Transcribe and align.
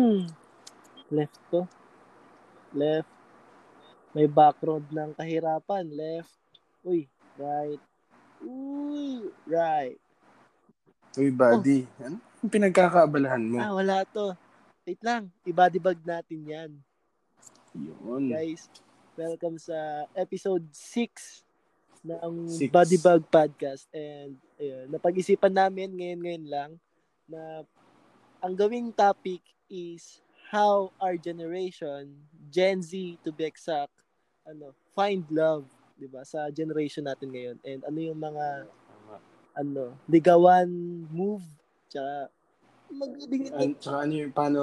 Hmm. 0.00 0.24
Left 1.12 1.36
ko. 1.52 1.68
Left. 2.72 3.12
May 4.16 4.24
background 4.24 4.88
ng 4.88 5.12
kahirapan. 5.12 5.84
Left. 5.92 6.32
Uy, 6.80 7.04
right. 7.36 7.82
Uy, 8.40 9.28
right. 9.44 10.00
Uy, 11.20 11.28
buddy. 11.28 11.84
Ano 12.00 12.16
yung 12.40 12.48
pinagkakaabalahan 12.48 13.44
mo? 13.44 13.60
Ah, 13.60 13.76
wala 13.76 14.00
to. 14.08 14.32
Wait 14.88 15.04
lang. 15.04 15.28
I-body 15.44 15.76
bag 15.76 16.00
natin 16.00 16.40
yan. 16.48 16.70
Yun. 17.76 18.32
Guys, 18.32 18.72
welcome 19.20 19.60
sa 19.60 20.08
episode 20.16 20.64
6 20.72 21.44
ng 22.08 22.48
Six. 22.48 22.72
Body 22.72 22.96
Bag 22.96 23.20
Podcast. 23.28 23.84
And 23.92 24.40
ayun, 24.56 24.96
napag-isipan 24.96 25.52
namin 25.52 25.92
ngayon-ngayon 25.92 26.46
lang 26.48 26.70
na 27.28 27.68
ang 28.40 28.56
gawing 28.56 28.96
topic 28.96 29.44
is 29.70 30.18
how 30.50 30.90
our 30.98 31.14
generation, 31.14 32.10
Gen 32.50 32.82
Z 32.82 33.22
to 33.22 33.30
be 33.30 33.46
exact, 33.46 33.94
ano, 34.42 34.74
find 34.92 35.22
love, 35.30 35.64
'di 35.94 36.10
ba? 36.10 36.26
Sa 36.26 36.50
generation 36.50 37.06
natin 37.06 37.30
ngayon. 37.30 37.56
And 37.62 37.80
ano 37.86 37.98
yung 38.02 38.18
mga 38.18 38.66
ano, 39.54 39.94
ligawan 40.10 40.68
move, 41.10 41.46
tsaka 41.86 42.28
magbibigay 42.90 43.50
An- 43.54 43.78
tsaka 43.78 43.98
ano 44.06 44.14
yung 44.18 44.34
paano, 44.34 44.62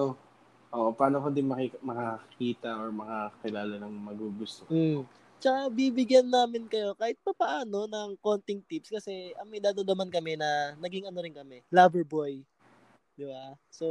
oh, 0.76 0.92
paano 0.92 1.24
ko 1.24 1.28
din 1.32 1.48
maki- 1.48 1.80
makakita 1.80 2.76
or 2.76 2.92
makakilala 2.92 3.80
ng 3.80 3.94
magugusto. 3.94 4.68
Mm. 4.68 5.08
Tsaka 5.38 5.70
bibigyan 5.70 6.26
namin 6.26 6.66
kayo 6.66 6.98
kahit 6.98 7.22
pa 7.22 7.30
paano 7.30 7.86
ng 7.86 8.18
konting 8.18 8.58
tips 8.66 8.90
kasi 8.90 9.38
aminado 9.38 9.86
naman 9.86 10.10
kami 10.10 10.34
na 10.34 10.74
naging 10.82 11.06
ano 11.06 11.22
rin 11.22 11.36
kami, 11.36 11.62
lover 11.70 12.02
boy. 12.02 12.42
Di 13.14 13.26
ba? 13.30 13.54
So, 13.70 13.86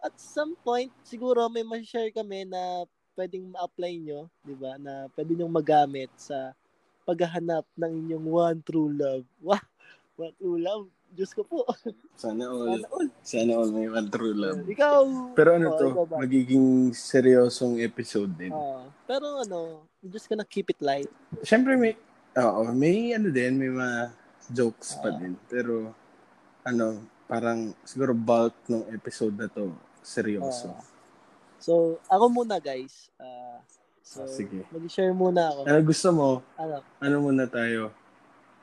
at 0.00 0.14
some 0.16 0.56
point, 0.58 0.90
siguro 1.02 1.46
may 1.46 1.62
ma-share 1.62 2.10
kami 2.10 2.44
na 2.44 2.84
pwedeng 3.14 3.50
ma-apply 3.50 3.92
nyo, 3.96 4.20
di 4.40 4.54
ba? 4.54 4.76
Na 4.76 5.08
pwede 5.12 5.34
nyong 5.34 5.52
magamit 5.52 6.08
sa 6.16 6.56
paghahanap 7.02 7.66
ng 7.74 7.92
inyong 8.06 8.26
one 8.26 8.58
true 8.62 8.88
love. 8.88 9.24
Wow! 9.40 9.60
One 10.16 10.36
true 10.36 10.58
love. 10.58 10.84
Diyos 11.10 11.32
ko 11.32 11.42
po. 11.42 11.66
Sana 12.14 12.46
all, 12.46 12.76
Sana 12.76 12.86
all. 12.86 13.08
sana 13.20 13.50
all 13.56 13.70
may 13.72 13.88
one 13.88 14.06
true 14.06 14.30
love. 14.30 14.62
Ikaw. 14.62 15.32
Pero 15.34 15.56
ano 15.56 15.66
Oh, 15.68 15.76
to, 15.76 15.86
ikaw 15.90 16.04
ba? 16.06 16.16
magiging 16.20 16.68
seryosong 16.92 17.80
episode 17.80 18.30
din. 18.36 18.52
Oo. 18.52 18.84
pero 19.04 19.42
ano, 19.42 19.82
I'm 19.98 20.08
just 20.08 20.28
gonna 20.28 20.46
keep 20.46 20.70
it 20.70 20.78
light. 20.78 21.10
Siyempre 21.42 21.74
may, 21.74 21.98
oo, 22.36 22.62
may 22.70 23.10
ano 23.10 23.26
din, 23.28 23.58
may 23.58 23.68
mga 23.68 24.14
jokes 24.50 24.94
pa 24.96 25.10
Ah. 25.10 25.18
din. 25.18 25.34
Pero, 25.44 25.90
ano, 26.62 27.00
parang 27.26 27.74
siguro 27.82 28.14
bulk 28.14 28.54
ng 28.66 28.86
episode 28.92 29.34
na 29.34 29.48
to, 29.48 29.74
seryoso. 30.00 30.70
Oo. 30.70 30.82
So, 31.56 31.72
ako 32.08 32.24
muna 32.32 32.56
guys. 32.56 33.12
Ah, 33.16 33.60
so, 34.00 34.24
Ah, 34.24 34.28
sige. 34.28 34.64
mag-share 34.68 35.12
muna 35.12 35.52
ako. 35.52 35.60
Ano 35.62 35.78
gusto 35.84 36.08
mo, 36.10 36.28
Ano? 36.54 36.80
ano 36.98 37.16
muna 37.20 37.44
tayo? 37.44 37.92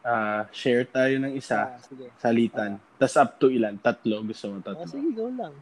Ah, 0.02 0.48
share 0.50 0.84
tayo 0.84 1.20
ng 1.20 1.36
isa, 1.36 1.68
Ah, 1.68 1.80
sige. 1.80 2.10
salitan. 2.16 2.80
Tas 2.96 3.14
up 3.14 3.38
to 3.38 3.48
ilan? 3.48 3.76
Tatlo, 3.76 4.24
gusto 4.24 4.50
mo 4.50 4.58
Ah, 4.60 4.66
tatlo. 4.66 4.88
sige, 4.88 5.10
go 5.12 5.28
lang. 5.28 5.54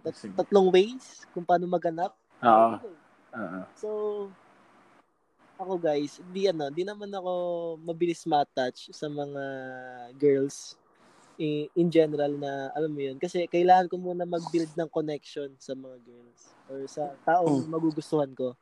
Tat- 0.00 0.16
Sige. 0.16 0.34
tatlong 0.34 0.68
ways 0.68 1.26
kung 1.30 1.44
paano 1.44 1.66
maganap. 1.66 2.14
Oo. 2.40 2.74
Oo. 3.30 3.60
So, 3.74 3.88
ako 5.56 5.74
guys, 5.76 6.22
di 6.24 6.46
ano, 6.46 6.70
di 6.70 6.82
naman 6.82 7.10
ako 7.10 7.32
mabilis 7.78 8.22
ma-touch 8.24 8.88
sa 8.88 9.06
mga 9.06 9.42
girls 10.14 10.78
in, 11.38 11.70
in 11.78 11.88
general 11.90 12.34
na 12.36 12.70
alam 12.74 12.90
mo 12.92 13.00
yun. 13.02 13.16
Kasi 13.18 13.46
kailangan 13.48 13.88
ko 13.90 13.96
muna 13.98 14.26
mag-build 14.28 14.74
ng 14.74 14.90
connection 14.90 15.54
sa 15.58 15.72
mga 15.78 15.98
girls 16.04 16.58
or 16.68 16.82
sa 16.90 17.14
taong 17.24 17.64
Hmm. 17.64 17.70
magugustuhan 17.70 18.30
ko. 18.34 18.54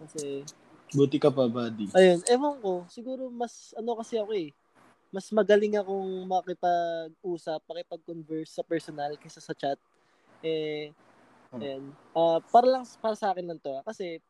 Kasi, 0.00 0.46
Buti 0.94 1.20
ka 1.20 1.28
pa, 1.28 1.44
buddy. 1.48 1.88
ayun, 1.96 2.20
ewan 2.28 2.56
ko, 2.62 2.84
siguro 2.90 3.28
mas, 3.32 3.72
ano 3.78 3.96
kasi 3.98 4.16
ako 4.20 4.32
eh, 4.36 4.52
mas 5.12 5.26
magaling 5.32 5.76
akong 5.80 6.26
makipag-usap, 6.28 7.60
makipag-converse 7.68 8.52
sa 8.58 8.64
personal 8.66 9.16
kaysa 9.20 9.40
sa 9.42 9.54
chat. 9.56 9.78
Eh, 10.44 10.92
Hmm. 11.52 11.64
and, 11.64 11.96
ah 12.16 12.40
para 12.52 12.66
lang, 12.68 12.84
para 13.02 13.16
sa 13.18 13.32
akin 13.34 13.46
lang 13.48 13.60
to, 13.62 13.72
ah. 13.74 13.84
kasi, 13.86 14.20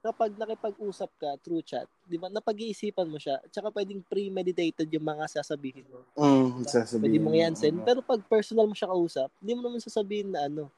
kapag 0.00 0.32
nakipag-usap 0.34 1.10
ka 1.20 1.30
through 1.44 1.60
chat, 1.60 1.84
di 2.08 2.16
ba, 2.16 2.32
napag-iisipan 2.32 3.04
mo 3.04 3.20
siya, 3.20 3.36
at 3.38 3.52
saka 3.52 3.68
pwedeng 3.72 4.00
premeditated 4.08 4.88
yung 4.88 5.04
mga 5.04 5.28
sasabihin 5.28 5.84
mo. 5.92 6.00
Mm, 6.16 6.64
Diba? 6.64 6.70
sasabihin 6.72 7.02
Pwede 7.04 7.18
mong 7.20 7.36
mo, 7.36 7.38
i-answer. 7.38 7.70
Pero 7.84 8.00
pag 8.00 8.20
personal 8.24 8.64
mo 8.64 8.74
siya 8.74 8.88
kausap, 8.88 9.28
hindi 9.44 9.52
mo 9.52 9.60
naman 9.68 9.80
sasabihin 9.84 10.32
na 10.32 10.48
ano, 10.48 10.72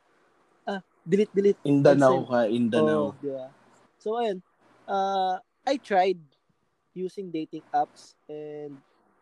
ah, 0.67 0.83
delete, 1.07 1.31
delete. 1.31 1.63
Indanao 1.63 2.27
ka, 2.27 2.51
Indanao. 2.51 3.15
Oo, 3.15 3.21
di 3.23 3.31
ba? 3.31 3.47
So, 4.03 4.19
ayun. 4.19 4.43
Uh, 4.91 5.39
I 5.63 5.79
tried 5.79 6.19
using 6.95 7.31
dating 7.31 7.63
apps 7.71 8.19
and 8.27 8.75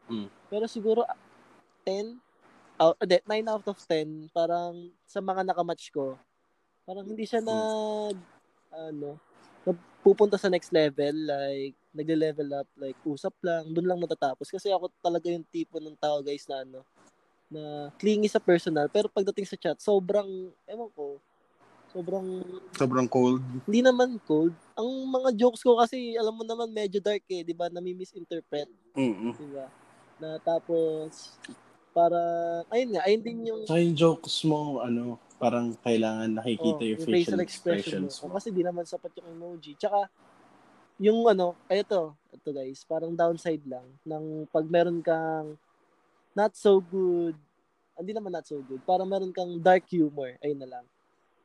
Mm. 0.09 0.29
pero 0.49 0.65
siguro 0.65 1.05
ah, 1.05 1.21
10 1.85 2.17
out, 2.81 2.97
uh, 2.97 3.05
9 3.05 3.45
out 3.45 3.67
of 3.69 3.77
10 3.85 4.33
parang 4.33 4.89
sa 5.05 5.21
mga 5.21 5.45
nakamatch 5.45 5.93
ko 5.93 6.17
parang 6.89 7.05
hindi 7.05 7.29
siya 7.29 7.45
nag 7.45 8.17
ano 8.73 9.21
pupunta 10.01 10.39
sa 10.39 10.49
next 10.49 10.71
level 10.71 11.15
like 11.27 11.75
nagle-level 11.93 12.49
up 12.55 12.69
like 12.79 12.97
usap 13.03 13.35
lang 13.43 13.67
doon 13.75 13.87
lang 13.87 14.01
natatapos 14.01 14.49
kasi 14.49 14.71
ako 14.71 14.89
talaga 15.03 15.29
yung 15.29 15.47
tipo 15.51 15.83
ng 15.83 15.99
tao 15.99 16.23
guys 16.23 16.47
na 16.47 16.63
ano 16.63 16.81
na 17.49 17.89
clingy 17.97 18.29
sa 18.29 18.39
personal 18.39 18.87
pero 18.93 19.09
pagdating 19.09 19.49
sa 19.49 19.57
chat 19.59 19.77
sobrang 19.81 20.53
ewan 20.69 20.91
ko 20.95 21.19
sobrang 21.89 22.45
Sobrang 22.77 23.09
cold. 23.09 23.41
hindi 23.65 23.81
naman 23.81 24.21
cold. 24.23 24.53
Ang 24.77 25.09
mga 25.09 25.35
jokes 25.35 25.65
ko 25.65 25.81
kasi, 25.81 26.15
alam 26.15 26.37
mo 26.37 26.45
naman, 26.47 26.71
medyo 26.71 27.01
dark 27.03 27.25
eh, 27.27 27.43
di 27.43 27.57
ba? 27.57 27.67
Nami-misinterpret, 27.73 28.69
Mm-mm. 28.95 29.33
di 29.35 29.49
ba? 29.51 29.67
Na 30.21 30.39
tapos, 30.39 31.35
para, 31.99 32.21
ayun 32.71 32.95
nga, 32.95 33.03
ayun 33.11 33.23
din 33.27 33.39
yung, 33.51 33.61
Sa 33.67 33.75
yung 33.75 33.99
jokes 33.99 34.47
mo, 34.47 34.79
ano, 34.79 35.19
parang 35.43 35.75
kailangan 35.83 36.31
nakikita 36.31 36.83
oh, 36.87 36.91
yung 36.95 37.03
facial, 37.03 37.15
expression 37.15 37.39
expressions 37.43 38.15
mo. 38.23 38.31
mo. 38.31 38.35
Kasi 38.39 38.49
di 38.55 38.63
naman 38.63 38.87
sapat 38.87 39.11
yung 39.19 39.29
emoji. 39.35 39.75
Tsaka, 39.75 40.07
yung 41.03 41.27
ano, 41.27 41.59
ay 41.67 41.83
ito, 41.83 42.15
ito 42.31 42.49
guys, 42.55 42.87
parang 42.87 43.19
downside 43.19 43.63
lang, 43.67 43.87
ng 44.07 44.47
pag 44.47 44.67
meron 44.71 45.03
kang 45.03 45.59
not 46.39 46.55
so 46.55 46.79
good, 46.79 47.35
hindi 47.99 48.15
naman 48.15 48.31
not 48.31 48.47
so 48.47 48.63
good, 48.63 48.79
parang 48.87 49.11
meron 49.11 49.35
kang 49.35 49.59
dark 49.59 49.83
humor, 49.91 50.39
ayun 50.39 50.63
na 50.63 50.79
lang. 50.79 50.87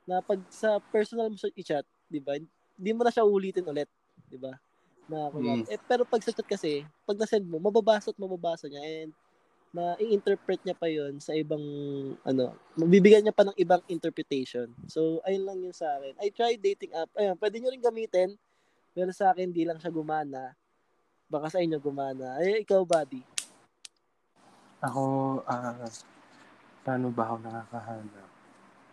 Na 0.06 0.22
pag 0.22 0.38
sa 0.54 0.78
personal 0.94 1.34
mo 1.34 1.38
siya 1.38 1.50
i-chat, 1.58 1.86
di 2.06 2.22
ba, 2.22 2.38
hindi 2.38 2.92
mo 2.94 3.02
na 3.02 3.10
siya 3.10 3.26
ulitin 3.26 3.66
ulit, 3.66 3.90
di 4.30 4.38
ba? 4.38 4.54
Na. 5.10 5.34
Mm. 5.34 5.66
eh, 5.66 5.82
pero 5.90 6.06
pag 6.06 6.22
sa 6.22 6.30
chat 6.30 6.46
kasi, 6.46 6.86
pag 7.10 7.18
na-send 7.18 7.46
mo, 7.50 7.58
mababasa 7.58 8.14
at 8.14 8.22
mababasa 8.22 8.70
niya 8.70 9.06
and 9.06 9.14
na 9.74 9.98
i-interpret 9.98 10.62
niya 10.62 10.78
pa 10.78 10.86
yon 10.86 11.18
sa 11.18 11.34
ibang 11.34 11.66
ano, 12.22 12.54
mabibigyan 12.78 13.26
niya 13.26 13.34
pa 13.34 13.42
ng 13.50 13.58
ibang 13.58 13.82
interpretation. 13.90 14.70
So, 14.86 15.18
ayun 15.26 15.50
lang 15.50 15.58
yun 15.66 15.74
sa 15.74 15.98
akin. 15.98 16.14
I 16.22 16.30
tried 16.30 16.62
dating 16.62 16.94
app. 16.94 17.10
Ayun, 17.18 17.34
pwede 17.42 17.58
nyo 17.58 17.74
rin 17.74 17.82
gamitin. 17.82 18.38
Pero 18.94 19.10
sa 19.10 19.34
akin, 19.34 19.50
di 19.50 19.66
lang 19.66 19.82
siya 19.82 19.90
gumana. 19.90 20.54
Baka 21.26 21.58
sa 21.58 21.60
inyo 21.66 21.82
gumana. 21.82 22.38
Ay, 22.38 22.62
ikaw, 22.62 22.86
buddy. 22.86 23.26
Ako, 24.86 25.02
ah, 25.50 25.90
paano 26.86 27.10
ba 27.10 27.34
ako 27.34 27.36
nakakahanap? 27.42 28.30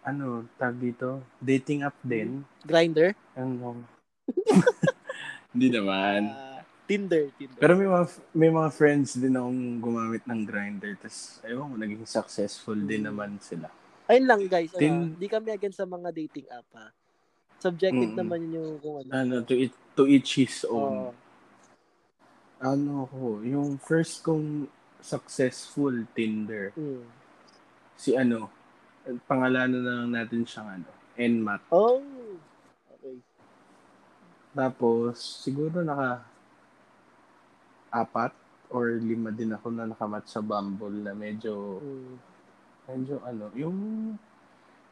Ano, 0.00 0.48
tag 0.56 0.80
dito? 0.80 1.20
Dating 1.44 1.84
app 1.84 2.00
din. 2.00 2.40
Grinder? 2.64 3.12
Ano? 3.36 3.84
Hindi 5.52 5.68
naman. 5.76 6.32
Ah, 6.32 6.49
Tinder. 6.90 7.30
Tinder. 7.38 7.60
Pero 7.62 7.72
may 7.78 7.86
mga, 7.86 8.04
may 8.34 8.50
mga 8.50 8.70
friends 8.74 9.14
din 9.14 9.38
akong 9.38 9.62
gumamit 9.78 10.26
ng 10.26 10.42
grinder. 10.42 10.98
Tapos, 10.98 11.38
ko, 11.38 11.70
naging 11.78 12.02
successful 12.02 12.74
din 12.74 13.06
Mm. 13.06 13.08
naman 13.14 13.30
sila. 13.38 13.70
Ayun 14.10 14.26
lang, 14.26 14.40
guys. 14.50 14.74
Ano, 14.74 14.82
Tin- 14.82 15.14
di 15.14 15.30
kami 15.30 15.54
against 15.54 15.78
sa 15.78 15.86
mga 15.86 16.10
dating 16.10 16.50
app, 16.50 16.66
ha. 16.74 16.90
Subjective 17.62 18.10
Mm-mm. 18.10 18.18
naman 18.18 18.42
yun 18.50 18.54
yung 18.58 18.70
kung 18.82 18.96
ano. 19.06 19.10
Ano, 19.14 19.34
to, 19.46 19.54
each, 19.54 19.76
to 19.94 20.10
each 20.10 20.34
his 20.34 20.66
own. 20.66 21.14
Ano 22.58 23.06
ko, 23.06 23.38
yung 23.40 23.78
first 23.78 24.20
kong 24.20 24.66
successful 24.98 25.94
Tinder, 26.12 26.74
Mm. 26.74 27.06
si 27.94 28.18
ano, 28.18 28.50
pangalanan 29.24 29.80
na 29.80 29.92
lang 30.02 30.10
natin 30.12 30.42
siyang 30.42 30.82
ano, 30.82 30.90
Nmat. 31.14 31.60
Oh. 31.68 32.00
Okay. 32.96 33.20
Tapos, 34.50 35.20
siguro 35.44 35.84
naka 35.84 36.24
apat 37.90 38.32
or 38.70 38.94
lima 38.96 39.30
din 39.30 39.50
ako 39.50 39.66
na 39.68 39.84
nakamat 39.84 40.24
sa 40.24 40.38
Bumble 40.40 41.02
na 41.02 41.12
medyo, 41.12 41.78
Mm. 41.78 42.14
medyo 42.86 43.14
ano, 43.20 43.50
yung 43.52 43.76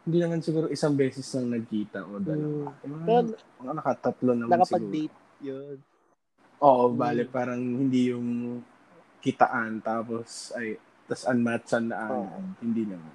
hindi 0.03 0.19
naman 0.19 0.41
siguro 0.41 0.67
isang 0.67 0.95
beses 0.95 1.27
lang 1.33 1.53
nagkita 1.53 2.01
o 2.03 2.19
dalawa. 2.19 2.73
Mga, 2.81 3.05
Pero 3.05 3.27
mga 3.61 3.73
nakatatlo 3.77 4.31
naman 4.33 4.49
siguro. 4.49 4.55
nakapag-date 4.57 5.17
yun. 5.39 5.77
Oo, 6.59 6.85
Mm. 6.89 6.97
bale, 6.97 7.23
parang 7.25 7.61
hindi 7.61 8.11
yung 8.11 8.29
kitaan 9.19 9.79
tapos 9.79 10.51
ay 10.55 10.75
tas 11.05 11.23
unmatchan 11.25 11.87
na 11.87 11.97
agad. 12.01 12.25
Oo. 12.25 12.41
Hindi 12.59 12.83
naman. 12.85 13.15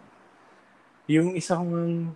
Yung 1.06 1.35
isa 1.35 1.56
kong 1.56 2.15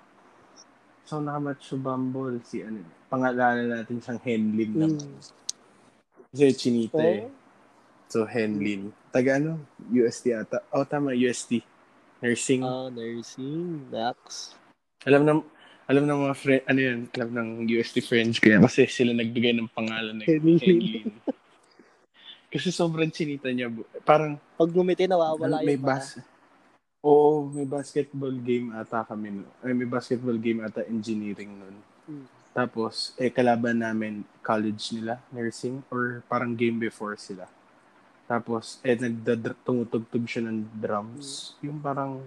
kong 1.04 1.24
nakamatch 1.24 1.64
sa 1.64 1.78
Bumble, 1.78 2.40
si 2.42 2.60
ano, 2.62 2.80
pangalanan 3.08 3.72
natin 3.74 3.98
siyang 3.98 4.22
Henlin 4.22 4.72
Mm. 4.72 4.78
naman. 4.78 5.10
Kasi 6.28 6.52
chinita 6.54 7.00
eh. 7.00 7.24
Oh, 7.24 7.32
So, 8.08 8.24
Henlin. 8.24 8.96
Taga 9.12 9.36
ano? 9.40 9.60
UST 9.92 10.32
ata. 10.32 10.64
Oh, 10.72 10.88
tama, 10.88 11.12
UST. 11.12 11.64
Nursing. 12.18 12.66
ah, 12.66 12.90
nursing, 12.90 13.86
Dax. 13.94 14.58
alam 15.06 15.22
ng 15.22 15.40
alam 15.88 16.04
ng 16.04 16.20
mga 16.28 16.36
friend, 16.36 16.64
ano 16.68 16.80
yun, 16.82 17.00
alam 17.16 17.30
ng 17.32 17.50
UST 17.70 18.04
friends 18.04 18.42
kaya 18.44 18.60
kasi 18.60 18.90
sila 18.90 19.16
nagbigay 19.16 19.56
ng 19.56 19.72
pangalan 19.72 20.20
na 20.20 20.26
Henlin. 20.26 20.60
Henlin. 20.60 21.08
kasi 22.52 22.74
sobrang 22.74 23.08
chinita 23.08 23.48
niya. 23.54 23.72
Parang 24.04 24.36
Pag 24.58 24.72
ngumiti, 24.74 25.08
nawawala 25.08 25.64
may 25.64 25.80
yung 25.80 25.86
bas 25.86 26.20
Oo, 27.06 27.48
may 27.48 27.64
basketball 27.64 28.36
game 28.36 28.74
ata 28.76 29.06
kami. 29.06 29.46
Ay, 29.64 29.72
may 29.72 29.88
basketball 29.88 30.36
game 30.36 30.66
ata 30.66 30.84
engineering 30.90 31.56
nun. 31.56 31.78
Mm. 32.04 32.26
Tapos, 32.52 33.14
eh, 33.22 33.30
kalaban 33.30 33.80
namin 33.80 34.26
college 34.42 34.92
nila, 34.92 35.22
nursing, 35.30 35.86
or 35.94 36.26
parang 36.28 36.58
game 36.58 36.82
before 36.82 37.14
sila. 37.16 37.48
Tapos, 38.28 38.84
eh, 38.84 38.94
nagdadr- 38.94 39.56
tumutugtog 39.64 40.28
siya 40.28 40.44
ng 40.46 40.68
drums. 40.76 41.56
Yung 41.64 41.80
parang, 41.80 42.20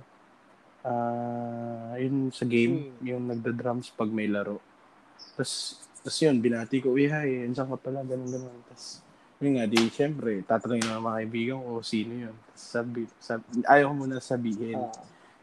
ah, 0.80 1.92
yun 2.00 2.32
sa 2.32 2.48
game, 2.48 2.88
Mm. 2.88 3.04
yung 3.04 3.22
nagda-drums 3.28 3.92
pag 3.92 4.08
may 4.08 4.24
laro. 4.24 4.58
Tapos, 5.36 5.76
tapos 6.00 6.16
yun, 6.16 6.40
binati 6.40 6.80
ko, 6.80 6.96
uy, 6.96 7.04
hi, 7.04 7.44
andiyan 7.44 7.68
ka 7.68 7.76
pala, 7.76 8.00
ganun, 8.00 8.32
ganun. 8.32 8.56
Tapos, 8.64 9.04
yun 9.36 9.60
nga, 9.60 9.68
di, 9.68 9.76
syempre, 9.92 10.40
tatanungin 10.40 10.88
ng 10.88 11.04
mga 11.04 11.16
kaibigan 11.20 11.58
ko, 11.60 11.72
sino 11.84 12.12
yun. 12.28 12.36
Tapos, 12.48 12.64
sabi, 12.64 13.00
sabi, 13.20 13.44
ayaw 13.68 13.92
ko 13.92 13.94
muna 13.94 14.16
sabihin. 14.18 14.80
Ah, 14.80 14.92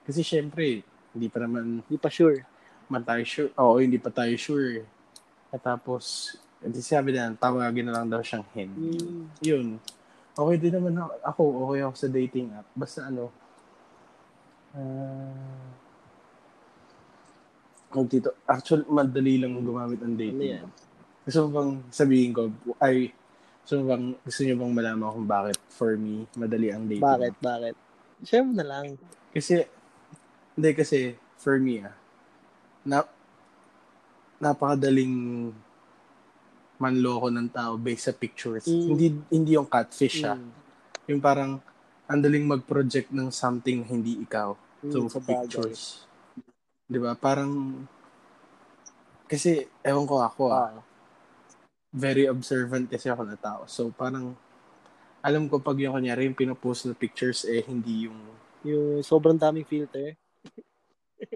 Kasi, 0.01 0.25
syempre, 0.25 0.81
hindi 1.13 1.27
pa 1.27 1.43
naman 1.43 1.83
Hindi 1.85 1.97
pa 1.99 2.09
sure. 2.09 2.41
man 2.87 3.03
tayo 3.03 3.19
sure. 3.27 3.51
Oo, 3.59 3.77
hindi 3.77 3.99
pa 3.99 4.07
tayo 4.09 4.31
sure. 4.39 4.87
At 5.51 5.61
tapos, 5.61 6.33
hindi 6.63 6.81
sabi 6.81 7.11
na, 7.13 7.35
tawagin 7.35 7.85
na 7.85 8.01
lang 8.01 8.07
daw 8.09 8.23
siyang 8.23 8.47
hen. 8.55 8.71
Mm. 8.73 9.23
Yun. 9.43 9.67
Okay 10.37 10.57
din 10.61 10.73
naman 10.77 10.93
ako-. 11.25 11.65
Okay 11.65 11.79
ako 11.81 11.95
sa 11.97 12.09
dating 12.13 12.47
app. 12.53 12.67
Basta 12.77 13.09
ano, 13.09 13.33
uh, 14.77 15.65
dito, 18.05 18.37
actually, 18.45 18.85
madali 18.85 19.41
lang 19.41 19.57
gumamit 19.65 19.97
ng 19.97 20.13
Ano 20.13 20.21
dating 20.21 20.51
yan? 20.61 20.63
app. 20.69 20.75
Gusto 21.25 21.39
mo 21.43 21.49
bang 21.49 21.71
sabihin 21.89 22.31
ko, 22.37 22.53
ay, 22.77 23.09
gusto 23.65 23.73
mo 23.81 23.83
bang, 23.89 24.05
gusto 24.21 24.39
niyo 24.45 24.55
bang 24.61 24.73
malaman 24.77 25.09
kung 25.17 25.25
bakit 25.27 25.57
for 25.73 25.97
me, 25.97 26.29
madali 26.37 26.69
ang 26.69 26.85
dating 26.85 27.01
Bakit? 27.01 27.33
app? 27.33 27.41
Bakit? 27.41 27.75
Share 28.21 28.45
mo 28.45 28.53
na 28.53 28.65
lang. 28.65 28.85
Kasi, 29.33 29.65
hindi 30.53 30.69
kasi, 30.77 31.17
for 31.41 31.57
me 31.57 31.81
ah, 31.81 31.95
na, 32.85 33.01
napakadaling 34.37 35.49
manloko 36.77 37.27
ng 37.33 37.49
tao 37.49 37.75
based 37.77 38.09
sa 38.09 38.13
pictures. 38.13 38.65
Mm. 38.69 38.87
Hindi 38.87 39.07
hindi 39.33 39.51
yung 39.57 39.69
catfish 39.69 40.21
ah. 40.25 40.37
Mm. 40.37 40.51
Yung 41.13 41.21
parang 41.21 41.51
ang 42.07 42.19
daling 42.23 42.47
mag-project 42.47 43.11
ng 43.11 43.33
something 43.33 43.83
na 43.83 43.87
hindi 43.89 44.23
ikaw 44.23 44.55
Mm, 44.77 44.93
through 44.93 45.09
sa 45.09 45.17
bagay. 45.17 45.49
pictures. 45.49 46.05
'Di 46.85 47.01
ba? 47.01 47.17
Parang 47.17 47.83
kasi 49.25 49.65
ewan 49.81 50.05
ko 50.05 50.21
ako 50.21 50.53
ah, 50.53 50.69
Ah, 50.71 50.79
very 51.91 52.29
observant 52.29 52.85
kasi 52.85 53.09
ako 53.09 53.25
na 53.25 53.35
tao. 53.35 53.65
So 53.65 53.89
parang 53.89 54.37
alam 55.25 55.49
ko 55.49 55.57
pag 55.57 55.81
yung 55.81 55.97
kanyari 55.97 56.29
yung 56.29 56.37
pinopost 56.37 56.85
na 56.85 56.93
pictures 56.93 57.43
eh 57.49 57.65
hindi 57.65 58.05
yung 58.07 58.19
yung 58.61 59.01
sobrang 59.01 59.37
daming 59.37 59.65
filter. 59.65 60.13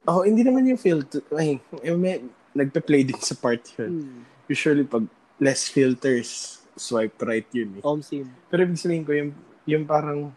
Oh, 0.05 0.21
hindi 0.21 0.45
naman 0.45 0.61
yung 0.69 0.77
filter. 0.77 1.25
Ay, 1.33 1.57
eh, 1.81 1.97
may, 1.97 2.21
nagpe-play 2.53 3.01
din 3.01 3.17
sa 3.17 3.33
part 3.33 3.65
yun. 3.81 4.05
Mm. 4.05 4.21
Usually, 4.45 4.85
pag 4.85 5.09
less 5.41 5.65
filters, 5.65 6.61
swipe 6.77 7.17
right 7.19 7.49
yun 7.51 7.81
eh. 7.81 7.83
Omsim. 7.83 8.29
Pero 8.47 8.61
ibig 8.61 8.77
sabihin 8.77 9.01
ko, 9.01 9.11
yung, 9.11 9.31
yung 9.65 9.83
parang, 9.83 10.29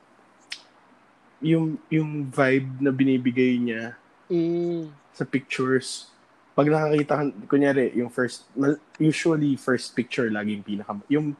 yung, 1.38 1.76
yung 1.92 2.24
vibe 2.26 2.80
na 2.80 2.90
binibigay 2.90 3.60
niya 3.60 3.94
Mm. 4.24 4.88
sa 5.12 5.28
pictures, 5.28 6.08
pag 6.56 6.64
nakakita 6.64 7.12
ka, 7.12 7.22
kunyari, 7.44 7.92
yung 7.92 8.08
first, 8.08 8.48
usually 8.96 9.52
first 9.54 9.92
picture 9.92 10.32
laging 10.32 10.64
pinaka, 10.64 10.96
yung 11.12 11.36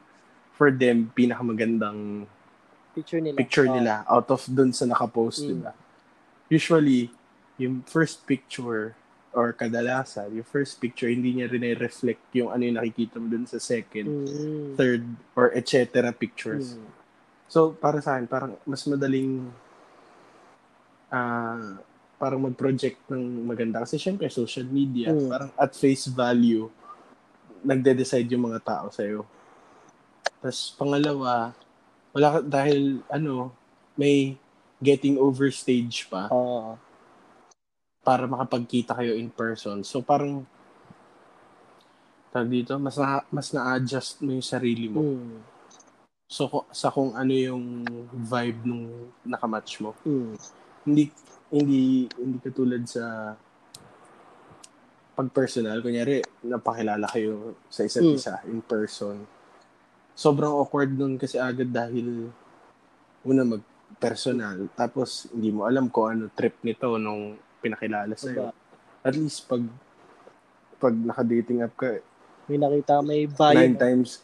for 0.53 0.69
them, 0.69 1.09
pinakamagandang 1.11 2.29
Picture 2.93 3.19
nila. 3.19 3.35
picture 3.35 3.67
Ah, 3.67 3.73
nila 3.73 3.93
out 4.05 4.29
of 4.29 4.45
dun 4.47 4.71
sa 4.71 4.85
nakapost, 4.85 5.41
Mm. 5.43 5.49
di 5.49 5.55
ba? 5.59 5.73
Usually, 6.47 7.09
yung 7.57 7.81
first 7.83 8.21
picture 8.23 8.93
or 9.35 9.51
kadalasan, 9.51 10.31
yung 10.31 10.47
first 10.47 10.79
picture, 10.79 11.11
hindi 11.11 11.35
niya 11.35 11.51
rin 11.51 11.67
reflect 11.75 12.23
yung 12.31 12.55
ano 12.55 12.63
yung 12.63 12.79
nakikita 12.79 13.19
mo 13.19 13.27
dun 13.27 13.43
sa 13.43 13.59
second, 13.59 14.07
Mm. 14.07 14.79
third, 14.79 15.03
or 15.35 15.51
etc. 15.51 16.09
pictures. 16.15 16.79
Mm. 16.79 16.87
So, 17.51 17.75
para 17.75 17.99
sa 17.99 18.15
akin, 18.15 18.25
parang 18.25 18.55
mas 18.63 18.81
madaling 18.87 19.51
ah 21.11 21.77
parang 22.15 22.39
mag-project 22.41 22.95
ng 23.11 23.43
maganda. 23.43 23.83
Kasi 23.83 23.99
syempre, 23.99 24.31
social 24.31 24.63
media, 24.65 25.11
Mm. 25.11 25.27
parang 25.27 25.51
at 25.59 25.75
face 25.75 26.07
value, 26.07 26.71
nagde-decide 27.59 28.25
yung 28.31 28.47
mga 28.47 28.63
tao 28.63 28.87
sa'yo. 28.87 29.27
Tapos, 30.39 30.71
pangalawa, 30.79 31.51
wala 32.15 32.27
ka, 32.31 32.39
dahil, 32.39 33.03
ano, 33.11 33.51
may 33.99 34.39
getting 34.79 35.19
over 35.19 35.51
stage 35.51 36.07
pa 36.07 36.27
Ah, 36.31 36.79
para 38.05 38.29
makapagkita 38.29 38.93
kayo 38.93 39.17
in 39.17 39.33
person. 39.33 39.81
So, 39.81 40.05
parang, 40.05 40.45
tawag 42.29 42.53
dito, 42.53 42.77
mas 42.77 43.01
na, 43.01 43.25
mas 43.33 43.49
na-adjust 43.49 44.21
mo 44.21 44.29
yung 44.37 44.45
sarili 44.45 44.85
mo. 44.85 45.01
mm. 45.01 45.57
So, 46.29 46.69
sa 46.69 46.93
kung 46.93 47.17
ano 47.17 47.33
yung 47.33 47.85
vibe 48.13 48.61
nung 48.65 49.09
nakamatch 49.25 49.81
mo. 49.81 49.97
Mm. 50.05 50.33
Hindi, 50.85 51.03
hindi, 51.49 51.81
hindi 52.13 52.37
katulad 52.41 52.85
sa 52.85 53.33
pag 55.15 55.29
personal. 55.31 55.81
Kunyari, 55.81 56.21
napakilala 56.45 57.09
kayo 57.09 57.57
sa 57.73 57.85
isa't 57.87 58.05
Mm. 58.05 58.17
isa 58.21 58.33
in 58.45 58.61
person. 58.61 59.25
Sobrang 60.13 60.53
awkward 60.53 60.93
nun 60.93 61.17
kasi 61.17 61.41
agad 61.41 61.73
dahil 61.73 62.29
una 63.25 63.43
mag-personal. 63.47 64.69
Tapos, 64.77 65.25
hindi 65.33 65.49
mo 65.49 65.65
alam 65.65 65.89
kung 65.89 66.07
ano 66.09 66.23
trip 66.35 66.61
nito 66.61 66.99
nung 67.01 67.33
pinakilala 67.65 68.13
sa'yo. 68.13 68.49
Diba? 68.49 68.53
At 69.01 69.17
least, 69.17 69.49
pag 69.49 69.65
pag 70.77 70.93
naka-dating 70.93 71.65
app 71.65 71.73
ka, 71.73 71.97
May 72.45 72.61
nakita, 72.61 73.01
may 73.01 73.25
bio. 73.25 73.57
nine 73.57 73.73
times, 73.73 74.21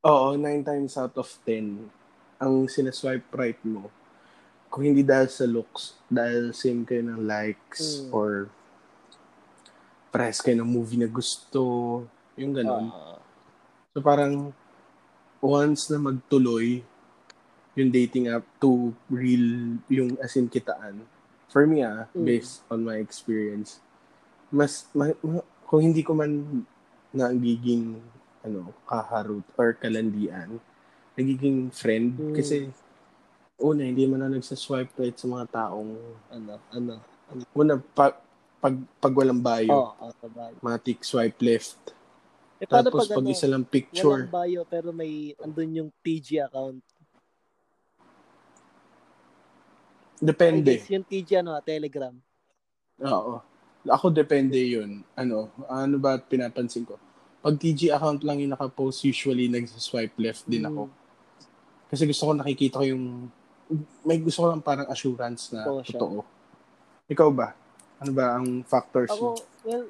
oo, 0.00 0.38
nine 0.38 0.62
times 0.62 0.94
out 0.94 1.18
of 1.18 1.26
ten, 1.42 1.90
ang 2.38 2.70
sinaswipe 2.70 3.26
right 3.34 3.58
mo, 3.66 3.90
kung 4.70 4.86
hindi 4.86 5.02
dahil 5.02 5.26
sa 5.26 5.42
looks, 5.42 5.98
dahil 6.06 6.54
same 6.54 6.86
kayo 6.86 7.02
ng 7.02 7.26
likes, 7.26 8.06
Mm. 8.06 8.14
or 8.14 8.28
press 10.12 10.38
kayo 10.38 10.62
ng 10.62 10.70
movie 10.70 11.00
na 11.00 11.10
gusto, 11.10 12.04
yung 12.38 12.54
ganun. 12.54 12.86
Ah, 12.94 13.18
So 13.90 14.04
parang, 14.04 14.52
once 15.40 15.88
na 15.88 15.96
magtuloy 15.96 16.84
yung 17.72 17.88
dating 17.88 18.28
app 18.28 18.44
to 18.60 18.92
real, 19.08 19.80
yung 19.88 20.20
as 20.20 20.36
in 20.36 20.46
kitaan, 20.46 21.00
for 21.48 21.66
me 21.66 21.82
ah, 21.82 22.06
Mm. 22.12 22.24
based 22.24 22.62
on 22.68 22.82
my 22.82 22.98
experience, 22.98 23.78
mas, 24.50 24.86
ma- 24.92 25.18
ma- 25.20 25.46
kung 25.66 25.82
hindi 25.82 26.02
ko 26.02 26.14
man 26.14 26.62
nagiging 27.10 27.98
ano, 28.46 28.70
kaharot 28.86 29.42
or 29.58 29.74
kalandian, 29.74 30.62
nagiging 31.18 31.72
friend. 31.74 32.14
Mm. 32.14 32.34
Kasi, 32.36 32.70
una, 33.58 33.82
hindi 33.82 34.06
man 34.06 34.22
na 34.22 34.30
nagsaswipe 34.30 34.94
right 34.94 35.16
sa 35.18 35.26
mga 35.26 35.46
taong, 35.50 35.90
ano, 36.30 36.52
ano. 36.70 36.92
una, 37.52 37.74
pa, 37.80 38.14
pag, 38.62 38.76
pag 39.02 39.14
walang 39.14 39.42
bio, 39.42 39.74
Oh, 39.74 39.90
oh, 39.98 40.12
mga 40.62 40.78
tick 40.78 41.02
swipe 41.02 41.38
left. 41.42 41.96
Eh, 42.56 42.64
Tapos, 42.64 43.04
pag, 43.04 43.18
pag 43.18 43.26
ano, 43.26 43.34
isa 43.34 43.50
lang 43.50 43.66
picture, 43.66 44.24
walang 44.24 44.32
bio 44.32 44.62
pero 44.64 44.88
may 44.94 45.34
andun 45.42 45.84
yung 45.84 45.90
TG 46.00 46.40
account. 46.40 46.80
Depende. 50.18 50.80
Guess 50.80 50.92
yung 50.92 51.06
TG 51.06 51.28
ano, 51.40 51.58
Telegram. 51.60 52.14
Oo. 53.04 53.40
Ako 53.86 54.10
depende 54.10 54.58
yun. 54.58 55.04
Ano, 55.14 55.52
ano 55.70 55.96
ba 56.00 56.18
pinapansin 56.18 56.82
ko? 56.82 56.98
Pag 57.38 57.54
TG 57.62 57.94
account 57.94 58.26
lang 58.26 58.42
yung 58.42 58.56
nakapost, 58.56 59.06
usually 59.06 59.46
nagsaswipe 59.46 60.18
left 60.18 60.42
din 60.50 60.66
ako. 60.66 60.90
Mm. 60.90 60.94
Kasi 61.86 62.02
gusto 62.02 62.22
ko 62.26 62.32
nakikita 62.34 62.82
ko 62.82 62.84
yung, 62.86 63.30
may 64.02 64.18
gusto 64.18 64.42
ko 64.42 64.46
lang 64.50 64.62
parang 64.62 64.90
assurance 64.90 65.54
na 65.54 65.62
Oo, 65.70 65.86
siya. 65.86 65.94
totoo. 65.94 66.26
Ikaw 67.06 67.28
ba? 67.30 67.54
Ano 68.02 68.10
ba 68.10 68.36
ang 68.36 68.66
factors 68.66 69.08
Ako, 69.14 69.38
well, 69.62 69.86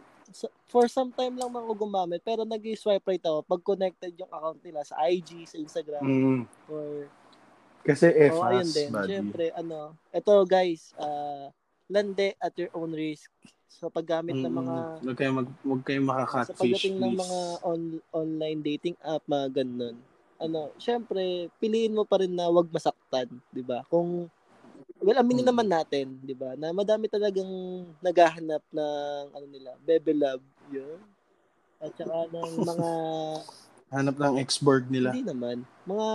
for 0.68 0.84
some 0.92 1.08
time 1.16 1.38
lang 1.40 1.48
ako 1.48 1.72
gumamit, 1.72 2.20
pero 2.20 2.44
nag-swipe 2.44 3.06
right 3.06 3.24
ako 3.24 3.40
pag 3.46 3.62
connected 3.64 4.12
yung 4.20 4.28
account 4.28 4.60
nila 4.60 4.84
sa 4.84 5.00
IG, 5.08 5.48
sa 5.48 5.56
Instagram, 5.56 6.04
Mm, 6.04 6.40
or 6.68 7.08
kasi 7.86 8.06
oh, 8.26 8.42
ayun 8.42 8.66
FAS, 8.66 8.70
din. 8.74 8.90
buddy. 8.90 9.08
Siyempre, 9.08 9.44
ano, 9.54 9.94
eto 10.10 10.32
guys, 10.44 10.90
ah, 10.98 11.48
lande 11.86 12.34
at 12.42 12.52
your 12.58 12.70
own 12.74 12.90
risk 12.90 13.30
sa 13.70 13.86
paggamit 13.86 14.34
ng 14.34 14.50
mga 14.50 14.74
Mm, 14.90 15.06
Huwag 15.06 15.16
kayo, 15.18 15.30
mag, 15.32 15.48
huwag 15.62 15.82
kayo 15.86 16.00
sa 16.02 16.10
makaka-catfish, 16.10 16.58
pagdating 16.58 16.96
ng 16.98 17.12
please. 17.14 17.22
mga 17.22 17.40
on- 17.62 18.02
online 18.12 18.60
dating 18.60 18.96
app, 19.06 19.22
mga 19.30 19.62
ganun. 19.62 19.96
Ano, 20.36 20.68
syempre, 20.76 21.48
piliin 21.62 21.94
mo 21.96 22.04
pa 22.04 22.20
rin 22.20 22.34
na 22.34 22.50
wag 22.52 22.68
masaktan, 22.68 23.30
'di 23.54 23.62
ba? 23.64 23.80
Kung 23.88 24.28
well, 25.00 25.18
aminin 25.22 25.46
Mm. 25.46 25.48
naman 25.48 25.68
natin, 25.70 26.06
'di 26.20 26.34
ba? 26.36 26.52
Na 26.60 26.74
madami 26.76 27.08
talagang 27.08 27.48
naghahanap 28.04 28.60
ng 28.68 29.24
ano 29.32 29.46
nila, 29.48 29.70
bebe 29.80 30.12
love, 30.12 30.44
'yun. 30.68 31.00
At 31.80 31.92
saka 31.96 32.28
ng 32.32 32.52
mga 32.68 32.88
Hanap 33.90 34.16
ng 34.18 34.36
ex-board 34.42 34.90
nila. 34.90 35.14
hindi 35.14 35.22
naman, 35.26 35.62
mga 35.86 36.08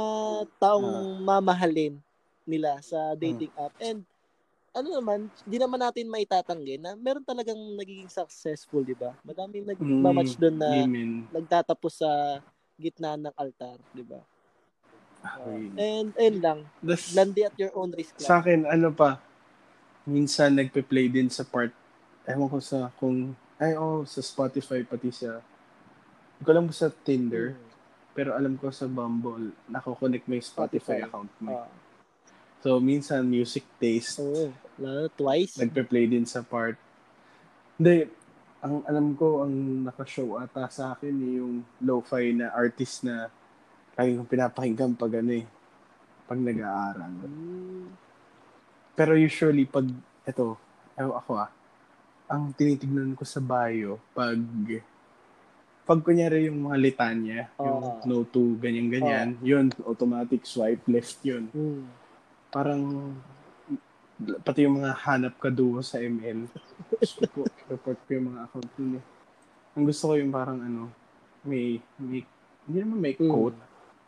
taong 0.60 1.24
mamahalin 1.24 1.96
nila 2.44 2.82
sa 2.84 3.16
dating 3.16 3.52
app. 3.56 3.72
And 3.80 4.04
ano 4.72 4.88
naman, 5.00 5.28
hindi 5.48 5.58
naman 5.60 5.80
natin 5.80 6.12
maitatanggi 6.12 6.80
na 6.80 6.96
meron 6.96 7.24
talagang 7.24 7.60
nagiging 7.76 8.12
successful, 8.12 8.84
'di 8.84 8.96
ba? 8.96 9.12
Madaming 9.24 9.68
nagmamatch 9.68 10.40
doon 10.40 10.56
na 10.56 10.70
Amen. 10.88 11.28
nagtatapos 11.32 12.00
sa 12.00 12.40
gitna 12.80 13.20
ng 13.20 13.36
altar, 13.36 13.80
'di 13.92 14.04
ba? 14.08 14.20
Okay. 15.22 15.62
And 15.78 16.10
ayun 16.18 16.38
lang, 16.42 16.60
Das- 16.82 17.14
landi 17.14 17.46
at 17.46 17.56
your 17.56 17.72
own 17.78 17.94
risk 17.94 18.16
sa 18.18 18.40
lang. 18.40 18.42
akin, 18.42 18.60
ano 18.66 18.90
pa, 18.92 19.22
minsan 20.08 20.54
nagpe-play 20.56 21.08
din 21.08 21.30
sa 21.30 21.46
part, 21.46 21.70
ewan 22.26 22.50
ko 22.50 22.58
sa, 22.58 22.90
kung, 22.98 23.38
ay, 23.62 23.78
oh, 23.78 24.02
sa 24.06 24.22
Spotify, 24.22 24.82
pati 24.82 25.14
sa, 25.14 25.42
hindi 26.42 26.50
ko 26.50 26.58
alam 26.58 26.74
sa 26.74 26.90
Tinder, 26.90 27.54
Mm. 27.54 27.70
pero 28.18 28.34
alam 28.34 28.58
ko 28.58 28.74
sa 28.74 28.90
Bumble, 28.90 29.54
nako-connect 29.70 30.26
mo 30.26 30.34
yung 30.34 30.42
Spotify, 30.42 30.98
Spotify. 30.98 31.06
account 31.06 31.34
mo. 31.38 31.54
Ah, 31.54 31.70
So, 32.62 32.78
minsan, 32.78 33.26
music 33.26 33.62
taste, 33.78 34.18
oo, 34.18 34.50
lalo 34.78 35.06
twice. 35.12 35.58
nagpe-play 35.58 36.06
din 36.06 36.26
sa 36.26 36.42
part. 36.42 36.78
Hindi, 37.74 38.06
ang 38.60 38.82
alam 38.86 39.14
ko, 39.14 39.42
ang 39.42 39.54
nakashow 39.86 40.38
ata 40.38 40.66
sa 40.68 40.94
akin, 40.94 41.14
eh, 41.14 41.34
yung 41.38 41.62
lo-fi 41.78 42.34
na 42.34 42.50
artist 42.50 43.02
na 43.02 43.30
lagi 43.94 44.14
kong 44.14 44.30
pinapakinggan 44.30 44.94
pag 44.94 45.14
ano 45.16 45.32
eh, 45.32 45.46
pag 46.26 46.38
nag-aaral. 46.38 47.14
Mm, 47.22 47.86
Pero 48.94 49.14
usually, 49.14 49.66
pag, 49.66 49.86
eto, 50.22 50.58
ewan 50.94 51.18
ako 51.18 51.32
ah, 51.38 51.50
ang 52.28 52.50
tinitignan 52.52 53.14
ko 53.14 53.26
sa 53.26 53.38
bio, 53.38 53.98
pag, 54.12 54.38
pag 55.92 56.08
kunyari 56.08 56.48
yung 56.48 56.72
mga 56.72 56.78
litanya, 56.80 57.52
yung 57.60 57.84
Oo. 57.84 58.08
no 58.08 58.24
to, 58.24 58.56
ganyan-ganyan, 58.64 59.36
yun, 59.44 59.68
automatic 59.84 60.48
swipe 60.48 60.88
left 60.88 61.20
yun. 61.20 61.52
mm. 61.52 61.84
Parang, 62.48 63.12
pati 64.48 64.64
yung 64.64 64.80
mga 64.80 64.96
hanap 65.04 65.36
ka 65.36 65.52
duo 65.52 65.84
sa 65.84 66.00
ML, 66.00 66.48
report 67.76 68.00
ko 68.08 68.10
yung 68.16 68.32
mga 68.32 68.40
account 68.48 68.72
eh. 68.96 69.04
Ang 69.76 69.84
gusto 69.84 70.04
ko 70.08 70.14
yung 70.16 70.32
parang 70.32 70.64
ano, 70.64 70.88
may, 71.44 71.84
may, 72.00 72.24
hindi 72.64 72.78
naman 72.80 73.00
may 73.04 73.16
Mm. 73.20 73.28
quote, 73.28 73.60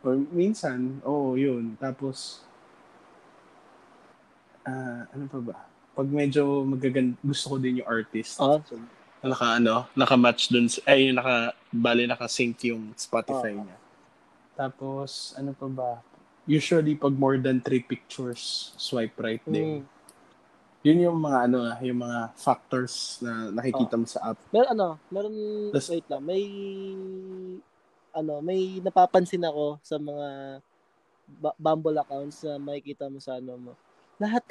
or 0.08 0.16
minsan, 0.32 1.04
oo, 1.04 1.36
yun. 1.36 1.76
Tapos, 1.76 2.48
ah, 4.64 5.04
ano 5.12 5.28
pa 5.28 5.40
ba? 5.44 5.58
Pag 6.00 6.08
medyo 6.08 6.64
magagan 6.64 7.20
gusto 7.20 7.52
ko 7.52 7.56
din 7.60 7.84
yung 7.84 7.92
artist. 7.92 8.40
Ah, 8.40 8.64
so, 8.64 8.80
naka 9.24 9.56
ano, 9.56 9.88
naka-match 9.96 10.52
dun, 10.52 10.68
ay 10.84 11.08
yung 11.08 11.18
naka, 11.18 11.56
bali 11.72 12.04
naka-sync 12.04 12.60
yung 12.68 12.92
Spotify 12.94 13.56
Oo. 13.56 13.64
niya. 13.64 13.78
Tapos, 14.54 15.34
ano 15.40 15.56
pa 15.56 15.68
ba? 15.72 15.92
Usually, 16.44 16.94
pag 16.94 17.16
more 17.16 17.40
than 17.40 17.64
three 17.64 17.80
pictures, 17.80 18.76
swipe 18.76 19.16
right 19.18 19.42
din. 19.48 19.80
mm. 19.80 19.84
Yun 20.84 21.00
yung 21.08 21.20
mga 21.24 21.48
ano, 21.48 21.58
ah, 21.64 21.80
yung 21.80 22.04
mga 22.04 22.36
factors 22.36 23.24
na 23.24 23.48
nakikita 23.56 23.96
mo 23.96 24.04
sa 24.04 24.36
app. 24.36 24.40
Meron 24.52 24.72
ano, 24.76 24.88
meron, 25.08 25.36
Tas- 25.72 25.88
wait 25.88 26.04
lang, 26.12 26.20
may, 26.20 26.44
ano, 28.12 28.44
may 28.44 28.84
napapansin 28.84 29.48
ako 29.48 29.80
sa 29.80 29.96
mga 29.96 30.60
ba- 31.40 31.56
Bumble 31.56 31.96
accounts 31.96 32.44
na 32.44 32.60
makikita 32.60 33.08
mo 33.08 33.24
sa 33.24 33.40
ano 33.40 33.56
mo. 33.56 33.72
Lahat, 34.20 34.44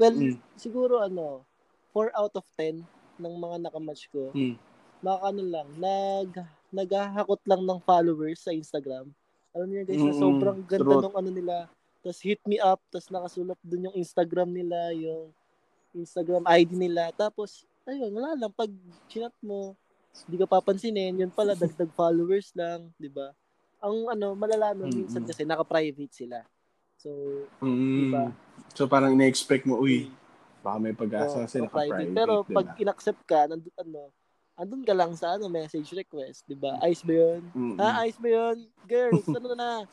well, 0.00 0.16
Mm. 0.16 0.40
siguro 0.56 1.04
ano, 1.04 1.44
4 1.92 2.08
out 2.16 2.32
of 2.34 2.48
10 2.56 2.88
ng 3.16 3.34
mga 3.34 3.56
nakamatch 3.68 4.10
ko, 4.10 4.30
Mm. 4.32 4.56
mga 5.00 5.18
ano 5.20 5.42
lang, 5.42 5.68
nag, 5.76 6.30
naghahakot 6.68 7.40
lang 7.44 7.62
ng 7.62 7.78
followers 7.82 8.40
sa 8.40 8.50
Instagram. 8.50 9.10
Alam 9.54 9.68
niyo 9.70 9.82
guys, 9.86 10.02
na 10.02 10.10
Mm-mm. 10.10 10.18
sobrang 10.18 10.58
ganda 10.66 10.82
True. 10.90 11.02
nung 11.06 11.16
ano 11.16 11.30
nila. 11.30 11.56
Tapos 12.02 12.18
hit 12.20 12.42
me 12.44 12.58
up, 12.58 12.82
tapos 12.90 13.08
nakasulat 13.08 13.58
dun 13.62 13.86
yung 13.86 13.96
Instagram 13.96 14.50
nila, 14.50 14.90
yung 14.92 15.30
Instagram 15.94 16.42
ID 16.44 16.74
nila. 16.74 17.14
Tapos, 17.14 17.62
ayun, 17.86 18.10
wala 18.10 18.34
lang. 18.34 18.50
Pag 18.50 18.68
chinat 19.06 19.32
mo, 19.38 19.78
hindi 20.26 20.36
ka 20.36 20.46
papansinin, 20.50 21.14
yun 21.16 21.30
pala, 21.30 21.54
dagdag 21.54 21.90
followers 22.00 22.50
lang, 22.52 22.90
di 22.98 23.06
ba? 23.06 23.30
Ang 23.78 24.10
ano, 24.10 24.34
malala 24.34 24.74
nun, 24.74 24.90
minsan 24.90 25.22
kasi 25.22 25.46
naka-private 25.46 26.10
sila. 26.12 26.42
So, 26.98 27.10
Mm. 27.62 28.10
Diba? 28.10 28.24
So, 28.74 28.90
parang 28.90 29.14
na-expect 29.14 29.64
mo, 29.64 29.78
uy, 29.78 30.10
baka 30.64 30.76
may 30.80 30.96
pag-asa 30.96 31.36
oh, 31.36 31.44
kasi 31.44 31.60
private. 31.60 31.68
naka-private. 31.68 32.16
Pero 32.16 32.34
diba? 32.40 32.56
pag 32.56 32.66
in-accept 32.80 33.22
ka, 33.28 33.40
nandun, 33.44 33.74
ano, 33.76 34.00
andun 34.56 34.84
ka 34.88 34.94
lang 34.96 35.12
sa 35.12 35.36
ano, 35.36 35.52
message 35.52 35.92
request, 35.92 36.48
di 36.48 36.56
ba? 36.56 36.80
Ayos 36.80 37.04
ba 37.04 37.12
yun? 37.12 37.40
Mm-mm. 37.52 37.76
Ha, 37.76 38.08
ayos 38.08 38.16
ba 38.16 38.28
yun? 38.32 38.56
Girls, 38.88 39.28
ano 39.28 39.52
na? 39.52 39.84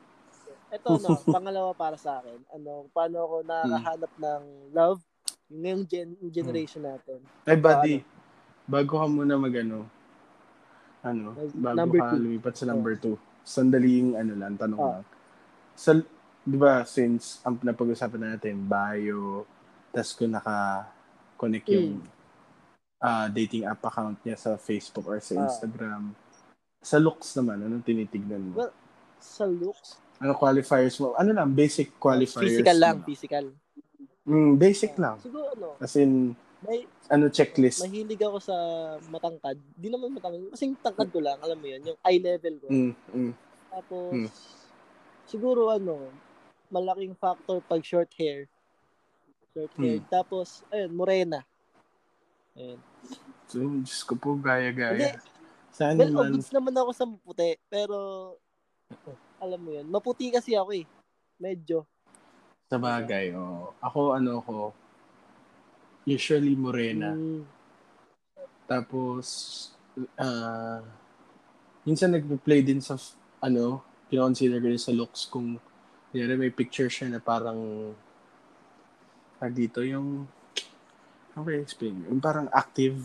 Ito, 0.78 1.02
no, 1.02 1.18
pangalawa 1.26 1.74
para 1.74 1.98
sa 1.98 2.22
akin. 2.22 2.38
Ano, 2.54 2.86
paano 2.94 3.26
ako 3.26 3.34
nakakahanap 3.42 4.12
ng 4.22 4.42
love? 4.70 5.02
Yung 5.50 5.82
gen- 5.82 6.20
generation 6.30 6.86
natin. 6.86 7.18
Ay, 7.42 7.58
buddy, 7.58 8.06
bago 8.70 9.02
ka 9.02 9.06
muna 9.10 9.34
mag-ano, 9.34 9.90
ano, 11.02 11.34
bago 11.58 11.74
Number 11.74 11.98
ka 11.98 12.14
two. 12.14 12.22
lumipat 12.22 12.54
sa 12.54 12.64
number 12.70 12.94
two, 12.94 13.18
sandaling 13.42 14.14
ano 14.14 14.32
lang, 14.38 14.54
tanong 14.54 14.78
Oh. 14.78 14.94
lang. 14.94 15.04
Sa, 15.74 15.90
di 16.46 16.54
ba, 16.54 16.86
since 16.86 17.42
ang 17.42 17.58
napag-usapan 17.66 18.38
natin, 18.38 18.62
bio, 18.62 19.42
tas 19.90 20.12
kung 20.12 20.30
naka-connect 20.30 21.66
yung 21.68 21.98
Hmm. 21.98 22.08
ah, 23.00 23.26
dating 23.26 23.64
app 23.64 23.80
account 23.82 24.20
niya 24.20 24.36
sa 24.36 24.54
Facebook 24.54 25.04
or 25.04 25.18
sa 25.18 25.34
Ah. 25.34 25.44
Instagram, 25.44 26.12
sa 26.78 26.96
looks 26.96 27.32
naman, 27.32 27.58
anong 27.58 27.80
tinitignan 27.82 28.52
mo? 28.52 28.54
Well, 28.58 28.72
Sa 29.18 29.44
looks, 29.44 30.00
ano 30.16 30.32
qualifiers 30.32 30.96
mo? 30.96 31.12
Ano 31.14 31.30
lang, 31.30 31.50
basic 31.50 31.92
qualifiers. 31.94 32.56
physical 32.56 32.76
lang, 32.76 32.96
mo. 32.96 33.04
physical. 33.04 33.44
Mm, 34.22 34.52
basic 34.56 34.92
lang. 34.96 35.16
Siguro, 35.18 35.48
ano, 35.50 35.76
As 35.76 35.92
in, 35.94 36.32
may, 36.60 36.84
ano 37.06 37.28
checklist. 37.28 37.80
mahilig 37.82 38.16
ako 38.18 38.36
sa 38.38 38.56
matangkad. 39.06 39.56
Di 39.74 39.88
naman 39.88 40.12
matangkad. 40.12 40.52
Kasing 40.52 40.76
tangkad 40.78 41.08
ko 41.08 41.20
lang, 41.20 41.36
alam 41.36 41.56
mo 41.56 41.66
yun, 41.66 41.80
yung 41.82 41.98
eye 42.02 42.16
level 42.16 42.54
ko. 42.58 42.66
Mm, 42.68 42.92
mm. 43.10 43.32
Tapos, 43.70 44.08
Hmm. 44.10 44.28
siguro 45.26 45.68
ano, 45.68 46.08
malaking 46.68 47.12
factor 47.14 47.60
pag 47.60 47.80
short 47.80 48.08
hair. 48.14 48.44
Short 49.50 49.72
hair. 49.78 49.98
Hmm. 49.98 50.06
Tapos, 50.06 50.62
ayun, 50.70 50.92
morena. 50.94 51.40
Ayun. 52.54 52.80
So, 53.50 53.58
Diyos 53.82 54.02
ko 54.06 54.14
po, 54.14 54.38
gaya-gaya. 54.38 55.18
Saan 55.74 55.98
Well, 55.98 56.10
naman? 56.14 56.38
goods 56.38 56.50
naman 56.54 56.74
ako 56.78 56.90
sa 56.94 57.06
puti. 57.06 57.58
Pero, 57.66 57.98
alam 59.42 59.58
mo 59.58 59.70
yun, 59.74 59.86
maputi 59.90 60.30
kasi 60.30 60.54
ako 60.54 60.70
eh. 60.74 60.86
Medyo. 61.40 61.82
Sa 62.70 62.78
bagay, 62.78 63.34
oh. 63.34 63.74
Ako, 63.82 64.14
ano 64.14 64.38
ko, 64.44 64.56
usually 66.06 66.54
morena. 66.54 67.14
Mm, 67.14 67.42
Tapos, 68.70 69.26
ah, 70.14 70.78
minsan 71.82 72.14
nagpe-play 72.14 72.62
din 72.62 72.78
sa, 72.78 72.94
ano, 73.42 73.82
kinoconsider 74.06 74.62
ko 74.62 74.68
din 74.70 74.78
sa 74.78 74.94
looks 74.94 75.26
kung, 75.26 75.58
kunyari 76.14 76.38
may 76.38 76.54
picture 76.54 76.86
siya 76.86 77.10
na 77.10 77.18
parang, 77.18 77.90
ah, 79.40 79.50
dito 79.50 79.80
yung, 79.80 80.28
how 81.32 81.42
I 81.48 81.58
explain? 81.58 82.04
Yung 82.06 82.20
parang 82.20 82.46
active, 82.52 82.96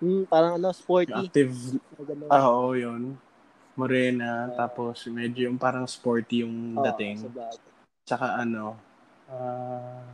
mm, 0.00 0.24
parang 0.26 0.56
ano, 0.56 0.72
yung 0.72 0.76
sporty. 0.76 1.12
active, 1.12 1.52
ah, 2.32 2.48
oo, 2.48 2.72
yun. 2.72 3.20
Morena, 3.74 4.48
Ah. 4.48 4.66
tapos 4.66 5.02
medyo 5.10 5.50
yung 5.50 5.58
parang 5.58 5.84
sporty 5.84 6.46
yung 6.46 6.78
Oo, 6.78 6.84
dating. 6.88 7.26
Tsaka 8.06 8.38
ano, 8.38 8.78
ah, 9.28 10.08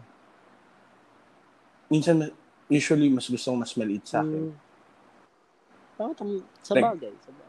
minsan, 1.87 2.31
usually, 2.67 3.11
mas 3.11 3.29
gusto 3.29 3.51
mas 3.55 3.75
maliit 3.75 4.07
sa 4.07 4.23
akin. 4.23 4.51
Mm. 4.51 4.55
Parang 5.95 6.15
tam- 6.17 6.47
sa 6.65 6.73
Like, 6.75 6.87
bagay. 6.97 7.13
Sa 7.21 7.31
bagay. 7.31 7.49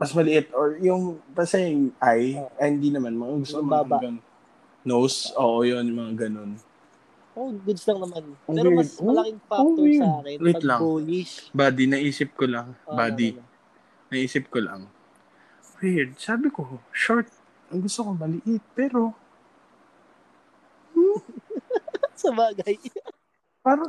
Mas 0.00 0.10
maliit, 0.16 0.46
or 0.56 0.80
yung, 0.80 1.20
basta 1.30 1.60
yung 1.60 1.92
eye, 2.00 2.34
Oo. 2.34 2.50
eh, 2.56 2.68
hindi 2.68 2.88
naman, 2.90 3.14
mga 3.14 3.34
gusto 3.38 3.60
mga 3.60 3.84
hanggang 3.86 4.18
nose, 4.82 5.28
oo, 5.36 5.60
yun, 5.62 5.84
yung 5.86 6.00
mga 6.08 6.14
ganun. 6.26 6.56
Oh, 7.38 7.54
goods 7.54 7.86
lang 7.86 7.98
naman. 8.02 8.22
Pero 8.42 8.68
mas. 8.74 8.98
Oh, 8.98 9.06
malaking 9.06 9.40
factor 9.46 9.86
oh, 9.86 9.94
sa 9.94 10.08
akin 10.20 10.36
Wait 10.42 10.54
pag 10.58 10.66
lang. 10.66 10.80
bullish. 10.82 11.34
Body, 11.54 11.84
naisip 11.86 12.30
ko 12.34 12.44
lang, 12.50 12.74
Ah, 12.90 13.06
body, 13.06 13.28
ano, 13.38 13.42
ano. 13.42 14.10
naisip 14.10 14.44
ko 14.50 14.58
lang. 14.58 14.80
Weird, 15.80 16.18
sabi 16.18 16.50
ko, 16.52 16.82
short, 16.92 17.30
ang 17.70 17.80
gusto 17.80 18.04
ko 18.04 18.10
maliit, 18.12 18.60
pero, 18.74 19.14
sa 22.20 22.28
bagay. 22.34 22.76
Parang, 23.60 23.88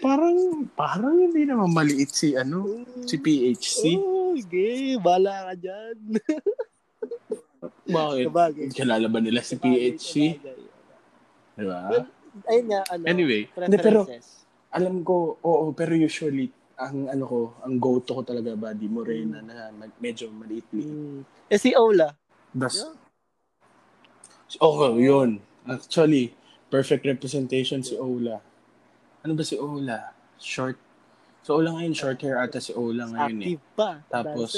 parang, 0.00 0.36
parang 0.72 1.14
hindi 1.18 1.44
naman 1.44 1.68
maliit 1.74 2.14
si, 2.14 2.32
ano, 2.32 2.84
si 3.04 3.18
PHC. 3.18 3.96
Oh, 3.98 4.32
okay. 4.38 4.96
Bala 4.96 5.52
ka 5.52 5.54
dyan. 5.58 5.96
Bakit? 7.88 8.24
Sabagay. 8.28 8.66
Kilala 8.72 9.06
ba 9.08 9.18
nila 9.20 9.40
si 9.40 9.56
PHC? 9.56 10.36
Sabagay. 10.38 10.60
Di 11.58 11.64
ba? 11.66 11.80
Well, 11.90 12.06
ayun 12.46 12.66
nga, 12.70 12.80
ano, 12.92 13.02
Anyway, 13.04 13.42
hindi, 13.50 13.76
pero- 13.78 14.04
preferences. 14.06 14.46
Alam 14.68 15.00
ko, 15.00 15.40
oo, 15.40 15.72
pero 15.72 15.96
usually, 15.96 16.52
ang 16.76 17.08
ano 17.08 17.24
ko, 17.24 17.38
ang 17.64 17.80
go-to 17.80 18.20
ko 18.20 18.22
talaga, 18.22 18.52
Buddy 18.54 18.86
Morena, 18.86 19.40
na 19.40 19.72
mag- 19.72 19.96
medyo 19.98 20.28
maliit-liit. 20.28 20.86
Mm. 20.86 21.20
Eh, 21.48 21.58
si 21.58 21.72
Ola. 21.72 22.12
Das, 22.52 22.76
Yeah. 22.78 22.94
Oo, 24.64 24.96
yun. 24.96 25.44
Actually, 25.68 26.32
perfect 26.68 27.04
representation 27.04 27.84
si 27.84 27.96
Ola. 28.00 28.40
Ano 29.20 29.32
ba 29.36 29.44
si 29.44 29.60
Ola? 29.60 30.16
Short. 30.40 30.80
So, 31.44 31.60
Ola 31.60 31.76
ngayon, 31.76 31.92
short 31.92 32.20
hair 32.24 32.40
ata 32.40 32.56
si 32.56 32.72
Ola 32.72 33.08
ngayon 33.08 33.36
eh. 33.40 33.44
Active 33.56 33.64
pa. 33.76 33.90
Tapos. 34.08 34.52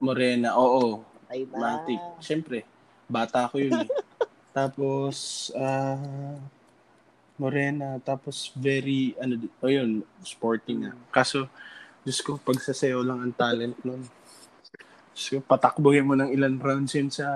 Morena, 0.00 0.56
oo, 0.56 1.04
Ay 1.26 1.44
na. 1.48 1.56
Matic. 1.80 2.00
Siyempre, 2.20 2.64
bata 3.08 3.48
ko 3.48 3.56
yun 3.60 3.84
eh. 3.84 3.88
Tapos, 4.56 5.48
ah, 5.52 6.36
Morena, 7.36 8.00
tapos 8.00 8.48
very, 8.56 9.12
ano, 9.20 9.36
oh 9.60 9.68
yun, 9.68 10.00
sporting 10.24 10.88
nga. 10.88 10.92
Kaso, 11.12 11.48
Diyos 12.00 12.24
ko, 12.24 12.40
pag 12.40 12.56
sasayaw 12.56 13.04
lang 13.04 13.20
ang 13.20 13.34
talent 13.36 13.76
nun. 13.84 14.00
Diyos 15.12 15.26
ko, 15.32 15.36
patakbuhin 15.44 16.06
mo 16.08 16.16
ng 16.16 16.32
ilan 16.32 16.56
rounds 16.56 16.96
yun 16.96 17.12
sa 17.12 17.28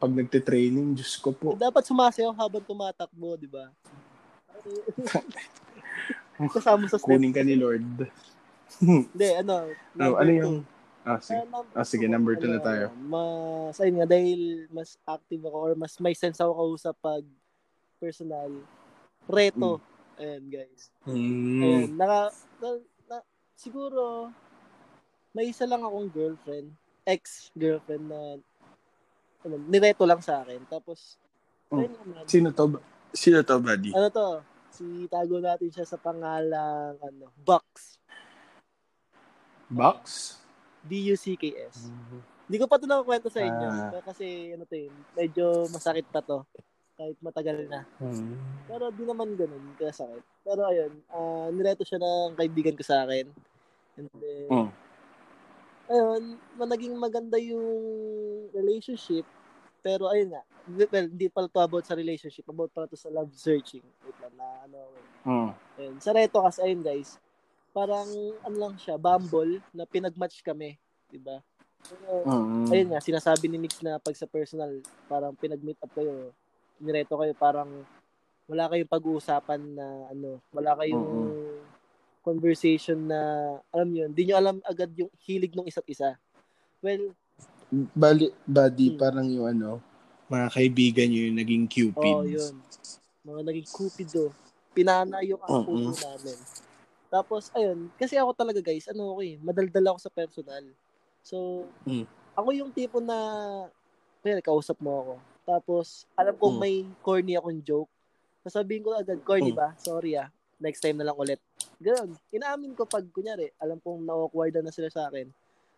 pag 0.00 0.12
nagte-training, 0.12 0.96
Diyos 0.96 1.16
ko 1.20 1.32
po. 1.32 1.56
Dapat 1.56 1.84
sumasayaw 1.84 2.32
habang 2.36 2.64
tumatakbo, 2.64 3.36
di 3.40 3.48
ba? 3.48 3.72
Kasama 6.56 6.84
sa 6.88 6.96
step. 7.00 7.08
Kunin 7.08 7.32
ka 7.32 7.44
ni 7.44 7.56
Lord. 7.56 7.84
Hindi, 8.80 9.28
ano. 9.38 9.68
Oh, 10.00 10.16
ano 10.18 10.32
yung... 10.32 10.56
Ah, 11.04 11.20
sige. 11.20 11.44
Number 11.44 11.72
Ah, 11.76 11.86
sige, 11.86 12.06
number 12.08 12.34
two 12.40 12.48
na 12.48 12.58
ano, 12.60 12.64
tayo. 12.64 12.84
Mas, 12.96 13.76
ayun 13.76 14.00
nga, 14.00 14.08
dahil 14.08 14.40
mas 14.72 14.96
active 15.04 15.42
ako 15.44 15.56
or 15.60 15.72
mas 15.76 15.92
may 16.00 16.16
sense 16.16 16.40
ako 16.40 16.52
kausap 16.56 16.96
pag 17.04 17.24
personal. 17.98 18.50
Reto. 19.26 19.80
Ayan, 20.14 20.44
guys. 20.46 20.94
Hmm. 21.02 21.62
Ayan, 21.62 21.90
naka, 21.98 22.30
na, 22.62 22.68
na, 23.10 23.16
siguro, 23.58 24.30
may 25.34 25.50
isa 25.50 25.66
lang 25.66 25.82
akong 25.82 26.06
girlfriend, 26.14 26.70
ex-girlfriend 27.02 28.06
na, 28.06 28.20
ano, 29.42 29.54
nireto 29.66 30.06
lang 30.06 30.22
sa 30.22 30.46
akin. 30.46 30.62
Tapos, 30.70 31.18
Oh. 31.72 31.80
ayun 31.82 31.92
naman. 31.98 32.22
Sino 32.30 32.48
to? 32.54 32.78
Sino 33.10 33.42
to, 33.42 33.56
buddy? 33.58 33.90
ano 33.90 34.08
to, 34.12 34.28
si 34.70 35.06
tago 35.10 35.38
natin 35.42 35.70
siya 35.70 35.86
sa 35.86 35.98
pangalang, 35.98 36.94
ano, 37.02 37.30
Bucks. 37.42 37.98
Box? 39.66 40.02
B-U-C-K-S. 40.84 41.88
Hindi 42.44 42.56
ko 42.60 42.68
pa 42.68 42.76
ito 42.76 42.84
nakakwento 42.84 43.32
sa 43.32 43.40
inyo. 43.40 43.68
Ah. 43.72 44.04
Kasi, 44.04 44.52
ano 44.52 44.68
to 44.68 44.76
yun, 44.76 44.94
medyo 45.16 45.64
masakit 45.72 46.04
pa 46.12 46.20
to. 46.20 46.44
Kahit 46.94 47.18
matagal 47.18 47.66
na. 47.66 47.82
Hmm. 47.98 48.38
Pero 48.70 48.86
di 48.94 49.02
naman 49.02 49.34
ganun, 49.34 49.74
kasakit. 49.74 50.22
Pero 50.46 50.62
ayun, 50.62 50.92
ah 51.10 51.50
nireto 51.50 51.82
siya 51.82 51.98
ng 51.98 52.38
kaibigan 52.38 52.78
ko 52.78 52.84
sa 52.86 53.02
akin. 53.02 53.26
And 53.98 54.08
then, 54.18 54.46
Hmm. 54.46 54.70
ayun, 55.90 56.22
naging 56.54 56.94
maganda 56.94 57.34
yung 57.38 57.66
relationship. 58.54 59.26
Pero 59.82 60.06
ayun 60.08 60.32
nga, 60.32 60.42
well, 60.70 61.08
hindi 61.10 61.26
pala 61.28 61.50
to 61.50 61.60
about 61.60 61.84
sa 61.84 61.98
relationship, 61.98 62.46
about 62.48 62.70
pala 62.70 62.86
to 62.86 62.96
sa 62.96 63.10
love 63.10 63.28
searching. 63.34 63.84
Wait 64.06 64.16
lang, 64.22 64.34
na 64.38 64.46
ano. 64.64 64.78
Hmm. 65.26 65.50
Ayun. 65.76 65.98
Sa 65.98 66.14
reto 66.14 66.40
kasi, 66.40 66.62
ayun 66.62 66.80
guys, 66.80 67.18
parang 67.74 68.06
ano 68.46 68.56
lang 68.56 68.74
siya, 68.78 68.94
bumble, 68.94 69.58
na 69.74 69.82
pinag-match 69.84 70.40
kami. 70.46 70.78
Diba? 71.10 71.42
Pero, 71.84 72.22
Hmm. 72.24 72.70
ayun 72.70 72.88
nga, 72.94 73.02
sinasabi 73.02 73.50
ni 73.50 73.58
Mix 73.60 73.82
na 73.82 73.98
pag 73.98 74.14
sa 74.16 74.30
personal, 74.30 74.78
parang 75.04 75.34
pinag-meet 75.36 75.76
up 75.82 75.90
kayo, 75.92 76.32
nireto 76.78 77.14
kayo, 77.16 77.34
parang 77.34 77.70
wala 78.44 78.68
kayong 78.68 78.90
pag-uusapan 78.90 79.60
na 79.72 79.86
ano, 80.12 80.40
wala 80.52 80.76
kayong 80.76 81.32
conversation 82.24 82.96
na, 83.04 83.20
alam 83.68 83.88
yun, 83.92 84.10
di 84.12 84.24
nyo 84.24 84.36
alam 84.40 84.56
agad 84.64 84.88
yung 84.96 85.12
hilig 85.24 85.52
ng 85.52 85.68
isa't 85.68 85.84
isa. 85.88 86.16
Well, 86.80 87.12
Bali, 87.92 88.30
buddy, 88.44 88.94
Hmm. 88.94 89.00
parang 89.00 89.26
yung 89.28 89.48
ano, 89.48 89.80
mga 90.28 90.48
kaibigan 90.52 91.08
nyo 91.10 91.20
yung 91.28 91.38
naging 91.40 91.64
cupids. 91.68 92.16
oh, 92.16 92.24
yun. 92.24 92.54
Mga 93.24 93.40
naging 93.44 93.68
cupido. 93.68 94.24
Pinana 94.72 95.20
yung 95.24 95.40
ang 95.40 95.64
puso 95.64 96.00
namin. 96.00 96.38
Tapos, 97.08 97.48
ayun, 97.54 97.88
kasi 97.94 98.18
ako 98.18 98.34
talaga 98.34 98.58
guys, 98.60 98.88
ano 98.90 99.14
ako 99.14 99.20
eh, 99.22 99.36
madaldal 99.38 99.94
ako 99.94 99.98
sa 100.02 100.10
personal. 100.12 100.64
So, 101.24 101.68
Mm. 101.86 102.04
ako 102.34 102.48
yung 102.52 102.70
tipo 102.74 102.98
na, 102.98 103.16
kaya 104.20 104.40
kausap 104.42 104.76
mo 104.80 104.92
ako. 105.00 105.14
Tapos, 105.44 106.08
alam 106.14 106.34
ko 106.34 106.48
Mm. 106.48 106.58
may 106.58 106.74
corny 107.00 107.36
akong 107.36 107.60
joke. 107.60 107.92
Sasabihin 108.40 108.82
ko 108.82 108.92
agad, 108.92 109.20
corny 109.20 109.52
Mm. 109.52 109.56
ba? 109.56 109.68
Sorry 109.76 110.16
ah. 110.16 110.28
Next 110.56 110.80
time 110.80 110.96
na 110.96 111.04
lang 111.04 111.16
ulit. 111.16 111.40
Ganun. 111.76 112.16
Inaamin 112.30 112.72
ko 112.72 112.84
pag, 112.84 113.04
kunyari, 113.06 113.52
alam 113.60 113.76
kong 113.78 114.02
na-awkward 114.02 114.56
na 114.58 114.72
sila 114.72 114.88
sa 114.88 115.06
akin. 115.06 115.28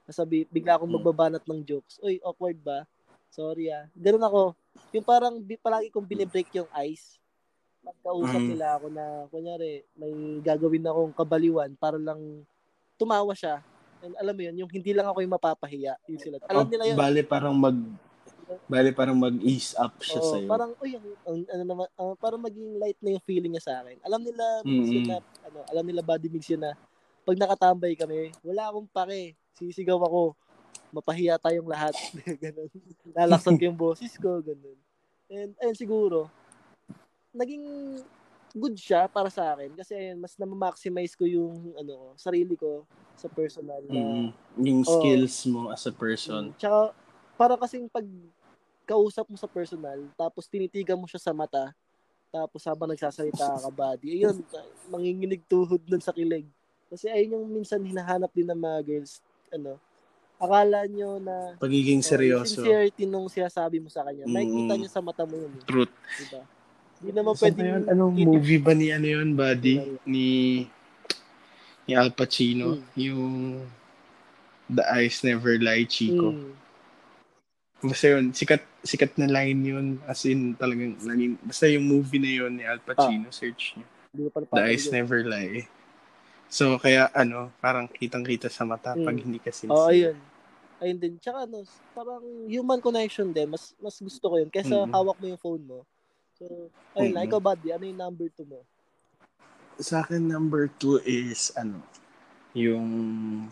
Sasabi, 0.06 0.46
bigla 0.46 0.78
akong 0.78 0.86
Mm. 0.88 0.96
magbabanat 0.96 1.42
ng 1.42 1.60
jokes. 1.62 1.98
Uy, 1.98 2.22
awkward 2.22 2.58
ba? 2.58 2.86
Sorry 3.28 3.68
ah. 3.68 3.90
Ganun 3.92 4.22
ako. 4.22 4.42
Yung 4.94 5.02
parang 5.02 5.34
palagi 5.60 5.90
kong 5.90 6.06
binibreak 6.06 6.46
yung 6.54 6.70
ice. 6.80 7.18
Pagkausap 7.82 8.38
Mm. 8.38 8.50
nila 8.54 8.66
ako 8.78 8.86
na, 8.88 9.04
kunyari, 9.28 9.82
may 9.94 10.14
gagawin 10.40 10.86
akong 10.86 11.12
kabaliwan 11.12 11.70
para 11.74 11.98
lang 11.98 12.46
tumawa 12.94 13.34
siya. 13.34 13.62
And 13.98 14.14
alam 14.14 14.34
mo 14.34 14.42
yun, 14.42 14.56
yung 14.56 14.70
hindi 14.70 14.94
lang 14.94 15.06
ako 15.06 15.18
yung 15.20 15.34
mapapahiya. 15.34 15.98
Yung 16.06 16.20
sila. 16.20 16.38
Alam 16.46 16.66
Oh, 16.66 16.70
nila 16.70 16.84
yun. 16.86 16.96
Bali, 16.96 17.20
parang 17.22 17.54
mag... 17.54 17.74
Bali, 18.66 18.90
parang 18.94 19.18
mag-ease 19.18 19.74
up 19.78 19.98
siya 20.02 20.22
Oo, 20.22 20.30
sa'yo. 20.30 20.48
parang, 20.50 20.70
uy, 20.78 20.94
ang, 20.94 21.06
ang- 21.26 21.48
ano 21.50 21.62
naman, 21.66 21.86
ah, 21.98 22.14
parang 22.18 22.42
maging 22.42 22.78
light 22.78 22.98
na 23.02 23.18
yung 23.18 23.24
feeling 23.26 23.52
niya 23.54 23.64
sa 23.66 23.74
akin. 23.82 23.98
Alam 24.06 24.22
nila, 24.22 24.44
Mm-mm. 24.62 25.06
na, 25.06 25.16
ano, 25.46 25.58
alam 25.66 25.84
nila 25.86 26.02
body 26.02 26.30
mix 26.30 26.46
yun 26.50 26.62
na, 26.62 26.74
pag 27.26 27.38
nakatambay 27.38 27.98
kami, 27.98 28.30
wala 28.46 28.70
akong 28.70 28.86
pake. 28.90 29.34
Sisigaw 29.58 29.98
ako. 29.98 30.38
Mapahiya 30.94 31.42
tayong 31.42 31.66
lahat. 31.66 31.94
ganun. 32.42 32.70
Lalaksan 33.10 33.58
ko 33.58 33.62
yung 33.66 33.78
boses 33.78 34.14
ko, 34.14 34.38
ganun. 34.38 34.78
And, 35.26 35.58
ayun, 35.58 35.74
siguro, 35.74 36.30
naging 37.34 37.66
good 38.56 38.78
siya 38.78 39.04
para 39.10 39.28
sa 39.28 39.52
akin 39.52 39.76
kasi 39.76 39.92
ayun, 39.92 40.16
mas 40.22 40.32
na-maximize 40.40 41.12
ko 41.12 41.28
yung 41.28 41.76
ano, 41.76 42.16
sarili 42.16 42.56
ko 42.56 42.88
sa 43.18 43.28
personal 43.28 43.84
na 43.84 43.92
Mm. 43.92 44.28
Yung 44.64 44.80
skills 44.88 45.44
mo 45.52 45.68
as 45.68 45.84
a 45.84 45.92
person. 45.92 46.56
Tsaka, 46.56 46.96
para 47.36 47.54
kasing 47.60 47.86
pag 47.86 48.04
kausap 48.88 49.28
mo 49.28 49.36
sa 49.36 49.46
personal, 49.46 49.98
tapos 50.16 50.48
tinitigan 50.48 50.96
mo 50.96 51.04
siya 51.04 51.20
sa 51.20 51.36
mata, 51.36 51.70
tapos 52.32 52.62
habang 52.64 52.88
nagsasalita 52.90 53.60
ka, 53.60 53.70
buddy, 53.70 54.22
ayun, 54.22 54.40
manginginig 54.88 55.42
tuhod 55.46 55.80
nun 55.86 56.02
sa 56.02 56.14
kilig. 56.14 56.46
Kasi 56.86 57.10
ayun 57.10 57.36
yung 57.36 57.46
minsan 57.50 57.82
hinahanap 57.82 58.30
din 58.30 58.46
ng 58.46 58.60
mga 58.60 58.78
girls, 58.86 59.18
ano, 59.50 59.76
akala 60.38 60.86
nyo 60.86 61.18
na 61.18 61.56
Pagiging 61.58 62.00
oh, 62.04 62.06
seryoso. 62.06 62.62
sincerity 62.62 63.04
nung 63.08 63.26
sinasabi 63.26 63.82
mo 63.82 63.88
sa 63.90 64.06
kanya, 64.06 64.24
Mm. 64.28 64.32
makikita 64.32 64.74
niya 64.78 64.90
sa 64.92 65.02
mata 65.02 65.24
mo 65.26 65.34
yun, 65.34 65.50
eh, 65.50 65.64
Truth. 65.66 65.92
diba? 66.22 66.42
Hindi 66.96 67.10
naman 67.12 67.32
Saan 67.36 67.42
pwede 67.42 67.60
ba 67.60 67.68
yun? 67.68 67.82
Anong 67.92 68.14
movie 68.24 68.60
ba 68.62 68.72
ni 68.72 68.86
ano 68.88 69.04
yun, 69.04 69.28
buddy? 69.36 69.76
Ni 70.08 70.26
ni 71.86 71.92
Al 71.94 72.10
Pacino? 72.10 72.80
Mm. 72.80 72.84
Yung 72.96 73.26
The 74.66 74.84
Eyes 74.94 75.22
Never 75.22 75.54
Lie, 75.60 75.86
Chico. 75.86 76.32
Mm. 76.32 76.65
Basta 77.84 78.08
yun, 78.08 78.32
sikat, 78.32 78.64
sikat 78.80 79.12
na 79.20 79.28
line 79.28 79.60
yun. 79.60 79.86
As 80.08 80.24
in, 80.24 80.56
talagang, 80.56 80.96
naging, 81.04 81.36
basta 81.44 81.68
yung 81.68 81.84
movie 81.84 82.16
na 82.16 82.30
yun 82.32 82.52
ni 82.56 82.64
Al 82.64 82.80
Pacino, 82.80 83.28
search 83.28 83.76
niyo. 83.76 83.86
The 84.16 84.64
Eyes. 84.64 84.88
Never 84.88 85.20
Lie. 85.28 85.68
So, 86.48 86.80
kaya 86.80 87.12
ano, 87.12 87.52
parang 87.60 87.84
kitang-kita 87.84 88.48
sa 88.48 88.64
mata 88.64 88.96
Mm. 88.96 89.04
pag 89.04 89.16
hindi 89.20 89.36
ka 89.42 89.52
sincere. 89.52 89.76
Oo, 89.76 89.90
ayun. 89.92 90.16
Ayun 90.80 90.98
din. 91.00 91.14
Tsaka 91.20 91.44
ano, 91.44 91.64
parang 91.92 92.24
human 92.48 92.80
connection 92.80 93.28
din. 93.28 93.48
Mas 93.50 93.76
mas 93.76 94.00
gusto 94.00 94.24
ko 94.32 94.40
yun. 94.40 94.48
Kaysa 94.48 94.88
Mm. 94.88 94.92
hawak 94.94 95.16
mo 95.20 95.26
yung 95.28 95.42
phone 95.42 95.64
mo. 95.68 95.78
So, 96.40 96.48
ayun. 96.96 97.12
Mm. 97.12 97.28
Ikaw, 97.28 97.40
buddy, 97.44 97.68
ano 97.76 97.84
yung 97.84 98.00
number 98.00 98.28
two 98.32 98.48
mo? 98.48 98.64
Sa 99.76 100.00
akin, 100.00 100.24
number 100.24 100.72
two 100.80 100.96
is, 101.04 101.52
ano, 101.52 101.84
yung 102.56 102.88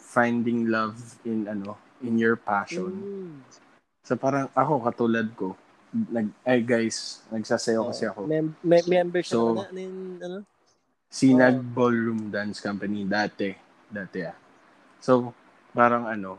finding 0.00 0.72
love 0.72 0.96
in, 1.28 1.44
ano, 1.44 1.76
in 2.00 2.16
your 2.16 2.40
passion. 2.40 2.88
Mm. 2.88 3.36
So, 4.04 4.20
parang 4.20 4.52
ako, 4.52 4.84
katulad 4.84 5.32
ko, 5.32 5.56
nag, 5.90 6.28
ay 6.44 6.60
guys, 6.60 7.24
nagsasayaw 7.32 7.88
kasi 7.88 8.04
ako. 8.04 8.28
Mem- 8.28 8.52
me- 8.60 8.84
member 8.84 9.24
siya 9.24 9.32
So, 9.32 9.56
na, 9.56 9.64
ano, 9.64 9.78
yung, 9.80 9.98
ano? 10.20 10.38
Sinag 11.08 11.56
Oh. 11.56 11.64
Ballroom 11.64 12.28
Dance 12.28 12.60
Company 12.60 13.08
dati. 13.08 13.48
Dati 13.88 14.18
ah. 14.20 14.36
So, 15.00 15.32
parang 15.70 16.04
ano, 16.04 16.36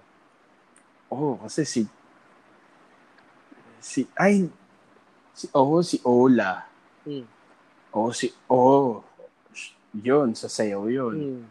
oh, 1.10 1.41
kasi 1.41 1.65
si, 1.65 1.82
si, 3.80 4.06
ay, 4.13 4.45
si, 5.34 5.49
oh, 5.49 5.82
si 5.82 5.97
Ola. 6.06 6.69
Mm. 7.01 7.25
Oh, 7.95 8.12
si, 8.12 8.30
oh, 8.45 9.01
yun, 9.95 10.36
sa 10.36 10.51
sayaw 10.51 10.86
yun. 10.86 11.15
Hmm. 11.15 11.43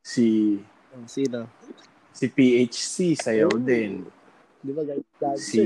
Si, 0.00 0.56
Oh, 0.90 1.06
sino? 1.06 1.46
si 2.10 2.26
PHC, 2.26 3.14
sayaw 3.14 3.52
Oh. 3.52 3.60
din. 3.60 4.08
Di 4.60 4.72
ba 4.76 4.82
guys? 4.84 5.04
Si, 5.40 5.64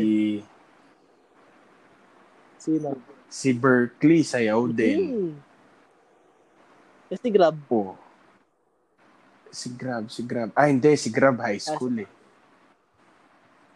Sino? 2.59 2.95
si 3.27 3.51
Berkeley, 3.51 4.23
sayaw 4.23 4.71
din. 4.71 5.01
Hmm. 5.11 5.35
Eh, 7.11 7.19
si 7.19 7.29
Grab. 7.35 7.59
Oh. 7.69 7.99
Si 9.51 9.69
Grab, 9.75 10.07
si 10.11 10.23
Grab. 10.23 10.51
Ah, 10.55 10.71
hindi, 10.71 10.95
si 10.95 11.11
Grab 11.11 11.43
high 11.43 11.59
school 11.59 12.07
eh. 12.07 12.11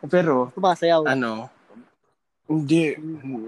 Pero, 0.07 0.55
Sumasayaw. 0.55 1.11
ano, 1.11 1.51
hindi, 2.49 2.97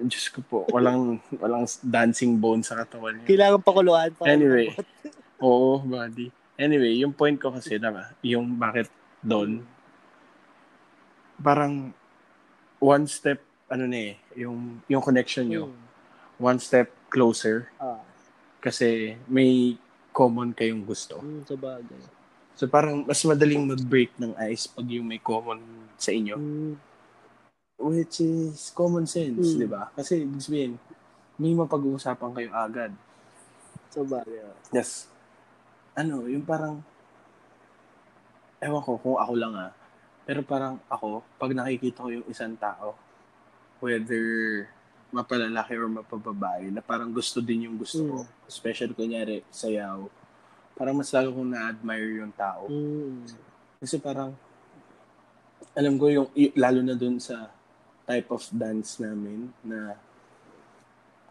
Diyos 0.04 0.28
ko 0.28 0.40
po, 0.44 0.58
walang, 0.68 1.22
walang 1.42 1.64
dancing 1.80 2.36
bone 2.36 2.60
sa 2.66 2.76
katawan 2.82 3.22
niya. 3.22 3.26
Kailangan 3.30 3.60
pakuluan. 3.62 4.10
para 4.12 4.28
Anyway. 4.34 4.74
Oo, 5.40 5.80
buddy. 5.80 6.28
Anyway, 6.60 7.00
yung 7.00 7.16
point 7.16 7.38
ko 7.40 7.48
kasi, 7.54 7.80
diba, 7.80 8.12
yung 8.20 8.60
bakit 8.60 8.92
doon, 9.24 9.64
parang 11.40 11.92
one 12.78 13.04
step, 13.04 13.40
ano 13.66 13.84
na 13.84 14.12
eh, 14.12 14.14
yung, 14.36 14.80
yung 14.86 15.00
connection 15.00 15.44
nyo, 15.44 15.68
Hmm. 15.68 15.80
one 16.40 16.58
step 16.58 16.88
closer 17.08 17.68
Ah. 17.76 18.00
kasi 18.60 19.16
may 19.26 19.76
common 20.10 20.52
kayong 20.52 20.84
gusto. 20.84 21.18
Hmm, 21.18 21.44
sa 21.44 21.56
bagay. 21.56 22.00
So 22.56 22.68
parang 22.68 23.04
mas 23.04 23.20
madaling 23.24 23.64
mag-break 23.64 24.12
ng 24.16 24.36
ice 24.48 24.68
pag 24.68 24.84
yung 24.84 25.08
may 25.08 25.16
common 25.16 25.60
sa 25.96 26.12
inyo. 26.12 26.36
Hmm. 26.36 26.74
Which 27.80 28.20
is 28.20 28.68
common 28.76 29.08
sense, 29.08 29.56
Mm. 29.56 29.58
di 29.58 29.64
ba? 29.64 29.88
Kasi 29.96 30.20
ibig 30.20 30.44
sabihin, 30.44 30.76
may 31.40 31.56
mapag-uusapan 31.56 32.36
kayo 32.36 32.52
agad. 32.52 32.92
Sa 33.88 34.04
bagay. 34.04 34.44
Yes. 34.68 35.08
Ano, 35.96 36.28
yung 36.28 36.44
parang, 36.44 36.84
ewan 38.60 38.84
ko 38.84 39.00
kung 39.00 39.16
ako 39.16 39.32
lang 39.32 39.56
ah, 39.56 39.72
pero 40.30 40.46
parang 40.46 40.78
ako, 40.86 41.26
pag 41.34 41.50
nakikita 41.50 42.06
ko 42.06 42.14
yung 42.14 42.26
isang 42.30 42.54
tao, 42.54 42.94
whether 43.82 44.22
mapalalaki 45.10 45.74
or 45.74 45.90
mapababae, 45.90 46.70
na 46.70 46.78
parang 46.78 47.10
gusto 47.10 47.42
din 47.42 47.66
yung 47.66 47.74
gusto 47.74 47.98
ko, 47.98 48.18
especially 48.46 48.94
kunyari, 48.94 49.42
sayaw, 49.50 50.06
parang 50.78 50.94
mas 50.94 51.10
lalo 51.10 51.34
kong 51.34 51.50
na-admire 51.50 52.22
yung 52.22 52.30
tao. 52.30 52.70
Hmm. 52.70 53.26
Kasi 53.82 53.98
parang, 53.98 54.38
alam 55.74 55.98
ko 55.98 56.06
yung, 56.06 56.28
y- 56.30 56.54
lalo 56.54 56.78
na 56.78 56.94
dun 56.94 57.18
sa 57.18 57.50
type 58.06 58.30
of 58.30 58.46
dance 58.54 59.02
namin, 59.02 59.50
na 59.66 59.98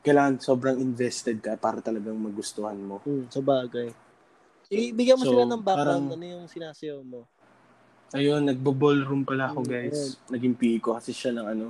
kailangan 0.03 0.43
sobrang 0.43 0.75
invested 0.75 1.39
ka 1.39 1.55
para 1.55 1.79
talagang 1.79 2.19
magustuhan 2.19 2.75
mo. 2.75 2.99
Hmm, 3.07 3.31
sa 3.31 3.39
bagay. 3.39 3.95
Ibigyan 4.67 5.15
mo 5.15 5.23
So, 5.23 5.31
sila 5.31 5.47
ng 5.47 5.63
background. 5.63 6.03
parang- 6.03 6.19
ano 6.19 6.25
yung 6.35 6.45
sinasayaw 6.51 6.99
mo? 6.99 7.23
Ayun, 8.09 8.41
nagbo-ballroom 8.49 9.21
pala 9.21 9.53
ako 9.53 9.61
Mm, 9.61 9.69
guys. 9.69 10.17
Naging 10.33 10.57
PE 10.57 10.81
ko 10.81 10.97
kasi 10.97 11.13
siya 11.13 11.29
ng 11.29 11.45
ano, 11.45 11.65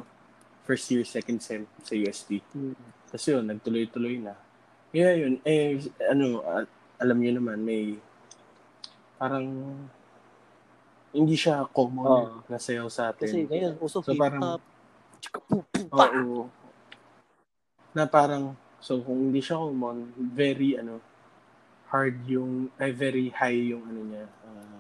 first 0.64 0.88
year, 0.88 1.04
second 1.04 1.44
sem 1.44 1.68
sa 1.84 1.92
UST. 2.00 2.40
Hmm. 2.56 2.78
Tapos 3.12 3.26
yun, 3.28 3.44
nagtuloy-tuloy 3.44 4.24
na. 4.24 4.40
Kaya 4.96 5.20
yun, 5.20 5.44
eh, 5.44 5.76
ano, 6.08 6.40
alam 6.96 7.18
niyo 7.20 7.44
naman, 7.44 7.60
may 7.60 8.00
parang 9.20 9.48
hindi 11.12 11.36
siya 11.36 11.68
common 11.76 12.08
Oo. 12.08 12.40
na 12.48 12.56
sayaw 12.56 12.88
sa 12.88 13.12
atin. 13.12 13.28
Kasi 13.28 13.44
ngayon, 13.44 13.74
uso 13.84 14.00
So, 14.00 14.16
parang-. 14.16 14.64
Oo. 15.92 16.48
Na 17.92 18.08
parang, 18.08 18.56
so 18.80 19.04
kung 19.04 19.28
hindi 19.28 19.44
siya 19.44 19.60
common, 19.60 20.16
very, 20.16 20.80
ano, 20.80 21.04
hard 21.92 22.16
yung, 22.32 22.72
ay 22.80 22.96
very 22.96 23.28
high 23.34 23.76
yung, 23.76 23.84
ano 23.84 24.02
niya, 24.08 24.26
ah, 24.48 24.79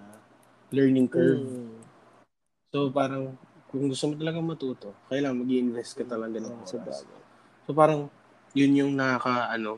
learning 0.69 1.09
curve. 1.09 1.41
Hmm. 1.41 1.81
So 2.69 2.89
parang, 2.93 3.37
kung 3.69 3.89
gusto 3.89 4.09
mo 4.09 4.13
talaga 4.17 4.39
matuto, 4.41 4.89
kailangan 5.09 5.45
mag 5.45 5.51
invest 5.53 5.97
ka 5.97 6.05
talaga 6.05 6.37
ng 6.37 6.53
oras. 6.65 6.73
bagay. 6.73 7.19
So 7.65 7.73
parang, 7.73 8.09
yun 8.53 8.73
yung 8.77 8.93
nakaka, 8.97 9.53
ano, 9.53 9.77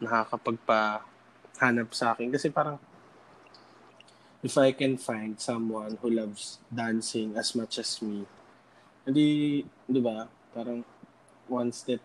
nakakapagpahanap 0.00 1.88
sa 1.92 2.12
akin. 2.12 2.28
Kasi 2.32 2.52
parang, 2.52 2.76
if 4.44 4.56
I 4.60 4.72
can 4.72 5.00
find 5.00 5.40
someone 5.40 5.96
who 6.00 6.12
loves 6.12 6.60
dancing 6.68 7.36
as 7.36 7.56
much 7.56 7.80
as 7.80 8.00
me, 8.04 8.28
hindi, 9.08 9.64
di 9.88 10.00
ba, 10.00 10.28
parang 10.52 10.84
one 11.48 11.70
step 11.72 12.00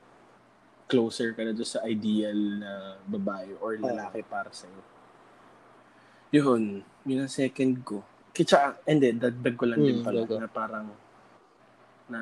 closer 0.92 1.32
ka 1.32 1.48
na 1.48 1.56
doon 1.56 1.68
sa 1.68 1.84
ideal 1.88 2.36
na 2.36 3.00
babae 3.08 3.56
or 3.64 3.80
lalaki 3.80 4.20
para 4.28 4.52
sa'yo. 4.52 4.84
Yun, 6.36 6.84
yun 7.08 7.24
ang 7.24 7.32
second 7.32 7.80
ko. 7.84 8.04
Kitsa, 8.32 8.80
hindi, 8.88 9.12
dagdag 9.12 9.56
ko 9.60 9.66
lang 9.68 9.80
din 9.80 10.00
Hmm, 10.00 10.06
pala 10.08 10.20
gaga. 10.24 10.36
na 10.40 10.48
parang 10.48 10.88
na 12.08 12.22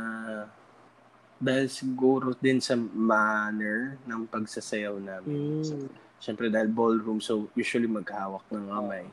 dahil 1.39 1.71
siguro 1.71 2.35
din 2.35 2.59
sa 2.59 2.75
manner 2.75 3.95
ng 4.03 4.27
pagsasayaw 4.27 4.97
namin. 4.97 5.63
Hmm. 5.63 5.87
Siyempre 6.19 6.51
dahil 6.51 6.67
ballroom, 6.67 7.23
so 7.23 7.47
usually 7.55 7.87
maghawak 7.87 8.43
ng 8.51 8.67
kamay. 8.67 9.05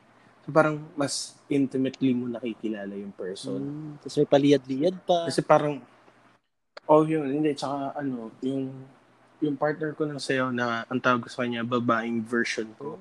So 0.42 0.50
parang 0.50 0.82
mas 0.96 1.36
intimately 1.46 2.10
mo 2.10 2.26
nakikilala 2.26 2.96
yung 2.96 3.12
person. 3.12 3.60
Hmm. 3.60 3.92
Tapos 4.00 4.16
may 4.16 4.26
paliyad-liyad 4.26 4.96
pa. 5.04 5.28
Kasi 5.28 5.44
parang, 5.44 5.78
oh 6.88 7.02
yun, 7.04 7.28
hindi, 7.30 7.52
tsaka 7.52 7.92
ano, 7.94 8.32
yung, 8.40 8.72
yung 9.38 9.54
partner 9.54 9.92
ko 9.92 10.02
ng 10.02 10.18
sayaw 10.18 10.48
na 10.48 10.82
ang 10.88 10.98
tawag 10.98 11.28
sa 11.28 11.44
kanya, 11.44 11.60
babaeng 11.60 12.24
version 12.24 12.66
ko. 12.74 12.96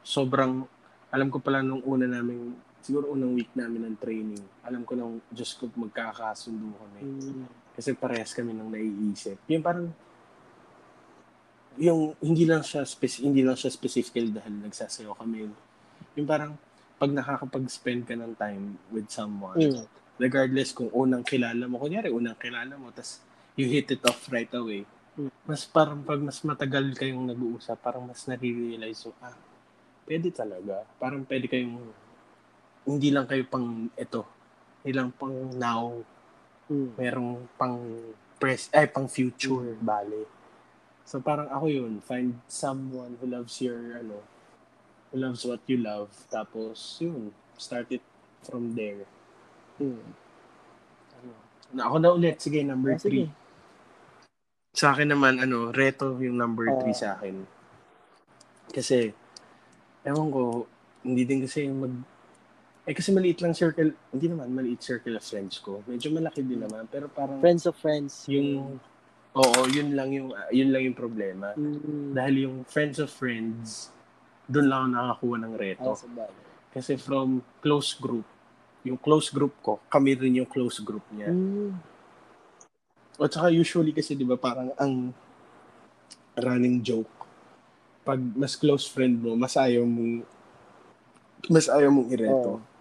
Sobrang, 0.00 0.64
alam 1.10 1.28
ko 1.28 1.42
pala 1.42 1.60
nung 1.60 1.82
una 1.82 2.06
namin, 2.06 2.54
siguro 2.84 3.16
unang 3.16 3.32
week 3.32 3.48
namin 3.56 3.88
ng 3.88 3.96
training, 3.96 4.44
alam 4.60 4.84
ko 4.84 4.92
nang, 4.92 5.24
Diyos 5.32 5.56
ko, 5.56 5.72
magkakasundo 5.72 6.76
kami. 6.76 7.00
Hmm. 7.00 7.48
Kasi 7.72 7.96
parehas 7.96 8.36
kami 8.36 8.52
nang 8.52 8.68
naiisip. 8.68 9.40
Yung 9.48 9.64
parang, 9.64 9.88
yung 11.80 12.12
hindi 12.20 12.44
lang 12.44 12.60
siya 12.60 12.84
speci- 12.84 13.24
hindi 13.24 13.40
lang 13.40 13.56
siya 13.56 13.72
specifically 13.72 14.30
dahil 14.30 14.60
nagsasayaw 14.68 15.16
kami. 15.16 15.48
Yung 16.14 16.28
parang 16.28 16.54
pag 17.00 17.10
nakakapag-spend 17.10 18.04
ka 18.04 18.14
ng 18.14 18.36
time 18.36 18.76
with 18.92 19.08
someone, 19.08 19.58
Hmm. 19.58 19.88
regardless 20.20 20.76
kung 20.76 20.92
unang 20.92 21.26
kilala 21.26 21.64
mo, 21.66 21.80
kunyari 21.80 22.12
unang 22.12 22.38
kilala 22.38 22.76
mo, 22.78 22.92
tas 22.94 23.18
you 23.58 23.66
hit 23.66 23.90
it 23.90 24.02
off 24.06 24.30
right 24.30 24.50
away. 24.54 24.86
Mm. 25.14 25.30
Mas 25.46 25.62
parang 25.66 26.02
pag 26.02 26.18
mas 26.18 26.42
matagal 26.42 26.94
kayong 26.98 27.30
nag-uusap, 27.30 27.78
parang 27.78 28.02
mas 28.02 28.26
nare-realize 28.26 29.06
mo, 29.06 29.14
ah, 29.22 29.34
pwede 30.06 30.28
talaga. 30.34 30.82
Parang 30.98 31.22
pwede 31.22 31.46
kayong, 31.46 31.78
hindi 32.84 33.08
lang 33.10 33.24
kayo 33.24 33.44
pang 33.48 33.88
ito, 33.96 34.22
hindi 34.84 34.92
lang 34.96 35.10
pang 35.12 35.32
now, 35.56 36.04
Hmm. 36.64 36.96
merong 36.96 37.44
pang 37.60 37.76
press, 38.40 38.72
ay, 38.72 38.88
pang 38.88 39.04
future, 39.04 39.76
bale. 39.76 40.24
So 41.04 41.20
parang 41.20 41.52
ako 41.52 41.68
yun, 41.68 42.00
find 42.00 42.40
someone 42.48 43.20
who 43.20 43.28
loves 43.28 43.60
your, 43.60 44.00
ano, 44.00 44.24
who 45.12 45.20
loves 45.20 45.44
what 45.44 45.60
you 45.68 45.76
love, 45.76 46.08
tapos 46.32 46.96
yun, 47.04 47.36
start 47.60 47.92
it 47.92 48.00
from 48.40 48.72
there. 48.72 49.04
Hmm. 49.76 50.00
Ano, 51.20 51.32
na 51.76 51.82
ako 51.84 51.96
na 52.00 52.08
ulit, 52.16 52.40
sige, 52.40 52.64
number 52.64 52.96
Ah, 52.96 53.00
sige. 53.00 53.28
3. 53.28 54.72
Sa 54.74 54.96
akin 54.96 55.12
naman, 55.12 55.38
ano, 55.38 55.68
reto 55.70 56.16
yung 56.18 56.40
number 56.40 56.72
Ah. 56.72 56.80
3 56.80 56.96
sa 56.96 57.20
akin. 57.20 57.44
Kasi, 58.72 59.12
ewan 60.02 60.28
ko, 60.32 60.64
hindi 61.04 61.28
din 61.28 61.44
kasi 61.44 61.68
mag, 61.68 61.92
eh 62.84 62.92
kasi 62.92 63.16
maliit 63.16 63.40
lang 63.40 63.56
circle, 63.56 63.96
hindi 64.12 64.26
naman 64.28 64.52
maliit 64.52 64.84
circle 64.84 65.16
of 65.16 65.24
friends 65.24 65.56
ko. 65.60 65.80
Medyo 65.88 66.12
malaki 66.12 66.44
din 66.44 66.60
naman, 66.60 66.84
pero 66.84 67.08
parang 67.08 67.40
Friends 67.40 67.64
of 67.64 67.76
friends. 67.80 68.28
yung, 68.28 68.76
oo, 69.32 69.60
yun 69.72 69.96
lang 69.96 70.12
yung, 70.12 70.36
ah, 70.36 70.52
yun 70.52 70.68
lang 70.68 70.84
yung 70.84 70.96
problema. 70.96 71.56
Hmm. 71.56 72.12
Dahil 72.12 72.44
yung 72.44 72.56
friends 72.68 73.00
of 73.00 73.08
friends, 73.08 73.88
doon 74.44 74.68
lang 74.68 74.80
ako 74.84 74.92
nakakuha 74.92 75.36
ng 75.40 75.54
reto. 75.56 75.90
Ah. 75.96 76.28
Kasi 76.76 77.00
from 77.00 77.40
close 77.64 77.96
group, 77.96 78.28
yung 78.84 79.00
close 79.00 79.32
group 79.32 79.56
ko, 79.64 79.80
kami 79.88 80.12
rin 80.12 80.44
yung 80.44 80.50
close 80.50 80.84
group 80.84 81.04
niya. 81.08 81.32
Hmm. 81.32 81.72
O 83.16 83.24
tsaka 83.30 83.48
usually 83.48 83.94
kasi 83.94 84.18
'di 84.18 84.26
ba 84.26 84.34
parang 84.34 84.74
ang 84.74 85.14
running 86.34 86.82
joke 86.82 87.08
pag 88.04 88.20
mas 88.20 88.52
close 88.58 88.84
friend 88.84 89.16
mo, 89.22 89.32
mas 89.32 89.56
ayaw 89.56 89.86
mong 89.88 90.26
mas 91.48 91.66
ayaw 91.72 91.88
mong 91.88 92.08
ireto. 92.12 92.60
Oo. 92.60 92.73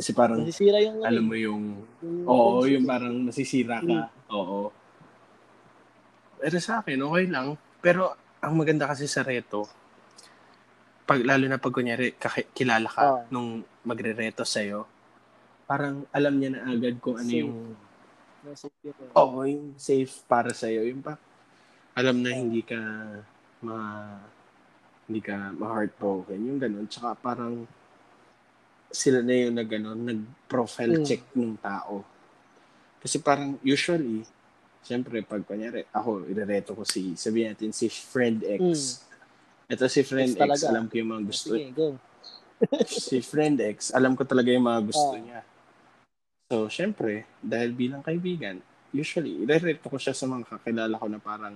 Kasi 0.00 0.16
parang 0.16 0.40
Nasisira 0.40 0.80
yung, 0.80 1.04
alam 1.04 1.24
mo 1.28 1.36
yung 1.36 1.84
oo, 2.24 2.64
yung 2.64 2.88
parang 2.88 3.12
nasisira 3.28 3.84
ka. 3.84 4.08
Oo. 4.32 4.72
Pero 6.40 6.56
sa 6.56 6.80
akin, 6.80 7.04
okay 7.04 7.28
lang. 7.28 7.60
Pero 7.84 8.16
ang 8.40 8.56
maganda 8.56 8.88
kasi 8.88 9.04
sa 9.04 9.20
reto, 9.20 9.68
pag, 11.04 11.20
lalo 11.20 11.44
na 11.44 11.60
pag 11.60 11.76
kunyari 11.76 12.16
kilala 12.56 12.88
ka 12.88 13.02
Oo. 13.04 13.20
nung 13.28 13.60
magre-reto 13.84 14.40
sa'yo, 14.40 14.88
parang 15.68 16.08
alam 16.16 16.40
niya 16.40 16.56
na 16.56 16.72
agad 16.72 16.96
kung 16.96 17.20
ano 17.20 17.28
Safe. 17.28 17.40
yung 17.44 17.54
Nasisira. 18.40 19.04
Oo, 19.20 19.44
yung 19.44 19.76
safe 19.76 20.24
para 20.24 20.56
sa 20.56 20.72
iyo. 20.72 20.80
Yung 20.88 21.04
pa, 21.04 21.20
alam 21.92 22.24
na 22.24 22.32
hindi 22.32 22.64
ka 22.64 22.80
ma 23.60 23.76
hindi 25.04 25.20
ka 25.20 25.52
ma-heartbroken. 25.60 26.40
Yung 26.40 26.56
ganun. 26.56 26.88
Tsaka 26.88 27.12
parang 27.20 27.68
sila 28.90 29.22
na 29.22 29.32
yung 29.32 29.54
nag, 29.54 29.70
ano, 29.70 29.94
nag-profile 29.94 30.98
Mm. 30.98 31.06
check 31.06 31.22
ng 31.32 31.54
tao. 31.56 32.02
Kasi 33.00 33.22
parang 33.22 33.56
usually, 33.62 34.26
siyempre, 34.82 35.22
pag 35.22 35.46
kunyari, 35.46 35.86
ako, 35.88 36.26
irereto 36.26 36.74
ko 36.74 36.82
si, 36.84 37.14
sabihin 37.14 37.54
natin, 37.54 37.70
si 37.70 37.86
friend 37.88 38.42
X. 38.44 39.00
Ito 39.70 39.86
si 39.86 40.02
friend 40.02 40.34
X 40.34 40.36
X, 40.36 40.42
talaga. 40.42 40.64
alam 40.74 40.84
ko 40.90 40.94
yung 40.98 41.10
mga 41.14 41.22
gusto. 41.24 41.50
Sige, 41.54 41.70
go. 41.72 41.88
si 42.86 43.16
friend 43.24 43.56
X, 43.62 43.94
alam 43.94 44.12
ko 44.18 44.26
talaga 44.26 44.50
yung 44.50 44.66
mga 44.66 44.82
gusto 44.84 45.14
Oh. 45.14 45.22
niya. 45.22 45.40
So, 46.50 46.66
syempre, 46.66 47.24
dahil 47.38 47.70
bilang 47.72 48.02
kaibigan, 48.02 48.58
usually, 48.90 49.46
irereto 49.46 49.86
ko 49.86 49.96
siya 49.96 50.12
sa 50.12 50.26
mga 50.26 50.50
kakilala 50.50 50.98
ko 50.98 51.06
na 51.06 51.22
parang 51.22 51.54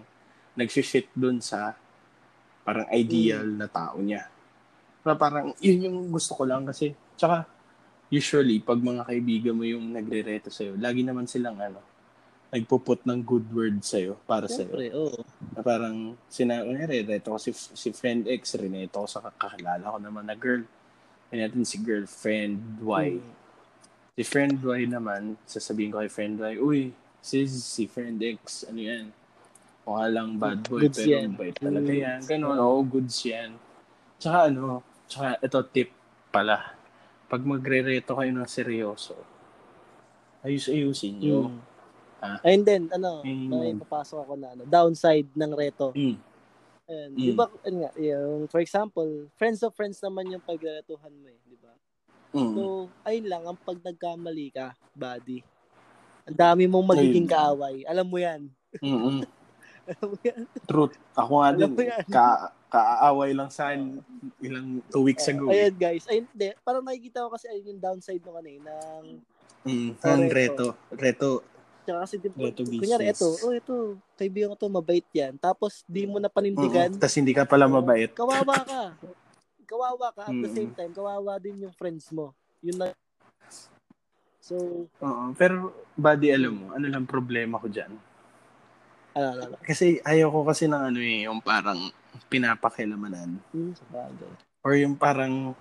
nag-fit 0.54 1.10
dun 1.12 1.42
sa 1.42 1.74
parang 2.62 2.86
ideal 2.94 3.42
Hmm. 3.44 3.58
na 3.58 3.66
tao 3.66 3.98
niya. 3.98 4.30
Pero 5.04 5.20
parang, 5.20 5.52
yun 5.60 5.84
yung 5.84 5.98
gusto 6.08 6.32
ko 6.32 6.48
lang 6.48 6.64
kasi, 6.64 6.96
tsaka, 7.12 7.44
usually, 8.08 8.64
pag 8.64 8.80
mga 8.80 9.04
kaibigan 9.04 9.52
mo 9.52 9.68
yung 9.68 9.92
nagre-reto 9.92 10.48
sa'yo, 10.48 10.80
lagi 10.80 11.04
naman 11.04 11.28
silang, 11.28 11.60
ano, 11.60 11.76
nagpuput 12.48 13.04
ng 13.04 13.20
good 13.20 13.44
word 13.52 13.84
sa'yo, 13.84 14.16
para 14.24 14.48
sa'yo. 14.48 14.72
Siyempre, 14.72 14.88
oo. 14.96 15.20
Na 15.52 15.60
parang, 15.60 16.16
sina, 16.32 16.64
kunyari, 16.64 17.04
reto 17.04 17.36
ko 17.36 17.38
si, 17.38 17.52
si 17.52 17.92
friend 17.92 18.24
X, 18.24 18.56
rineto 18.56 19.04
ko 19.04 19.06
sa 19.10 19.20
kakilala 19.28 19.84
ko 19.84 19.98
naman 20.00 20.24
na 20.24 20.32
girl. 20.32 20.64
Kaya 21.28 21.52
natin 21.52 21.68
si 21.68 21.76
girlfriend 21.84 22.80
Y. 22.80 23.20
Mm. 23.20 23.32
Si 24.16 24.22
friend 24.24 24.56
Y 24.56 24.80
naman, 24.88 25.36
sasabihin 25.44 25.92
ko 25.92 26.00
kay 26.00 26.08
friend 26.08 26.40
Y, 26.40 26.54
uy, 26.62 26.80
sis, 27.20 27.52
si 27.52 27.84
friend 27.84 28.22
X, 28.40 28.64
ano 28.72 28.80
yan? 28.80 29.12
Mukha 29.84 30.08
lang 30.08 30.40
bad 30.40 30.64
boy, 30.64 30.88
Goods 30.88 30.96
pero 30.96 31.12
yan. 31.12 31.28
bait 31.36 31.56
talaga 31.60 31.92
yan. 31.92 32.20
Ganun, 32.24 32.56
oo, 32.56 32.80
goods 32.88 33.20
yan. 33.28 33.52
Tsaka 34.16 34.48
ano, 34.48 34.80
tsaka 35.14 35.38
ito 35.38 35.58
tip 35.70 35.94
pala. 36.34 36.74
Pag 37.30 37.46
magre-reto 37.46 38.18
kayo 38.18 38.34
ng 38.34 38.50
seryoso, 38.50 39.14
ayus-ayusin 40.42 41.22
nyo. 41.22 41.54
Mm. 41.54 41.60
Ah. 42.18 42.38
Ayun 42.42 42.64
din, 42.66 42.82
ano, 42.90 43.22
Ayun 43.22 43.46
may 43.52 43.72
papasok 43.78 44.18
ako 44.26 44.32
na 44.34 44.58
ano, 44.58 44.66
downside 44.66 45.30
ng 45.38 45.52
reto. 45.54 45.94
Mm. 45.94 46.18
Ayun, 46.84 47.10
Mm. 47.14 47.22
di 47.22 47.32
ba, 47.32 47.46
ayun 47.62 47.76
nga, 47.78 47.90
yung, 47.96 48.40
for 48.50 48.58
example, 48.58 49.08
friends 49.38 49.62
of 49.62 49.70
friends 49.78 50.02
naman 50.02 50.34
yung 50.34 50.42
pagretuhan 50.42 51.14
mo 51.14 51.30
eh, 51.30 51.38
di 51.46 51.56
ba? 51.62 51.72
Mm. 52.34 52.52
So, 52.58 52.62
ayun 53.06 53.26
lang, 53.30 53.42
ang 53.46 53.58
pag 53.62 53.78
nagkamali 53.78 54.50
ka, 54.50 54.74
buddy, 54.98 55.46
ang 56.26 56.36
dami 56.36 56.64
mong 56.66 56.96
magiging 56.96 57.28
kaaway. 57.28 57.84
Alam 57.86 58.06
mo 58.08 58.18
yan. 58.18 58.48
Mm-mm. 58.80 59.20
Alam 59.92 60.06
mo 60.08 60.18
yan. 60.24 60.42
Truth. 60.64 60.96
Ako 61.12 61.32
nga 61.44 61.48
din, 61.52 61.72
ka, 62.08 62.26
kaaway 62.74 63.30
lang 63.30 63.50
sa 63.54 63.70
ilang 64.42 64.82
two 64.90 65.06
weeks 65.06 65.30
ago. 65.30 65.46
ayun 65.46 65.74
guys, 65.78 66.04
ayun, 66.10 66.26
di, 66.34 66.50
parang 66.66 66.82
nakikita 66.82 67.22
ko 67.22 67.30
kasi 67.30 67.46
ayun 67.46 67.78
yung 67.78 67.82
downside 67.82 68.22
nung 68.26 68.34
ano 68.34 68.50
eh, 68.50 68.58
ng, 68.58 69.04
Mm, 69.64 69.96
ang 69.96 70.28
reto. 70.28 70.76
reto. 70.92 71.40
Tsaka 71.88 72.04
kasi 72.04 72.20
di, 72.20 72.28
Reto 72.36 72.68
kunyari, 72.68 73.08
business. 73.08 73.16
ito, 73.16 73.28
oh, 73.40 73.52
ito, 73.56 73.76
kaibigan 74.20 74.52
ko 74.52 74.56
to, 74.60 74.68
mabait 74.68 75.06
yan. 75.14 75.40
Tapos, 75.40 75.80
di 75.88 76.04
mo 76.04 76.20
na 76.20 76.28
panindigan, 76.28 76.92
Mm, 76.92 77.00
Tapos 77.00 77.16
hindi 77.16 77.32
ka 77.32 77.48
pala 77.48 77.64
mabait. 77.64 78.12
kawawa 78.12 78.60
ka. 78.60 78.82
Kawawa 79.64 80.12
ka 80.12 80.22
at 80.28 80.36
the 80.36 80.50
Mm. 80.52 80.56
same 80.56 80.72
time, 80.76 80.92
kawawa 80.92 81.40
din 81.40 81.64
yung 81.64 81.72
friends 81.72 82.12
mo. 82.12 82.36
Yun 82.60 82.76
na. 82.76 82.92
So, 84.44 84.84
Oo. 85.00 85.32
Pero, 85.40 85.72
buddy, 85.96 86.28
alam 86.28 86.52
mo, 86.52 86.66
ano 86.76 86.84
lang 86.84 87.08
problema 87.08 87.56
ko 87.56 87.64
dyan? 87.72 87.96
ano, 89.14 89.26
ano, 89.32 89.40
ano. 89.48 89.56
Kasi 89.64 90.02
ayaw 90.04 90.28
ko 90.28 90.40
kasi 90.44 90.66
ng 90.68 90.82
ano 90.92 91.00
eh, 91.00 91.24
yung 91.24 91.40
parang 91.40 91.88
pinapakilamanan. 92.28 93.38
Hmm, 93.50 93.72
sa 93.74 93.84
bagay. 93.90 94.32
Or 94.64 94.72
yung 94.74 94.96
parang, 94.96 95.52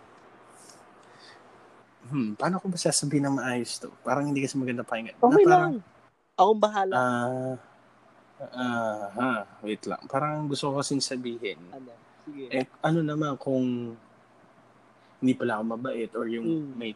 hmm, 2.08 2.40
paano 2.40 2.60
ko 2.62 2.68
ba 2.68 2.78
sasabihin 2.78 3.28
na 3.28 3.34
maayos 3.34 3.80
to? 3.80 3.92
Parang 4.02 4.28
hindi 4.28 4.42
kasi 4.42 4.56
maganda 4.56 4.86
pakinggan. 4.86 5.16
Na 5.18 5.24
Okay 5.28 5.46
parang, 5.46 5.72
lang. 5.74 5.74
Akong 6.34 6.62
bahala. 6.62 6.94
Ah, 6.96 7.56
ah, 8.54 9.04
ha, 9.14 9.32
wait 9.62 9.84
lang. 9.86 10.02
Parang 10.10 10.50
gusto 10.50 10.72
ko 10.72 10.82
kasing 10.82 11.04
sabihin. 11.04 11.60
ano, 11.70 11.92
sige. 12.26 12.50
Eh, 12.50 12.66
ano 12.82 13.00
naman 13.06 13.38
kung 13.38 13.94
hindi 15.24 15.34
pala 15.38 15.60
ako 15.60 15.64
mabait 15.78 16.12
or 16.20 16.26
yung 16.28 16.44
Mm. 16.44 16.72
may, 16.76 16.92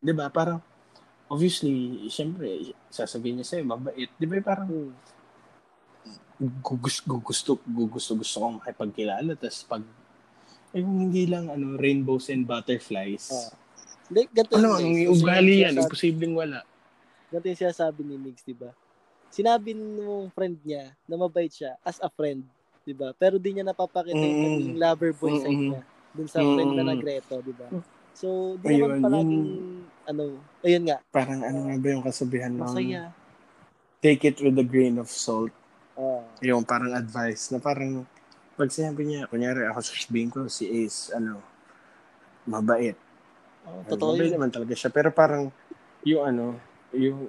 di 0.00 0.12
ba, 0.16 0.32
parang, 0.32 0.62
obviously, 1.28 2.06
syempre, 2.08 2.72
sasabihin 2.88 3.42
niya 3.42 3.46
sa'yo, 3.52 3.64
mabait. 3.68 4.08
Di 4.16 4.24
ba, 4.24 4.40
parang, 4.40 4.68
Hmm. 4.70 4.94
Gusto, 6.38 7.16
gusto, 7.16 7.50
gusto, 7.64 8.10
gusto 8.14 8.36
kong 8.36 8.60
makipagkilala. 8.60 9.32
Tapos 9.34 9.64
pag, 9.64 9.82
eh, 10.70 10.82
hindi 10.82 11.24
lang, 11.24 11.48
ano, 11.48 11.74
rainbows 11.74 12.28
and 12.28 12.44
butterflies. 12.44 13.32
Ah. 13.32 13.48
Hindi, 14.06 14.28
ganito 14.30 14.54
ano, 14.54 14.76
ang 14.76 14.86
ugali 15.08 15.64
yan, 15.64 15.72
sinasabi- 15.72 15.82
imposibleng 15.82 16.34
wala. 16.36 16.60
Ganito 17.26 17.46
yung 17.48 17.60
sinasabi 17.60 18.00
ni 18.04 18.16
Migs, 18.16 18.44
di 18.44 18.54
ba? 18.54 18.70
Sinabi 19.26 19.74
nung 19.74 20.30
friend 20.30 20.56
niya 20.62 20.94
na 21.04 21.16
mabait 21.16 21.50
siya 21.50 21.74
as 21.82 21.98
a 21.98 22.06
friend, 22.06 22.44
di 22.84 22.94
ba? 22.94 23.10
Pero 23.12 23.36
di 23.36 23.50
niya 23.50 23.66
napapakita 23.66 24.14
yung 24.14 24.72
Mm. 24.72 24.78
lover 24.78 25.10
boy 25.12 25.34
side 25.34 25.50
Mm-mm. 25.50 25.70
niya 25.72 25.82
dun 26.14 26.28
sa 26.30 26.40
friend 26.40 26.70
na 26.72 26.84
nagreto, 26.86 27.34
di 27.40 27.52
ba? 27.52 27.66
So, 28.14 28.56
di 28.56 28.64
Ayun, 28.70 28.96
naman 28.96 29.02
palaging, 29.02 29.44
yung- 29.44 29.84
ano, 30.06 30.22
ayun 30.62 30.84
nga, 30.86 30.98
Parang 31.10 31.40
ano 31.42 31.58
nga 31.66 31.74
ba 31.76 31.88
yung 31.90 32.04
kasabihan 32.04 32.48
ng 32.48 32.62
masaya. 32.62 33.02
take 33.98 34.22
it 34.22 34.38
with 34.38 34.54
a 34.54 34.64
grain 34.64 34.96
of 34.96 35.08
salt. 35.08 35.50
Ah, 35.96 36.20
Yung 36.40 36.60
parang 36.62 36.92
advice 36.92 37.48
na 37.48 37.58
parang 37.58 38.04
pag 38.52 38.68
sinabi 38.68 39.04
niya, 39.04 39.24
kunyari 39.26 39.64
ako 39.64 39.80
sasabihin 39.82 40.28
ko 40.28 40.44
si 40.46 40.68
Ace, 40.68 41.10
ano, 41.10 41.40
mabait. 42.44 42.96
oh, 43.64 43.80
totoo 43.84 44.12
mabait 44.12 44.28
yun. 44.28 44.36
naman 44.36 44.50
talaga 44.50 44.72
siya. 44.72 44.88
Pero 44.88 45.08
parang 45.10 45.48
yung 46.02 46.22
ano, 46.22 46.44
yung 46.90 47.28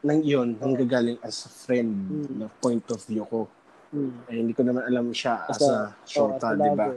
nang 0.00 0.20
yun, 0.20 0.54
nanggagaling 0.54 1.16
as 1.22 1.42
a 1.42 1.50
friend 1.50 1.90
Mm. 1.90 2.28
na 2.36 2.46
point 2.52 2.84
of 2.86 3.00
view 3.02 3.24
ko. 3.24 3.48
Hmm. 3.88 4.10
Eh, 4.26 4.36
hindi 4.36 4.52
ko 4.52 4.60
naman 4.60 4.84
alam 4.84 5.08
siya 5.10 5.46
as, 5.48 5.56
As 5.56 5.64
a, 5.64 5.94
Oh, 6.18 6.34
a 6.34 6.50
di 6.52 6.70
ba? 6.74 6.90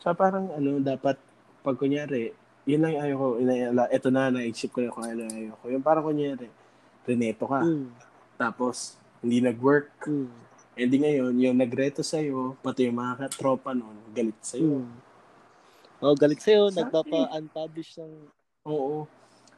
So 0.00 0.10
parang 0.12 0.48
ano, 0.50 0.80
dapat 0.80 1.20
pag 1.60 1.76
kunyari, 1.76 2.32
yun 2.64 2.82
lang 2.82 2.98
ayaw 2.98 3.14
ko, 3.14 3.26
inaala, 3.38 3.86
eto 3.86 4.08
na, 4.08 4.32
naisip 4.32 4.72
ko 4.72 4.80
na 4.80 4.90
kung 4.90 5.04
ano 5.04 5.22
yung 5.22 5.30
ayaw 5.30 5.54
ko. 5.54 5.64
Yung 5.70 5.84
parang 5.84 6.04
kunyari, 6.04 6.48
reneto 7.04 7.44
ka, 7.46 7.62
Hmm. 7.62 7.92
tapos 8.34 8.96
hindi 9.22 9.38
nag-work. 9.40 10.04
Hmm. 10.04 10.28
Hindi 10.72 10.96
ngayon, 11.04 11.34
yung 11.38 11.56
nagreto 11.56 12.02
sa'yo, 12.02 12.58
pati 12.60 12.88
yung 12.88 12.98
mga 12.98 13.28
tropa 13.36 13.72
nun, 13.72 13.96
galit 14.10 14.36
sa'yo. 14.42 14.82
Hmm. 14.82 14.98
Oh, 16.02 16.18
galit 16.18 16.42
sa'yo, 16.42 16.68
Sa 16.74 16.82
nagpapa-unpublish 16.82 18.02
ng, 18.02 18.12
Oo. 18.66 19.06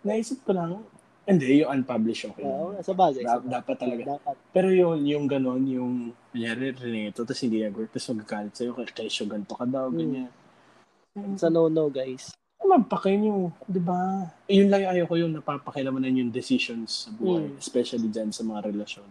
Naisip 0.05 0.45
ko 0.45 0.53
lang, 0.53 0.85
hindi, 1.25 1.65
yung 1.65 1.81
unpublished 1.81 2.29
okay. 2.29 2.45
oh, 2.45 2.77
lang. 2.77 2.85
sa 2.85 2.93
bagay. 2.93 3.25
Da- 3.25 3.41
sa 3.41 3.49
dapat 3.49 3.77
talaga. 3.81 4.03
Dapat. 4.21 4.37
Pero 4.53 4.69
yun, 4.69 5.01
yung 5.09 5.25
ganon, 5.25 5.65
yung, 5.65 6.13
kunyari, 6.35 6.77
reneto, 6.77 7.25
tapos 7.25 7.41
hindi 7.41 7.65
nag-work, 7.65 7.89
tapos 7.97 8.13
magkakalit 8.13 8.53
sa'yo, 8.53 8.71
kay 8.77 9.09
kesyo 9.09 9.25
ganito 9.25 9.57
ka 9.57 9.65
daw, 9.65 9.89
Hmm. 9.89 9.97
ganyan. 9.97 10.31
Sa 11.41 11.49
no-no, 11.49 11.89
guys. 11.89 12.35
Magpakay 12.59 13.23
nyo, 13.23 13.55
di 13.71 13.79
ba? 13.79 14.27
Eh, 14.51 14.59
yun 14.59 14.67
lang 14.67 14.83
yung 14.83 14.93
ayaw 14.99 15.05
ko 15.07 15.15
yung 15.15 15.33
napapakilamanan 15.37 16.17
yung 16.17 16.33
decisions 16.35 17.07
sa 17.07 17.15
buhay, 17.15 17.55
Mm. 17.55 17.61
especially 17.61 18.09
dyan 18.11 18.35
sa 18.35 18.43
mga 18.43 18.67
relasyon. 18.67 19.07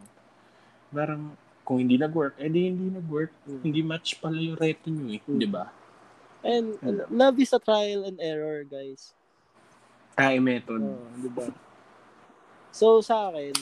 Parang, 0.94 1.34
kung 1.66 1.82
hindi 1.82 1.98
nag-work, 1.98 2.38
eh 2.38 2.48
di 2.48 2.70
hindi 2.70 2.94
nag-work. 2.94 3.34
Mm. 3.50 3.62
Hindi 3.66 3.82
match 3.82 4.22
pala 4.22 4.38
yung 4.38 4.56
reto 4.56 4.88
nyo 4.88 5.10
eh, 5.10 5.22
Mm. 5.26 5.40
di 5.42 5.48
ba? 5.50 5.66
And 6.44 6.76
ano, 6.84 7.08
love 7.10 7.40
is 7.40 7.56
a 7.56 7.60
trial 7.60 8.04
and 8.04 8.20
error, 8.20 8.62
guys. 8.62 9.16
Ay, 10.14 10.38
method. 10.38 10.84
Oh, 10.84 11.08
di 11.18 11.32
ba? 11.32 11.50
So, 12.70 13.00
sa 13.00 13.30
akin, 13.30 13.54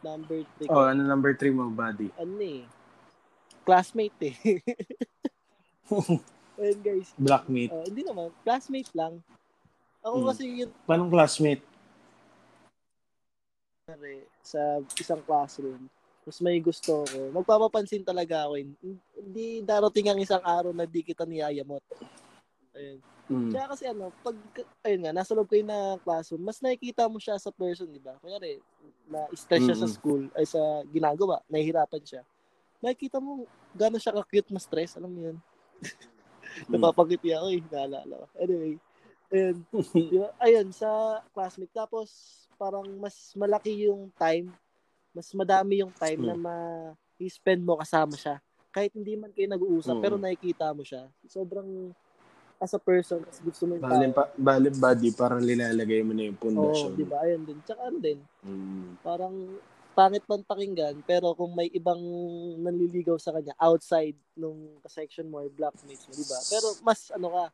number 0.00 0.44
three, 0.56 0.68
Oh, 0.70 0.86
ano 0.86 1.02
number 1.02 1.34
three 1.34 1.52
mo, 1.52 1.68
buddy? 1.68 2.08
ano 2.16 2.36
eh, 2.38 2.64
classmate 3.66 4.16
eh. 4.22 4.36
Ayun, 6.58 6.78
guys. 6.82 7.08
Blackmate. 7.16 7.70
Oh, 7.70 7.84
hindi 7.84 8.02
naman, 8.02 8.28
classmate 8.42 8.90
lang. 8.92 9.20
Ako 10.00 10.22
Hmm. 10.22 10.28
kasi 10.30 10.44
yun 10.64 10.70
Paano 10.86 11.10
classmate? 11.10 11.64
sa 14.44 14.60
isang 15.00 15.20
classroom. 15.24 15.88
Mas 16.28 16.44
may 16.44 16.60
gusto 16.60 17.08
ko. 17.08 17.18
Magpapapansin 17.32 18.04
talaga 18.04 18.44
ako. 18.44 18.60
Hin- 18.60 19.00
Hindi 19.16 19.64
darating 19.64 20.12
ang 20.12 20.20
isang 20.20 20.44
araw 20.44 20.76
na 20.76 20.84
di 20.84 21.00
kita 21.00 21.24
niyayamot. 21.24 21.80
Ayun. 22.76 23.00
Mm. 23.28 23.52
Kaya 23.52 23.66
kasi 23.68 23.84
ano, 23.84 24.08
pag, 24.24 24.36
ayun 24.84 25.04
nga, 25.04 25.12
nasa 25.12 25.36
loob 25.36 25.48
kayo 25.48 25.64
na 25.64 26.00
classroom, 26.00 26.40
mas 26.40 26.60
nakikita 26.64 27.04
mo 27.08 27.20
siya 27.20 27.36
sa 27.36 27.52
person, 27.52 27.88
di 27.88 28.00
ba? 28.00 28.16
Kunyari, 28.20 28.56
na 29.08 29.28
stress 29.36 29.68
siya 29.68 29.76
sa 29.76 29.88
school, 29.88 30.28
ay 30.32 30.48
sa 30.48 30.60
ginagawa, 30.88 31.40
nahihirapan 31.48 32.02
siya. 32.04 32.22
Nakikita 32.80 33.20
mo, 33.20 33.44
gano'n 33.76 34.00
siya 34.00 34.16
ka-cute 34.16 34.48
ma-stress, 34.52 34.96
alam 35.00 35.12
mo 35.12 35.20
yun? 35.32 35.38
Mm. 36.58 36.80
Napapagiti 36.80 37.28
ako 37.30 37.54
eh, 37.54 37.62
naalala 37.70 38.24
ko. 38.24 38.26
Anyway, 38.40 38.80
ayun, 39.30 39.56
di 40.10 40.16
ba? 40.16 40.32
ayun, 40.42 40.66
sa 40.74 41.20
classmate. 41.30 41.70
Tapos, 41.70 42.08
parang 42.56 42.88
mas 42.98 43.36
malaki 43.36 43.86
yung 43.86 44.10
time, 44.16 44.50
mas 45.12 45.28
madami 45.32 45.80
yung 45.82 45.92
time 45.92 46.20
na 46.22 46.34
Mm. 46.36 46.42
ma 46.42 46.56
i-spend 47.18 47.62
mo 47.64 47.76
kasama 47.76 48.14
siya. 48.14 48.38
Kahit 48.70 48.94
hindi 48.94 49.16
man 49.16 49.32
kayo 49.34 49.48
nag-uusap, 49.50 49.98
Mm. 49.98 50.02
pero 50.02 50.14
nakikita 50.16 50.70
mo 50.70 50.82
siya. 50.84 51.08
Sobrang, 51.26 51.90
as 52.58 52.72
a 52.74 52.80
person, 52.80 53.22
kasi 53.24 53.40
gusto 53.42 53.66
mo 53.66 53.74
yung 53.74 53.82
Bali, 53.82 54.06
tao. 54.10 54.14
pa, 54.14 54.24
bali 54.34 54.68
body, 54.70 55.08
parang 55.14 55.42
linalagay 55.42 56.02
mo 56.02 56.12
na 56.12 56.26
yung 56.26 56.38
Oo, 56.38 56.42
pundasyon. 56.42 56.94
di 56.94 57.04
ba? 57.06 57.22
Ayun 57.22 57.42
din. 57.42 57.58
Tsaka 57.64 57.80
ano 57.88 57.98
din, 57.98 58.18
Mm. 58.44 58.98
parang 59.02 59.34
pangit 59.98 60.22
man 60.30 60.46
pakinggan, 60.46 61.02
pero 61.02 61.34
kung 61.34 61.58
may 61.58 61.66
ibang 61.74 61.98
nanliligaw 62.62 63.18
sa 63.18 63.34
kanya 63.34 63.50
outside 63.58 64.14
nung 64.38 64.78
section 64.86 65.26
mo 65.26 65.42
or 65.42 65.50
blackmates 65.50 66.06
mo, 66.06 66.14
di 66.14 66.22
ba? 66.22 66.38
Pero 66.46 66.66
mas 66.86 67.10
ano 67.10 67.34
ka, 67.34 67.44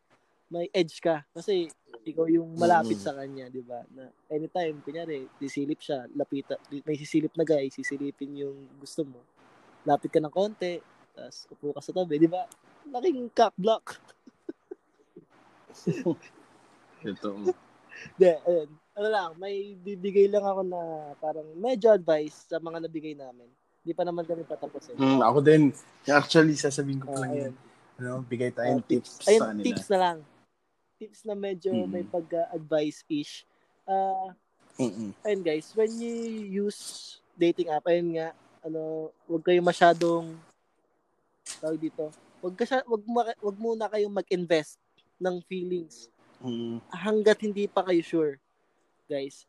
may 0.54 0.70
edge 0.70 1.02
ka. 1.02 1.26
Kasi 1.28 1.66
ikaw 2.04 2.30
yung 2.30 2.54
malapit 2.54 2.94
Mm. 2.94 3.02
sa 3.02 3.12
kanya, 3.12 3.50
di 3.50 3.58
ba? 3.58 3.82
Na 3.90 4.06
anytime, 4.30 4.78
kunyari, 4.78 5.26
sisilip 5.34 5.82
siya, 5.82 6.06
lapita, 6.14 6.54
may 6.70 6.94
sisilip 6.94 7.34
na 7.34 7.42
guy, 7.42 7.66
sisilipin 7.68 8.38
yung 8.38 8.54
gusto 8.78 9.02
mo. 9.02 9.18
Lapit 9.82 10.08
ka 10.08 10.22
ng 10.22 10.30
konti, 10.30 10.78
tapos 11.10 11.50
upo 11.50 11.74
ka 11.74 11.80
sa 11.82 11.90
tabi, 11.92 12.16
di 12.16 12.30
ba? 12.30 12.46
Laking 12.86 13.34
cock 13.34 13.54
block. 13.56 13.84
Ito. 17.04 17.30
Hindi, 18.14 18.30
ayun. 18.46 18.68
Ano 18.94 19.08
lang, 19.08 19.30
may 19.36 19.74
bibigay 19.74 20.30
lang 20.30 20.46
ako 20.46 20.62
na 20.62 20.80
parang 21.18 21.50
medyo 21.56 21.90
advice 21.90 22.46
sa 22.46 22.62
mga 22.62 22.86
nabigay 22.86 23.18
namin. 23.18 23.50
Hindi 23.82 23.92
pa 23.92 24.06
naman 24.06 24.24
kami 24.24 24.46
patapos 24.46 24.88
eh. 24.88 24.96
Mm, 24.96 25.20
ako 25.20 25.38
din. 25.42 25.62
Actually, 26.06 26.54
sasabihin 26.54 27.02
ko 27.02 27.10
pa 27.10 27.18
Ah, 27.18 27.20
lang 27.20 27.32
ayun. 27.32 27.44
yun. 27.44 27.54
Ano, 27.94 28.22
bigay 28.22 28.50
tayong 28.50 28.80
Ah, 28.80 28.88
tips 28.88 29.10
Ayun, 29.24 29.40
sa 29.40 29.46
kanila. 29.50 29.66
tips 29.66 29.86
na 29.88 29.98
lang. 29.98 30.18
Tips 31.04 31.28
na 31.28 31.36
medyo 31.36 31.84
Mm. 31.84 31.92
may 31.92 32.00
pag-advise-ish. 32.08 33.44
Ah, 33.84 34.32
Mm-mm. 34.80 35.12
ayun 35.20 35.42
guys, 35.44 35.68
when 35.76 35.92
you 36.00 36.16
use 36.64 37.20
dating 37.36 37.68
app, 37.68 37.84
ayun 37.84 38.16
nga, 38.16 38.32
ano, 38.64 39.12
wag 39.28 39.44
kayo 39.44 39.60
masyadong 39.60 40.32
tawag 41.60 41.76
dito. 41.76 42.08
Wag 42.40 42.56
ka 42.56 42.64
siya, 42.64 42.80
wag, 42.88 43.04
ma- 43.04 43.36
wag 43.36 43.58
muna 43.60 43.84
kayong 43.92 44.16
mag-invest 44.16 44.80
ng 45.20 45.44
feelings 45.44 46.08
Mm. 46.40 46.80
hanggat 46.88 47.36
hindi 47.44 47.68
pa 47.68 47.84
kayo 47.84 48.00
sure. 48.00 48.40
Guys, 49.04 49.44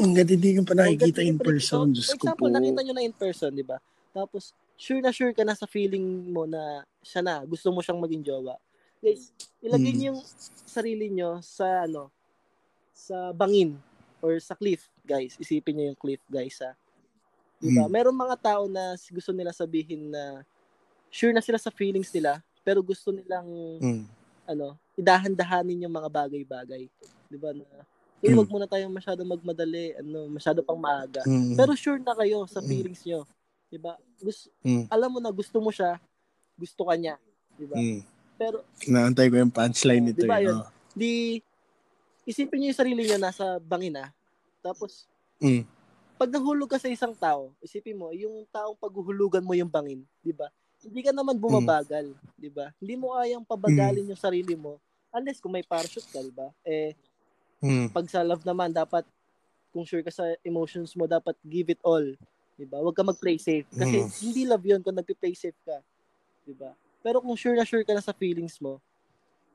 Ang 0.00 0.16
ganda 0.16 0.32
hindi 0.32 0.56
ko 0.56 0.64
pa 0.64 0.72
nakikita 0.72 1.20
Hanggat 1.20 1.28
in 1.28 1.36
person. 1.36 1.92
Diyos 1.92 2.08
For 2.08 2.16
ko 2.16 2.24
po. 2.24 2.24
example, 2.24 2.48
nakita 2.56 2.80
nyo 2.80 2.94
na 2.96 3.04
in 3.04 3.12
person, 3.12 3.52
di 3.52 3.60
ba? 3.60 3.76
Tapos, 4.16 4.56
sure 4.80 5.04
na 5.04 5.12
sure 5.12 5.36
ka 5.36 5.44
na 5.44 5.52
sa 5.52 5.68
feeling 5.68 6.32
mo 6.32 6.48
na 6.48 6.88
siya 7.04 7.20
na, 7.20 7.44
gusto 7.44 7.68
mo 7.68 7.84
siyang 7.84 8.00
maging 8.00 8.24
jowa. 8.24 8.56
Guys, 9.00 9.32
ilagay 9.64 9.92
Mm. 9.92 9.96
niyo 9.96 10.06
yung 10.12 10.20
sarili 10.68 11.08
nyo 11.08 11.40
sa, 11.40 11.88
ano, 11.88 12.12
sa 12.92 13.32
bangin 13.32 13.80
or 14.20 14.36
sa 14.36 14.52
cliff, 14.52 14.92
guys. 15.02 15.40
Isipin 15.40 15.72
niyo 15.72 15.84
yung 15.92 16.00
cliff, 16.00 16.20
guys, 16.28 16.60
ha. 16.60 16.76
Di 17.56 17.72
ba? 17.72 17.88
Mm. 17.88 17.92
Meron 17.92 18.16
mga 18.16 18.36
tao 18.36 18.68
na 18.68 18.92
gusto 19.08 19.32
nila 19.32 19.56
sabihin 19.56 20.12
na 20.12 20.44
sure 21.08 21.32
na 21.32 21.40
sila 21.40 21.56
sa 21.56 21.72
feelings 21.72 22.12
nila, 22.12 22.44
pero 22.60 22.84
gusto 22.84 23.08
nilang 23.08 23.48
Mm. 23.80 24.04
ano, 24.46 24.76
idahan-dahanin 24.96 25.88
yung 25.88 25.94
mga 25.94 26.10
bagay-bagay. 26.10 26.84
'Di 27.30 27.38
ba? 27.40 27.54
Na, 27.56 27.64
eh, 28.20 28.28
Mm. 28.28 28.36
wag 28.36 28.50
muna 28.52 28.66
tayong 28.68 28.92
masyado 28.92 29.22
magmadali, 29.24 29.96
ano, 29.96 30.28
masyado 30.28 30.60
pang 30.60 30.76
maaga. 30.76 31.24
Mm. 31.24 31.56
Pero 31.56 31.72
sure 31.72 32.00
na 32.02 32.12
kayo 32.12 32.44
sa 32.44 32.60
Mm. 32.60 32.68
feelings 32.68 33.00
nyo. 33.06 33.24
'Di 33.70 33.78
ba? 33.80 33.96
Gusto, 34.18 34.50
Mm. 34.60 34.84
alam 34.92 35.08
mo 35.08 35.18
na 35.22 35.30
gusto 35.30 35.56
mo 35.56 35.70
siya, 35.70 35.96
gusto 36.58 36.82
ka 36.84 36.94
niya, 37.00 37.16
'di 37.56 37.64
ba? 37.64 37.78
Mm. 37.80 38.00
Pero 38.40 38.64
Inaantay 38.80 39.28
ko 39.28 39.36
yung 39.36 39.52
punchline 39.52 40.00
nito. 40.02 40.24
di 40.24 40.24
ba 40.24 40.40
eh. 40.40 40.48
yun? 40.48 40.56
Oh. 40.56 40.68
di 40.90 41.38
isipin 42.24 42.56
niyo 42.58 42.72
yung 42.72 42.80
sarili 42.80 43.02
niyo 43.04 43.14
nasa 43.16 43.60
bangina. 43.60 44.08
Tapos 44.58 45.04
Mm. 45.36 45.62
pag 46.16 46.28
nahulog 46.28 46.66
ka 46.66 46.76
sa 46.76 46.88
isang 46.88 47.12
tao, 47.14 47.52
isipin 47.60 47.94
mo, 47.94 48.08
yung 48.10 48.44
taong 48.48 48.74
paghuhulugan 48.74 49.40
mo 49.40 49.52
yung 49.52 49.68
bangin, 49.68 50.00
'di 50.18 50.32
ba? 50.32 50.48
Hindi 50.80 51.00
ka 51.00 51.12
naman 51.12 51.36
bumabagal, 51.36 52.10
'di 52.34 52.48
ba? 52.48 52.72
Hindi 52.76 52.94
mo 52.96 53.12
kayang 53.14 53.44
pabagalin 53.44 54.04
Mm. 54.04 54.10
yung 54.10 54.20
sarili 54.20 54.54
mo 54.54 54.80
unless 55.10 55.38
kung 55.38 55.52
may 55.52 55.62
parachute 55.62 56.04
ka, 56.06 56.18
'di 56.18 56.32
ba? 56.32 56.48
Eh 56.62 56.96
Mm. 57.60 57.88
pag 57.90 58.04
sa 58.06 58.20
love 58.20 58.40
naman, 58.42 58.68
dapat, 58.70 59.04
kung 59.70 59.84
sure 59.84 60.00
ka 60.00 60.10
sa 60.10 60.24
emotions 60.42 60.92
mo, 60.92 61.04
dapat 61.04 61.36
give 61.42 61.68
it 61.68 61.80
all. 61.82 62.02
Diba? 62.56 62.76
Huwag 62.76 62.92
ka 62.92 63.00
mag-play 63.02 63.36
safe. 63.36 63.64
Kasi 63.70 63.96
Mm. 63.98 64.08
hindi 64.18 64.42
love 64.44 64.64
yun 64.66 64.80
kung 64.80 64.92
nag-play 64.92 65.32
safe 65.32 65.56
ka. 65.62 65.78
Diba? 66.42 66.72
Pero 67.00 67.20
kung 67.20 67.36
sure 67.36 67.56
na 67.56 67.64
sure 67.64 67.84
ka 67.84 67.96
na 67.96 68.04
sa 68.04 68.12
feelings 68.12 68.60
mo, 68.60 68.80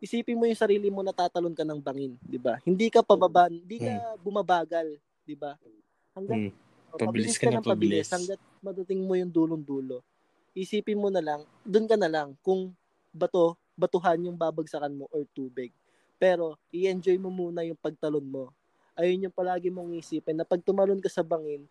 isipin 0.02 0.38
mo 0.38 0.46
yung 0.50 0.58
sarili 0.58 0.90
mo 0.90 1.02
na 1.06 1.14
tatalon 1.14 1.54
ka 1.54 1.64
ng 1.66 1.82
bangin. 1.82 2.14
Diba? 2.22 2.58
Hindi 2.66 2.90
ka 2.90 3.06
pababa, 3.06 3.50
hindi 3.50 3.80
ka 3.82 4.18
bumabagal. 4.22 4.98
Diba? 5.26 5.58
Hanggang, 6.14 6.50
Mm. 6.50 6.64
Pabilis 6.96 7.36
ka 7.36 7.52
na 7.52 7.60
ng 7.60 7.68
pabilis. 7.68 8.08
pabilis. 8.08 8.10
Hanggat 8.16 8.42
madating 8.64 9.04
mo 9.04 9.20
yung 9.20 9.28
dulong-dulo. 9.28 10.00
Isipin 10.56 10.96
mo 10.96 11.12
na 11.12 11.20
lang, 11.20 11.44
dun 11.60 11.92
ka 11.92 12.00
na 12.00 12.08
lang 12.08 12.32
kung 12.40 12.72
bato, 13.12 13.60
batuhan 13.76 14.24
yung 14.24 14.40
babagsakan 14.40 14.96
mo 14.96 15.04
or 15.12 15.28
tubig. 15.36 15.76
Pero, 16.16 16.56
i-enjoy 16.72 17.20
mo 17.20 17.28
muna 17.28 17.68
yung 17.68 17.76
pagtalon 17.76 18.24
mo. 18.24 18.56
Ayun 18.96 19.28
yung 19.28 19.36
palagi 19.36 19.68
mong 19.68 19.92
isipin 20.00 20.40
na 20.40 20.48
pag 20.48 20.64
tumalon 20.64 21.04
ka 21.04 21.12
sa 21.12 21.20
bangin, 21.20 21.68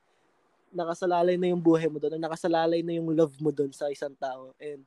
nakasalalay 0.68 1.40
na 1.40 1.48
yung 1.48 1.62
buhay 1.64 1.88
mo 1.88 1.96
doon, 1.96 2.20
nakasalalay 2.20 2.84
na 2.84 2.92
yung 2.92 3.08
love 3.16 3.32
mo 3.40 3.48
doon 3.48 3.72
sa 3.72 3.88
isang 3.88 4.12
tao. 4.20 4.52
And, 4.60 4.84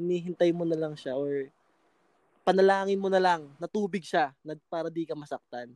hinihintay 0.00 0.50
mo 0.56 0.64
na 0.64 0.80
lang 0.80 0.96
siya 0.96 1.12
or 1.12 1.52
panalangin 2.40 2.96
mo 2.96 3.12
na 3.12 3.20
lang 3.20 3.44
na 3.60 3.68
tubig 3.68 4.02
siya 4.02 4.32
na 4.40 4.56
para 4.72 4.88
di 4.88 5.04
ka 5.04 5.12
masaktan. 5.12 5.68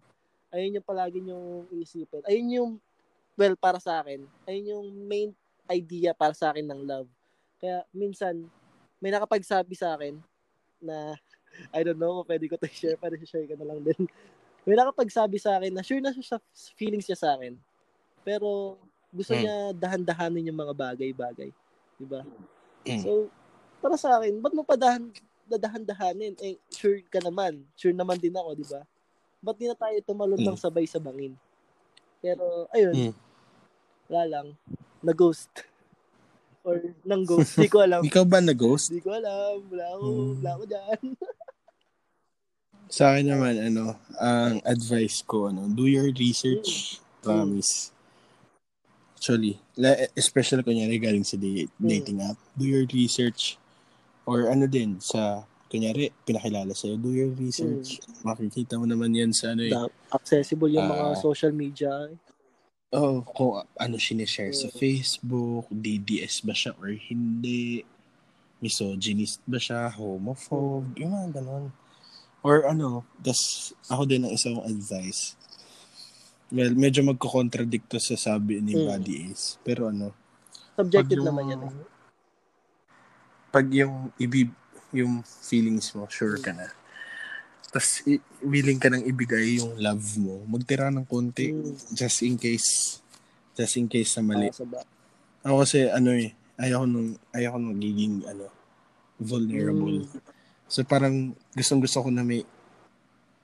Ayun 0.49 0.81
yung 0.81 0.87
palagi 0.87 1.21
yung 1.21 1.69
isipin. 1.77 2.25
Ayun 2.25 2.49
yung, 2.57 2.71
well, 3.37 3.55
para 3.61 3.77
sa 3.77 4.01
akin, 4.01 4.25
ayun 4.49 4.73
yung 4.73 4.87
main 5.05 5.31
idea 5.69 6.17
para 6.17 6.33
sa 6.33 6.51
akin 6.51 6.65
ng 6.65 6.81
love. 6.89 7.09
Kaya, 7.61 7.85
minsan, 7.93 8.49
may 9.03 9.13
nakapagsabi 9.13 9.77
sa 9.77 9.95
akin 9.95 10.17
na 10.81 11.13
I 11.77 11.85
don't 11.87 12.01
know 12.01 12.23
kung 12.23 12.35
pwede 12.35 12.49
ko 12.51 12.57
to 12.59 12.67
share, 12.67 12.99
pero 12.99 13.15
share 13.23 13.47
ko 13.47 13.55
na 13.55 13.69
lang 13.69 13.85
din. 13.85 14.09
May 14.67 14.81
nakapagsabi 14.81 15.37
sa 15.37 15.61
akin 15.61 15.77
na 15.77 15.85
sure 15.85 16.01
na 16.01 16.11
siya 16.11 16.25
sa 16.25 16.39
feelings 16.75 17.05
niya 17.05 17.21
sa 17.21 17.37
akin. 17.37 17.53
Pero 18.25 18.81
gusto 19.13 19.37
Hmm. 19.37 19.45
niya 19.45 19.55
dahan-dahanin 19.77 20.49
yung 20.49 20.57
mga 20.57 20.75
bagay-bagay. 20.75 21.53
Diba? 22.01 22.25
Hmm. 22.89 22.99
So, 23.05 23.11
para 23.85 24.01
sa 24.01 24.17
akin, 24.17 24.41
ba't 24.41 24.57
mo 24.57 24.65
pa 24.65 24.81
dahan, 24.81 25.13
dadahan-dahanin? 25.45 26.33
Eh, 26.41 26.57
sure 26.73 27.05
ka 27.05 27.21
naman. 27.21 27.61
Sure 27.77 27.93
naman 27.93 28.17
din 28.17 28.33
ako, 28.33 28.57
di 28.57 28.65
ba? 28.65 28.81
Ba't 29.45 29.61
di 29.61 29.69
na 29.69 29.77
tayo 29.77 29.93
tumalon 30.01 30.41
Hmm. 30.41 30.49
ng 30.49 30.57
sabay 30.57 30.89
sa 30.89 30.97
bangin? 30.97 31.37
Pero, 32.25 32.65
ayun, 32.73 32.97
Hmm. 32.97 33.15
wala 34.09 34.25
lang. 34.25 34.47
Na-ghost. 35.05 35.53
Or 36.65 36.81
nang 37.05 37.29
ghost. 37.29 37.61
Di 37.61 37.69
ko 37.69 37.85
alam. 37.85 38.01
Ikaw 38.09 38.25
ba 38.25 38.41
na-ghost? 38.41 38.89
Di 38.89 39.05
ko 39.05 39.13
alam. 39.13 39.61
Wala 39.69 39.85
ako. 39.93 40.07
Hmm. 40.09 40.33
Wala 40.41 40.51
ako 40.57 40.65
dyan. 40.65 41.01
Sa 42.95 43.13
akin 43.13 43.27
naman, 43.29 43.61
ano, 43.61 44.01
ang 44.17 44.65
advice 44.65 45.21
ko, 45.21 45.53
ano, 45.53 45.69
do 45.69 45.85
your 45.85 46.09
research. 46.15 47.01
Promise. 47.21 47.93
Actually, 49.17 49.57
la- 49.77 50.09
especially 50.13 50.61
kunyari 50.61 51.01
galing 51.01 51.25
sa 51.25 51.37
da- 51.37 51.69
dating 51.81 52.21
app, 52.21 52.37
do 52.57 52.65
your 52.65 52.85
research. 52.93 53.57
Or 54.25 54.49
ano 54.49 54.65
din, 54.65 54.97
sa, 54.99 55.45
kunyari, 55.69 56.09
pinakilala 56.25 56.73
sa'yo, 56.73 56.97
do 56.97 57.11
your 57.11 57.33
research. 57.35 58.01
Makikita 58.23 58.77
mo 58.77 58.85
naman 58.85 59.13
yan 59.13 59.33
sa 59.33 59.53
ano 59.53 59.63
eh. 59.63 59.73
Accessible 60.11 60.71
yung 60.71 60.87
mga 60.87 61.07
Ah. 61.13 61.19
social 61.19 61.53
media. 61.53 61.91
Oh, 62.89 63.27
kung 63.27 63.59
ano 63.75 63.95
sinishare 63.99 64.55
sa 64.55 64.71
Mm. 64.71 64.77
Facebook, 64.77 65.67
DDS 65.69 66.41
ba 66.41 66.55
siya 66.55 66.73
or 66.79 66.89
hindi, 66.89 67.83
misogynist 68.61 69.43
ba 69.45 69.59
siya, 69.59 69.91
homophobe, 69.91 70.95
yung 70.97 71.11
mga 71.11 71.43
ganon. 71.43 71.75
Or 72.41 72.65
ano, 72.65 73.03
das 73.19 73.37
ako 73.89 74.07
din 74.07 74.23
ang 74.23 74.33
isang 74.33 74.63
advice. 74.63 75.35
Well, 76.49 76.71
medyo 76.73 77.03
magko-contradict 77.03 77.89
to 77.89 77.99
sa 77.99 78.15
sabi 78.15 78.63
ni 78.63 78.73
Mm. 78.73 78.87
Buddy 78.87 79.15
Ace. 79.27 79.59
Pero 79.61 79.91
ano, 79.91 80.15
Subjective 80.77 81.19
yung- 81.19 81.29
naman 81.29 81.45
yan. 81.51 81.61
Pag 83.55 83.71
yung 83.71 84.11
ibi 84.19 84.51
yung 84.91 85.23
feelings 85.23 85.95
mo, 85.95 86.11
sure 86.11 86.43
ka 86.43 86.51
na. 86.51 86.67
Tapos, 87.71 88.03
i- 88.07 88.23
willing 88.43 88.79
ka 88.79 88.91
nang 88.91 89.03
ibigay 89.03 89.59
yung 89.63 89.79
love 89.79 90.19
mo. 90.19 90.43
Magtira 90.47 90.91
ng 90.91 91.07
konti, 91.07 91.51
Mm. 91.55 91.75
just 91.95 92.23
in 92.23 92.35
case, 92.35 92.99
just 93.55 93.79
in 93.79 93.87
case 93.87 94.19
na 94.19 94.23
mali. 94.27 94.51
Ah, 94.51 95.51
Ako 95.51 95.63
kasi, 95.63 95.87
ano 95.87 96.11
eh, 96.15 96.35
ayaw 96.59 96.87
nung, 96.87 97.15
ayaw 97.31 97.59
nung 97.59 97.75
magiging, 97.75 98.23
ano, 98.27 98.51
vulnerable. 99.19 100.03
Mm. 100.03 100.23
So, 100.71 100.83
parang, 100.83 101.35
gustong 101.55 101.83
gusto 101.83 102.03
ko 102.03 102.11
na 102.11 102.23
may, 102.23 102.47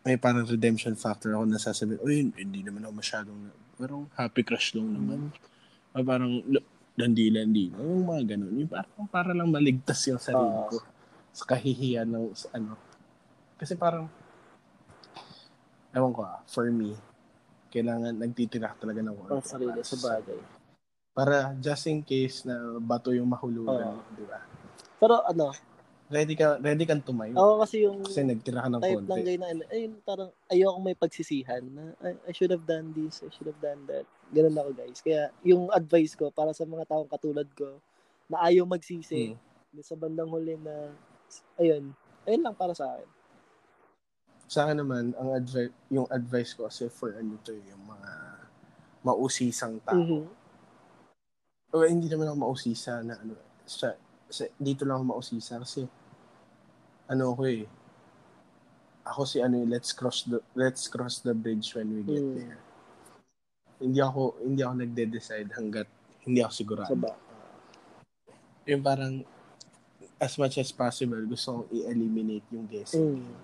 may 0.02 0.16
parang 0.16 0.46
redemption 0.46 0.94
factor 0.94 1.34
ako 1.34 1.44
na 1.46 1.58
sasabihin, 1.58 2.00
uy, 2.02 2.18
hindi 2.34 2.62
naman 2.62 2.86
ako 2.86 2.92
masyadong, 2.98 3.38
parang 3.78 4.06
happy 4.14 4.42
crush 4.42 4.74
lang 4.78 4.90
naman. 4.94 5.20
O 5.94 6.02
parang, 6.06 6.38
landi-landi. 7.00 7.66
Yung 7.74 8.04
mga 8.04 8.36
ganun. 8.36 8.54
Yung 8.60 8.70
parang, 8.70 9.06
para 9.08 9.30
lang 9.32 9.48
maligtas 9.48 10.00
yung 10.08 10.20
sarili 10.20 10.60
ko 10.68 10.78
sa 11.32 11.44
kahihiyan 11.56 12.08
ng, 12.08 12.26
sa 12.36 12.52
ano. 12.54 12.76
Kasi 13.56 13.74
parang, 13.76 14.06
ewan 15.96 16.12
ko 16.12 16.20
ah, 16.22 16.40
for 16.46 16.68
me, 16.68 16.94
kailangan 17.70 18.14
nagtitira 18.18 18.74
talaga 18.76 19.00
ng 19.00 19.16
Ang 19.30 19.46
sarili 19.46 19.80
sa 19.82 19.96
bagay. 19.98 20.40
Para 21.10 21.54
just 21.58 21.86
in 21.90 22.02
case 22.06 22.46
na 22.46 22.78
bato 22.78 23.10
yung 23.10 23.30
mahulugan, 23.30 23.98
Oo. 23.98 24.14
di 24.14 24.24
ba? 24.26 24.38
Pero 25.00 25.22
ano, 25.26 25.50
Ready 26.10 26.34
ka, 26.34 26.58
ready 26.58 26.82
kang 26.82 26.98
tumayo. 27.00 27.38
ako 27.38 27.52
kasi 27.62 27.86
yung 27.86 28.02
Kasi 28.02 28.26
nagtira 28.26 28.66
ka 28.66 28.68
ng 28.68 28.82
type 28.82 28.98
lang 28.98 29.06
konti. 29.06 29.22
kayo 29.22 29.38
na, 29.38 29.48
ano, 29.48 29.62
ayun, 29.70 29.92
parang 30.02 30.30
ayoko 30.50 30.78
may 30.82 30.96
pagsisihan 30.98 31.62
na 31.62 31.94
I, 32.02 32.18
I 32.26 32.32
should 32.34 32.50
have 32.50 32.66
done 32.66 32.90
this, 32.90 33.22
I 33.22 33.30
should 33.30 33.46
have 33.46 33.62
done 33.62 33.86
that. 33.86 34.02
Ganun 34.28 34.58
ako 34.58 34.74
guys. 34.74 34.98
Kaya 34.98 35.30
yung 35.46 35.70
advice 35.70 36.18
ko 36.18 36.34
para 36.34 36.50
sa 36.50 36.66
mga 36.66 36.82
taong 36.84 37.06
katulad 37.06 37.46
ko 37.54 37.78
na 38.26 38.42
ayaw 38.42 38.66
magsisi 38.66 39.38
Hmm. 39.70 39.82
sa 39.86 39.94
bandang 39.94 40.26
huli 40.26 40.58
na 40.58 40.90
ayun, 41.54 41.94
ayun 42.26 42.42
lang 42.42 42.58
para 42.58 42.74
sa 42.74 42.90
akin. 42.90 43.06
Sa 44.50 44.66
akin 44.66 44.82
naman, 44.82 45.14
ang 45.14 45.30
advice, 45.30 45.70
yung 45.86 46.10
advice 46.10 46.58
ko 46.58 46.66
kasi 46.66 46.90
for 46.90 47.14
ano 47.14 47.38
to, 47.40 47.54
yung 47.54 47.86
mga 47.86 48.10
mausisang 49.06 49.78
tao. 49.80 49.94
Mhm. 49.94 50.26
O 51.70 51.86
hindi 51.86 52.10
naman 52.10 52.26
ako 52.26 52.50
mausisa 52.50 52.98
na 52.98 53.14
ano, 53.14 53.38
sa, 53.62 53.94
sa, 54.26 54.42
dito 54.58 54.82
lang 54.82 54.98
ako 54.98 55.06
mausisa 55.06 55.62
kasi 55.62 55.86
ano 57.10 57.34
ako 57.34 57.42
eh, 57.50 57.66
ako 59.02 59.20
si 59.26 59.42
ano, 59.42 59.66
let's 59.66 59.90
cross 59.90 60.22
the 60.22 60.38
let's 60.54 60.86
cross 60.86 61.18
the 61.18 61.34
bridge 61.34 61.74
when 61.74 61.90
we 61.90 62.00
get 62.06 62.22
Mm. 62.22 62.34
there. 62.38 62.58
Hindi 63.80 63.98
ako 63.98 64.38
hindi 64.38 64.60
ako 64.62 64.74
nagde-decide 64.78 65.50
hanggat 65.56 65.88
hindi 66.22 66.38
ako 66.44 66.52
sigurado. 66.54 66.92
Sa 66.94 66.98
ba? 67.00 67.12
Yung 68.68 68.84
parang 68.84 69.24
as 70.20 70.36
much 70.36 70.60
as 70.60 70.70
possible 70.70 71.18
gusto 71.26 71.64
kong 71.64 71.66
i-eliminate 71.74 72.46
yung 72.52 72.68
guessing. 72.68 73.24
Mm. 73.24 73.34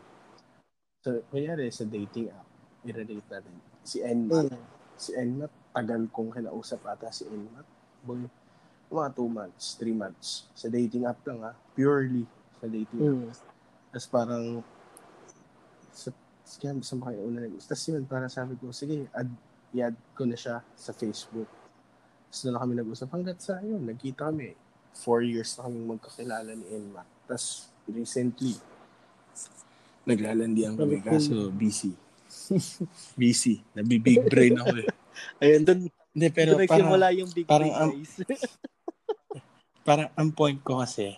So, 1.02 1.22
kunyari 1.30 1.70
sa 1.72 1.86
dating 1.86 2.30
app, 2.30 2.46
i-relate 2.84 3.26
natin. 3.26 3.54
Si 3.82 4.02
Enmat, 4.02 4.50
Mm. 4.52 4.62
si 4.94 5.10
Enmat, 5.14 5.50
tagal 5.72 6.02
kong 6.12 6.30
kinausap 6.34 6.84
ata 6.84 7.08
si 7.10 7.24
Enmat. 7.26 7.64
Boy, 8.04 8.28
mga 8.92 9.10
2 9.14 9.26
months, 9.26 9.74
3 9.80 9.96
months. 9.96 10.46
Sa 10.54 10.68
dating 10.68 11.08
app 11.08 11.18
lang 11.24 11.42
ha, 11.42 11.56
purely 11.74 12.28
sa 12.60 12.68
dating 12.68 13.00
app. 13.02 13.55
Tapos 13.96 14.12
parang, 14.12 14.60
sa, 15.88 16.12
sige, 16.44 16.68
saan 16.84 17.00
ba 17.00 17.08
kayo 17.08 17.24
una 17.24 17.40
nag 17.40 17.56
Tapos 17.64 17.80
yun, 17.88 18.04
parang 18.04 18.28
sabi 18.28 18.52
ko, 18.60 18.68
sige, 18.68 19.08
add, 19.16 19.32
i-add 19.72 19.96
ko 20.12 20.28
na 20.28 20.36
siya 20.36 20.60
sa 20.76 20.92
Facebook. 20.92 21.48
Tapos 22.28 22.40
doon 22.44 22.52
na 22.52 22.60
kami 22.60 22.72
nag-usap. 22.76 23.08
Hanggat 23.08 23.40
sa 23.40 23.56
yun, 23.64 23.80
nagkita 23.88 24.28
kami. 24.28 24.52
Four 25.00 25.24
years 25.24 25.56
na 25.56 25.64
kami 25.64 25.80
magkakilala 25.96 26.52
ni 26.52 26.76
Enmat. 26.76 27.08
Tapos 27.24 27.72
recently, 27.88 28.60
naglalandian 30.04 30.76
kami 30.76 31.00
kaso 31.00 31.48
busy. 31.48 31.96
busy. 33.16 33.64
Nabibig 33.80 34.28
brain 34.28 34.60
ako 34.60 34.76
eh. 34.76 34.88
Ayun, 35.40 35.64
dun, 35.64 35.80
Hindi, 36.12 36.28
pero 36.36 36.52
dun 36.52 36.68
parang, 36.68 37.16
yung 37.16 37.32
big 37.32 37.48
parang 37.48 37.72
brain, 37.72 37.80
ang- 37.80 37.96
parang 39.88 40.08
ang 40.12 40.28
point 40.36 40.60
ko 40.60 40.84
kasi, 40.84 41.16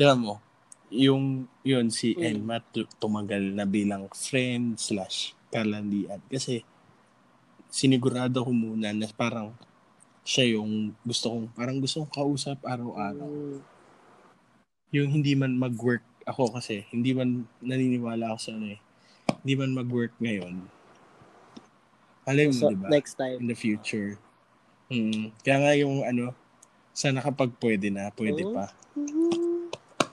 tira 0.00 0.16
mo, 0.16 0.40
yung 0.90 1.24
yun 1.62 1.86
si 1.88 2.12
Mm. 2.12 2.22
Elma 2.24 2.58
tu- 2.60 2.90
tumagal 2.96 3.54
na 3.54 3.62
bilang 3.62 4.10
friend 4.10 4.74
slash 4.76 5.32
kalandian 5.48 6.18
kasi 6.26 6.66
sinigurado 7.66 8.42
ko 8.42 8.50
muna 8.50 8.90
na 8.90 9.06
parang 9.08 9.54
siya 10.22 10.58
yung 10.58 10.90
gusto 11.00 11.30
kong 11.30 11.46
parang 11.52 11.78
gusto 11.78 12.02
kong 12.02 12.12
kausap 12.12 12.58
araw-araw 12.60 13.26
Mm. 13.26 13.58
yung 14.90 15.08
hindi 15.08 15.32
man 15.32 15.54
mag-work 15.54 16.02
ako 16.24 16.50
kasi 16.52 16.82
hindi 16.90 17.10
man 17.10 17.46
naniniwala 17.58 18.34
ako 18.34 18.38
sa 18.40 18.52
ano 18.52 18.66
eh 18.68 18.80
hindi 19.40 19.54
man 19.54 19.70
mag-work 19.72 20.14
ngayon 20.18 20.66
alam 22.22 22.46
mo 22.46 22.52
So, 22.52 22.68
di 22.68 22.76
ba 22.76 22.86
next 22.88 23.14
time. 23.14 23.38
in 23.38 23.46
the 23.46 23.54
future 23.54 24.18
mm, 24.86 25.30
kaya 25.40 25.56
nga 25.56 25.72
yung 25.76 26.02
ano 26.02 26.34
sana 26.90 27.22
kapag 27.22 27.54
pwede 27.56 27.88
na 27.88 28.10
pwede 28.12 28.42
Oo. 28.42 28.52
pa 28.52 28.74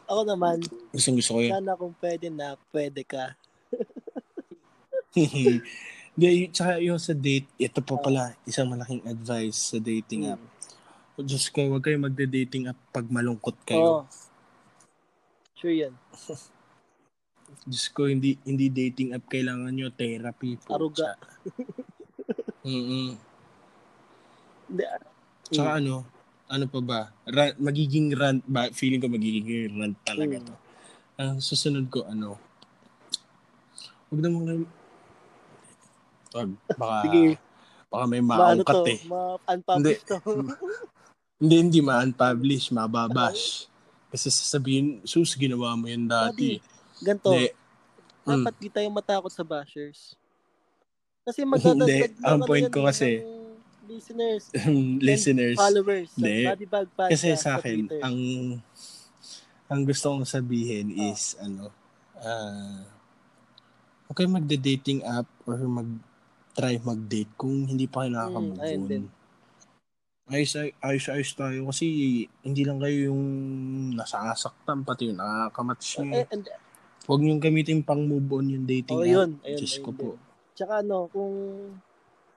Ako 0.08 0.22
naman, 0.24 0.64
gusto 0.96 1.10
gusto 1.12 1.32
ko 1.36 1.40
yun 1.44 1.52
sana 1.52 1.76
kung 1.76 1.92
pwede 2.00 2.28
na, 2.32 2.56
pwede 2.72 3.04
ka. 3.04 3.36
Hindi, 6.18 6.50
tsaka 6.50 6.80
yung 6.82 6.98
sa 6.98 7.14
date, 7.14 7.46
ito 7.60 7.84
pa 7.84 8.00
pala, 8.00 8.34
isang 8.48 8.72
malaking 8.72 9.04
advice 9.06 9.76
sa 9.76 9.78
dating 9.78 10.34
app. 10.34 10.42
O 11.14 11.22
Diyos 11.22 11.52
ko, 11.52 11.62
huwag 11.68 11.84
kayo 11.84 12.00
magde-dating 12.00 12.72
app 12.72 12.80
pag 12.90 13.06
malungkot 13.06 13.54
Oo. 13.54 13.68
kayo. 13.68 13.92
Sure 15.60 15.76
yan. 15.76 15.94
Diyos 17.70 17.86
ko, 17.92 18.08
hindi 18.08 18.40
hindi 18.48 18.72
dating 18.72 19.14
app, 19.14 19.28
kailangan 19.28 19.76
nyo 19.76 19.92
therapy. 19.92 20.56
po. 20.58 20.74
Aruga. 20.74 21.20
Mm-mm. 22.68 23.16
Ah, 24.84 25.00
Tsaka 25.48 25.80
ano, 25.80 26.04
ano 26.48 26.66
pa 26.66 26.80
ba? 26.80 27.00
Ra- 27.24 27.58
magiging 27.60 28.16
rant 28.16 28.44
ba? 28.44 28.72
Feeling 28.72 29.04
ko 29.04 29.08
magiging 29.08 29.76
rant 29.76 29.98
talaga 30.04 30.40
Mm. 30.40 30.46
to. 30.48 30.56
Ang 31.18 31.38
susunod 31.40 31.86
ko, 31.88 32.08
ano, 32.08 32.40
huwag 34.08 34.22
namang 34.22 34.68
Wag, 36.28 36.50
baka, 36.76 36.98
Sige. 37.08 37.40
baka 37.88 38.04
may 38.06 38.20
maangkat 38.22 38.76
to, 38.76 38.84
eh. 38.86 39.00
ma-unpublish 39.08 40.02
to. 40.04 40.18
Hindi, 41.42 41.56
hindi 41.62 41.80
ma-unpublish, 41.80 42.74
mababash. 42.74 43.70
Kasi 44.10 44.28
sasabihin, 44.28 45.06
sus, 45.06 45.38
ginawa 45.38 45.78
mo 45.78 45.86
yan 45.86 46.10
dati. 46.10 46.58
Ganto, 47.00 47.30
Hindi. 47.32 47.54
Mm. 48.26 48.44
dapat 48.44 48.54
di 48.60 48.70
tayo 48.70 48.88
matakot 48.90 49.32
sa 49.32 49.46
bashers. 49.46 50.18
Kasi 51.24 51.42
Hindi. 51.46 51.52
magdadagdag 51.54 52.12
Ang 52.12 52.22
lang 52.22 52.38
ano 52.38 52.46
point 52.46 52.66
yan 52.66 52.74
ko 52.74 52.80
kasi, 52.84 53.10
ng 53.22 53.47
listeners, 53.88 54.44
listeners, 55.08 55.58
followers. 55.58 56.10
Body 56.20 56.68
Bag 56.68 56.88
Podcast 56.92 57.12
kasi 57.16 57.28
sa 57.40 57.58
akin, 57.58 57.88
ang 58.04 58.18
ang 59.68 59.82
gusto 59.84 60.12
kong 60.16 60.28
sabihin 60.28 60.92
is, 60.96 61.36
ano, 61.40 61.72
ah, 62.20 62.84
okay 64.08 64.28
magde-dating 64.28 65.04
app 65.04 65.28
or 65.44 65.60
mag-try 65.60 66.80
mag-date 66.80 67.32
kung 67.36 67.68
hindi 67.68 67.88
pa 67.88 68.04
kayo 68.04 68.16
nakaka-move 68.16 68.60
Mm, 68.60 68.64
ayun 68.64 68.84
on. 68.88 69.06
Ayos, 70.28 70.52
ay- 70.60 70.76
ayos, 70.84 71.08
ayos 71.08 71.32
tayo 71.40 71.72
kasi 71.72 71.88
hindi 72.44 72.62
lang 72.68 72.84
kayo 72.84 73.12
yung 73.12 73.24
nasasaktan, 73.96 74.84
pati 74.84 75.08
yung 75.08 75.20
nakakamatch 75.20 76.04
nyo. 76.04 76.20
Eh, 76.20 76.28
and, 76.32 76.48
Huwag 77.08 77.24
niyong 77.24 77.40
gamitin 77.40 77.80
pang 77.88 78.04
move 78.04 78.28
on 78.36 78.52
yung 78.52 78.68
dating 78.68 79.00
oh, 79.00 79.08
app. 79.08 79.08
yun. 79.08 79.30
Ayun, 79.40 79.60
Diyos 79.64 79.80
ayun 79.80 79.86
ko 79.88 79.92
din. 79.96 80.00
po. 80.04 80.10
Tsaka 80.52 80.74
ano, 80.84 81.08
kung 81.08 81.36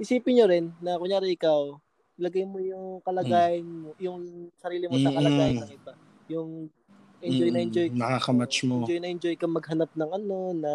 isipin 0.01 0.41
nyo 0.41 0.47
rin 0.49 0.67
na 0.81 0.97
kunyari 0.97 1.37
ikaw, 1.37 1.77
ilagay 2.17 2.49
mo 2.49 2.57
yung 2.61 3.05
kalagayan 3.05 3.65
mo, 3.69 3.93
yung 4.01 4.49
sarili 4.57 4.89
mo 4.89 4.97
sa 4.97 5.13
Mm. 5.13 5.17
kalagayan 5.21 5.57
ng 5.61 5.71
iba. 5.77 5.93
Yung 6.33 6.51
enjoy 7.21 7.49
na 7.53 7.61
Mm, 7.61 7.67
enjoy. 7.69 7.87
Nakakamatch 7.93 8.57
mo. 8.65 8.75
Enjoy 8.85 8.99
na 9.01 9.13
enjoy 9.13 9.35
ka 9.37 9.45
maghanap 9.45 9.91
ng 9.93 10.11
ano 10.11 10.37
na 10.57 10.73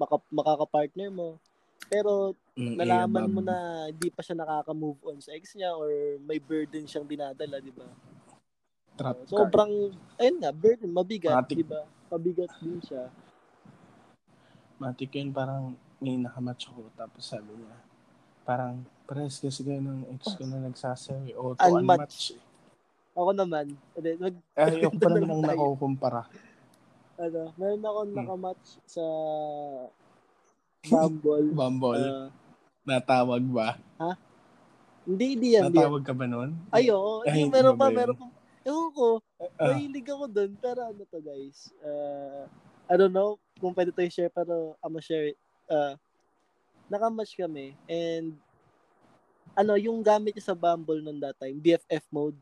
maka, 0.00 0.16
makaka-partner 0.32 1.08
mo. 1.12 1.36
Pero 1.92 2.32
Mm, 2.56 2.74
nalaman 2.74 3.24
eh, 3.28 3.32
mo 3.32 3.40
na 3.44 3.56
hindi 3.88 4.08
pa 4.12 4.20
siya 4.24 4.36
nakaka-move 4.36 4.98
on 5.04 5.18
sa 5.20 5.32
ex 5.36 5.52
niya 5.56 5.72
or 5.76 5.88
may 6.24 6.40
burden 6.40 6.84
siyang 6.88 7.06
dinadala, 7.08 7.60
di 7.60 7.72
ba? 7.72 7.86
Trap 8.98 9.16
card. 9.24 9.28
Sobrang, 9.30 9.72
ayun 10.18 10.36
nga, 10.42 10.50
burden, 10.50 10.90
mabigat, 10.90 11.46
di 11.48 11.62
ba? 11.64 11.84
Mabigat 12.10 12.50
din 12.60 12.80
siya. 12.82 13.08
Matik 14.78 15.14
yun, 15.16 15.30
parang 15.34 15.74
may 15.98 16.14
nakamatch 16.18 16.70
ako. 16.70 16.90
Tapos 16.94 17.24
sabi 17.26 17.50
niya, 17.56 17.74
parang, 18.48 18.80
pares 19.04 19.36
kasi 19.36 19.60
kayo 19.60 19.76
ng 19.78 20.08
ex 20.10 20.32
ko 20.32 20.42
na 20.42 20.56
nagsasabi. 20.62 21.36
O, 21.36 21.52
to 21.52 21.60
Unmatch. 21.60 21.76
unmatch. 21.76 22.18
Ako 23.12 23.30
naman, 23.34 23.66
mag, 24.16 24.36
Ay, 24.54 24.80
ayoko 24.80 24.96
pa 24.96 25.08
naman 25.12 25.28
ang 25.28 25.42
nakukumpara. 25.44 26.22
ano, 27.18 27.40
meron 27.54 27.82
ako 27.82 28.00
Hmm. 28.00 28.14
nakamatch 28.14 28.66
sa 28.86 29.04
Bumble. 30.88 31.46
Bumble. 31.50 31.98
Ah, 32.00 32.28
natawag 32.84 33.44
ba? 33.44 33.76
hindi, 35.04 35.24
hindi 35.34 35.48
yan. 35.52 35.68
Hindi 35.68 35.76
yan. 35.76 35.84
Natawag 35.84 36.02
ka 36.02 36.14
ba 36.14 36.24
nun? 36.24 36.50
Ay, 36.70 36.88
oo. 36.88 37.20
Ay, 37.22 37.42
hindi 37.42 37.50
meron 37.50 37.74
pa, 37.74 37.90
meron 37.90 38.16
pa. 38.16 38.26
Ewan 38.62 38.90
ko, 38.92 39.06
Ah, 39.54 39.70
mahilig 39.70 40.04
ako 40.04 40.24
dun. 40.26 40.50
Pero 40.56 40.80
ano 40.82 41.02
to, 41.04 41.18
guys? 41.18 41.70
Uh, 41.78 42.44
I 42.86 42.94
don't 42.94 43.12
know 43.12 43.36
kung 43.56 43.70
pwede 43.72 43.90
to 43.90 44.00
i-share, 44.00 44.28
pero 44.28 44.78
I'm 44.78 44.90
gonna 44.90 45.00
share 45.00 45.26
it. 45.26 45.38
Uh, 45.66 45.94
nakamatch 46.88 47.36
kami, 47.36 47.76
and 47.88 48.32
ano, 49.58 49.74
yung 49.74 50.00
gamit 50.00 50.36
niya 50.36 50.52
sa 50.52 50.58
Bumble 50.58 51.02
noon 51.02 51.18
that 51.18 51.34
time, 51.36 51.58
BFF 51.58 52.06
mode. 52.14 52.38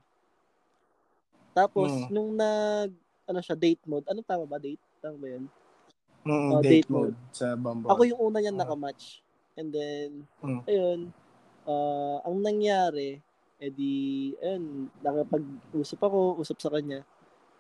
Tapos, 1.57 1.89
Mm. 1.89 2.09
nung 2.13 2.31
nag, 2.37 2.93
ano 3.27 3.41
siya, 3.41 3.57
date 3.57 3.81
mode. 3.89 4.05
Ano 4.13 4.21
tama 4.21 4.45
ba? 4.45 4.61
Date? 4.61 4.83
Tama 5.01 5.17
ba 5.17 5.29
yun? 5.33 5.45
mm, 6.27 6.49
oh, 6.53 6.61
date, 6.61 6.85
date 6.85 6.91
mode 6.93 7.17
sa 7.33 7.57
Bumble. 7.57 7.89
Ako 7.89 8.03
yung 8.05 8.21
una 8.21 8.39
niyan 8.45 8.61
Ah. 8.61 8.69
nakamatch. 8.69 9.25
And 9.57 9.73
then, 9.73 10.29
Mm. 10.45 10.63
ayun, 10.69 11.01
ah, 11.65 12.21
ang 12.29 12.37
nangyari, 12.45 13.25
edi, 13.57 14.37
ayun, 14.45 14.93
nakapag-usap 15.01 16.01
ako, 16.05 16.37
usap 16.37 16.61
sa 16.61 16.69
kanya. 16.69 17.01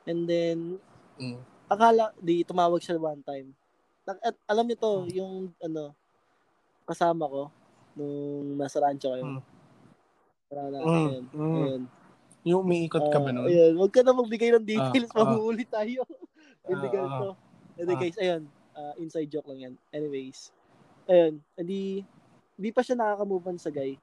And 0.05 0.29
then, 0.29 0.77
Mm. 1.17 1.41
akala, 1.73 2.13
di 2.21 2.45
tumawag 2.45 2.85
siya 2.85 3.01
one 3.01 3.25
time. 3.25 3.57
At 4.07 4.37
alam 4.47 4.69
niyo 4.69 4.77
to, 4.79 4.93
yung 5.11 5.57
ano, 5.65 5.97
kasama 6.87 7.27
ko, 7.27 7.43
nung 7.93 8.55
nasa 8.57 8.79
rancho 8.79 9.11
kayo. 9.11 9.25
Mm. 9.27 9.41
Wala 10.47 10.63
na. 10.65 10.79
Mm, 10.79 10.87
Ayun. 10.87 11.25
mm. 11.29 11.57
Ayun. 11.59 11.83
Yung 12.47 12.61
umiikot 12.63 13.11
ka 13.11 13.19
ba 13.19 13.29
Ah, 13.29 13.35
nun? 13.35 13.47
Ayun. 13.51 13.73
Huwag 13.75 13.91
ka 13.91 14.01
na 14.01 14.15
magbigay 14.15 14.55
ng 14.55 14.63
details. 14.65 15.11
Ah. 15.11 15.27
Mahuhuli 15.27 15.67
tayo. 15.67 16.07
Hindi 16.67 16.87
Ah, 16.87 16.93
ganito. 16.93 17.29
Hindi 17.75 17.93
ah. 17.93 17.99
guys, 17.99 18.17
ayun. 18.17 18.43
ah, 18.73 18.95
inside 18.97 19.27
joke 19.27 19.49
lang 19.49 19.61
yan. 19.61 19.75
Anyways. 19.91 20.55
Ayun. 21.07 21.43
Hindi, 21.55 22.07
hindi 22.55 22.71
pa 22.71 22.81
siya 22.81 22.95
nakaka-move 22.95 23.47
on 23.47 23.59
sa 23.59 23.71
guy. 23.71 23.99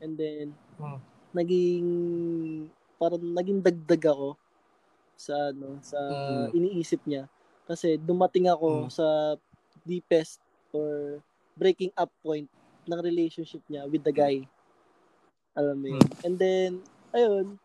And 0.00 0.14
then, 0.14 0.50
Hmm. 0.74 0.98
naging, 1.30 1.86
parang 2.96 3.22
naging 3.22 3.60
dagdag 3.60 4.02
ako 4.04 4.34
sa, 5.14 5.50
ano, 5.50 5.78
sa 5.80 5.98
Mm. 5.98 6.46
iniisip 6.54 7.00
niya. 7.04 7.30
Kasi 7.64 7.96
dumating 7.96 8.46
ako 8.46 8.86
Mm. 8.86 8.90
sa 8.90 9.06
deepest 9.82 10.42
or 10.70 11.22
breaking 11.54 11.90
up 11.94 12.10
point 12.22 12.50
ng 12.84 13.00
relationship 13.00 13.62
niya 13.70 13.88
with 13.88 14.04
the 14.04 14.12
guy. 14.12 14.44
Alam 15.54 15.76
mo 15.78 15.86
yun. 15.96 16.08
And 16.26 16.34
then, 16.36 16.70
ayun, 17.14 17.56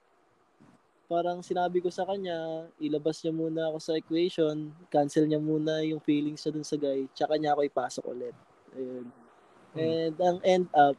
parang 1.10 1.42
sinabi 1.42 1.82
ko 1.82 1.90
sa 1.90 2.06
kanya, 2.06 2.70
ilabas 2.78 3.26
niya 3.26 3.34
muna 3.34 3.74
ako 3.74 3.78
sa 3.82 3.98
equation, 3.98 4.70
cancel 4.94 5.26
niya 5.26 5.42
muna 5.42 5.82
yung 5.82 6.00
feelings 6.00 6.46
niya 6.46 6.54
dun 6.54 6.68
sa 6.68 6.78
guy, 6.78 7.10
tsaka 7.18 7.34
niya 7.36 7.58
ako 7.58 7.62
ipasok 7.66 8.06
ulit. 8.14 8.36
Ayun. 8.78 9.06
And 9.74 10.16
ang 10.22 10.38
end 10.46 10.68
up, 10.78 10.96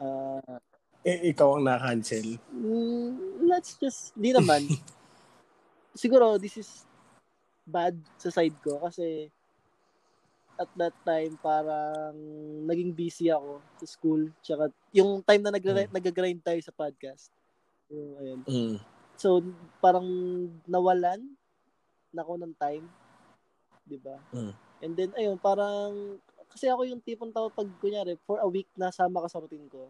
ah, 0.00 0.58
Eh, 1.04 1.36
ikaw 1.36 1.60
ang 1.60 1.68
na-cancel. 1.68 2.40
mm, 2.48 3.44
let's 3.44 3.76
just, 3.76 4.16
di 4.16 4.32
naman. 4.32 4.64
Siguro, 6.00 6.40
this 6.40 6.56
is 6.56 6.88
bad 7.68 7.92
sa 8.16 8.32
side 8.32 8.56
ko 8.64 8.80
kasi 8.80 9.28
at 10.54 10.70
that 10.78 10.94
time 11.02 11.34
parang 11.42 12.14
naging 12.62 12.94
busy 12.94 13.26
ako 13.30 13.58
sa 13.82 13.86
school 13.90 14.30
tsaka 14.38 14.70
yung 14.94 15.18
time 15.26 15.42
na 15.42 15.50
nagre- 15.50 15.90
nag-grind 15.90 16.38
tayo 16.42 16.60
sa 16.62 16.70
podcast. 16.70 17.34
Yung, 17.90 18.10
ayun. 18.22 18.40
Mm. 18.46 18.76
So, 19.18 19.42
parang 19.82 20.06
nawalan 20.66 21.22
na 22.14 22.22
ako 22.22 22.38
ng 22.38 22.54
time. 22.54 22.86
'Di 23.86 23.98
ba? 23.98 24.16
Mm. 24.30 24.54
And 24.84 24.92
then, 24.94 25.10
ayun, 25.16 25.38
parang, 25.40 26.20
kasi 26.52 26.68
ako 26.68 26.84
yung 26.84 27.00
tipong 27.00 27.32
tao 27.32 27.48
pag, 27.48 27.66
kunyari, 27.80 28.20
for 28.28 28.36
a 28.36 28.48
week, 28.48 28.68
nasama 28.76 29.24
ka 29.24 29.32
sa 29.32 29.40
routine 29.40 29.64
ko. 29.72 29.88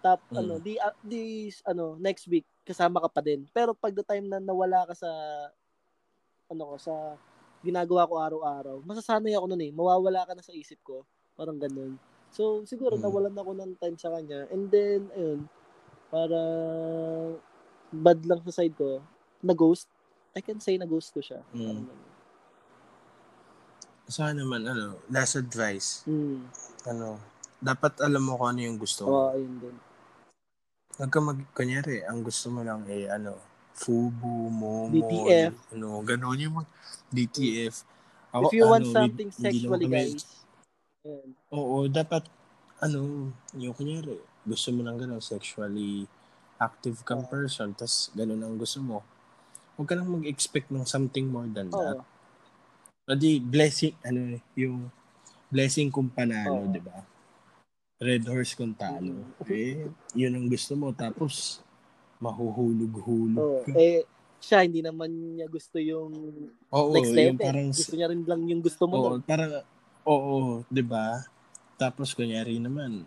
Tap, 0.00 0.22
Mm. 0.30 0.38
ano, 0.38 0.52
di, 0.62 0.78
uh, 0.78 0.94
di, 1.02 1.50
ano, 1.66 1.98
next 1.98 2.30
week, 2.30 2.46
kasama 2.62 3.02
ka 3.02 3.10
pa 3.10 3.20
din. 3.20 3.44
Pero 3.50 3.74
pag 3.74 3.90
the 3.90 4.06
time 4.06 4.30
na 4.30 4.38
nawala 4.38 4.86
ka 4.86 4.94
sa, 4.94 5.10
ano 6.46 6.62
ko, 6.62 6.74
sa 6.78 7.18
ginagawa 7.60 8.08
ko 8.08 8.14
araw-araw, 8.16 8.76
masasanay 8.84 9.36
ako 9.36 9.46
nun 9.52 9.64
eh. 9.64 9.72
Mawawala 9.72 10.24
ka 10.24 10.32
na 10.32 10.44
sa 10.44 10.52
isip 10.52 10.80
ko. 10.80 11.04
Parang 11.36 11.60
ganun. 11.60 12.00
So, 12.30 12.64
siguro, 12.64 12.96
Mm. 12.96 13.02
nawalan 13.04 13.36
ako 13.36 13.50
ng 13.58 13.72
time 13.76 13.96
sa 13.98 14.12
kanya. 14.14 14.46
And 14.48 14.70
then, 14.70 15.10
ayun, 15.12 15.40
para 16.08 16.40
bad 17.90 18.20
lang 18.24 18.40
sa 18.46 18.62
side 18.62 18.74
ko, 18.78 19.02
na-ghost. 19.42 19.90
I 20.32 20.40
can 20.40 20.62
say 20.62 20.78
na-ghost 20.78 21.10
ko 21.10 21.20
siya. 21.20 21.42
Mm. 21.50 21.90
Sa 24.10 24.30
naman, 24.30 24.62
ano, 24.66 24.98
last 25.10 25.36
advice, 25.36 26.06
Mm. 26.06 26.48
ano, 26.86 27.18
dapat 27.60 27.98
alam 28.00 28.24
mo 28.24 28.40
kung 28.40 28.56
ano 28.56 28.60
yung 28.64 28.78
gusto 28.80 29.04
mo. 29.04 29.10
Oo, 29.10 29.28
ayun 29.36 29.54
din. 29.60 29.76
Huwag 30.96 31.10
ka 31.12 31.18
mag, 31.20 31.38
kunyari, 31.52 32.04
ang 32.04 32.24
gusto 32.24 32.48
mo 32.48 32.64
lang 32.64 32.86
eh, 32.88 33.10
ano, 33.10 33.49
FUBU, 33.76 34.50
MOMO, 34.50 34.92
DTF. 34.92 35.52
ano, 35.72 35.88
ganun 36.02 36.38
yung 36.38 36.54
mga 36.60 36.68
DTF. 37.10 37.74
Ako, 38.30 38.42
If 38.46 38.52
you 38.54 38.64
want 38.68 38.84
ano, 38.86 38.94
something 38.94 39.28
hindi- 39.30 39.42
hindi 39.42 39.58
sexually, 39.58 39.86
kami- 39.86 39.94
guys, 39.94 40.22
ayun. 41.02 41.28
Oo, 41.50 41.76
dapat, 41.88 42.22
ano, 42.78 42.98
yung 43.56 43.74
kunyari, 43.74 44.20
gusto 44.46 44.68
mo 44.70 44.80
lang 44.82 44.96
gano'n, 44.96 45.20
sexually 45.20 46.06
active 46.60 47.00
kang 47.02 47.24
Oo. 47.24 47.30
person, 47.30 47.72
tas 47.72 48.12
ganun 48.12 48.40
ang 48.40 48.56
gusto 48.60 48.78
mo. 48.78 49.00
Huwag 49.74 49.88
ka 49.88 49.96
lang 49.96 50.12
mag-expect 50.12 50.68
ng 50.68 50.84
something 50.84 51.24
more 51.24 51.48
than 51.48 51.72
that. 51.72 51.98
Oo. 51.98 52.04
Adi, 53.10 53.40
blessing, 53.40 53.96
ano, 54.04 54.38
yung 54.54 54.86
blessing 55.50 55.90
kung 55.90 56.06
panalo, 56.06 56.68
Oo. 56.68 56.70
di 56.70 56.78
ba? 56.78 57.00
Red 58.00 58.24
horse 58.28 58.56
kung 58.56 58.72
talo. 58.72 59.12
Mm. 59.44 59.50
Eh, 59.50 59.84
yun 60.16 60.32
ang 60.32 60.46
gusto 60.48 60.72
mo. 60.72 60.88
Tapos, 60.94 61.60
mahuhulog-hulog 62.20 63.64
ka. 63.64 63.72
Eh, 63.74 64.04
siya, 64.40 64.64
hindi 64.64 64.80
naman 64.80 65.36
niya 65.36 65.48
gusto 65.48 65.76
yung 65.76 66.12
Oo, 66.72 66.92
next 66.96 67.12
yung 67.12 67.36
level. 67.36 67.44
parang, 67.44 67.68
Gusto 67.72 67.94
niya 67.96 68.08
rin 68.08 68.22
lang 68.24 68.42
yung 68.48 68.62
gusto 68.64 68.82
mo. 68.88 68.94
oo, 68.96 69.08
nun. 69.16 69.22
parang, 69.24 69.52
oo, 70.08 70.34
di 70.68 70.84
ba? 70.84 71.24
Tapos, 71.76 72.12
kunyari 72.16 72.56
naman, 72.60 73.04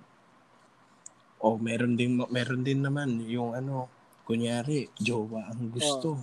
oh, 1.42 1.58
meron 1.58 1.98
din, 1.98 2.22
meron 2.30 2.62
din 2.62 2.82
naman 2.82 3.22
yung 3.26 3.54
ano, 3.54 3.90
kunyari, 4.26 4.90
jowa 4.98 5.50
ang 5.50 5.74
gusto. 5.74 6.22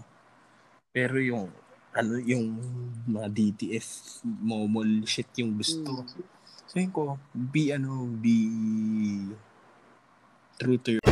Pero 0.91 1.18
yung, 1.18 1.51
ano, 1.95 2.12
yung 2.22 2.59
mga 3.07 3.28
DTF, 3.30 4.22
momol 4.26 5.07
shit 5.07 5.30
yung 5.43 5.59
gusto. 5.59 6.07
Mm. 6.07 6.38
Sabi 6.70 6.86
ko, 6.95 7.18
be 7.34 7.74
ano, 7.74 8.07
be 8.07 8.38
true 10.55 10.78
to 10.78 10.95
your 10.95 11.09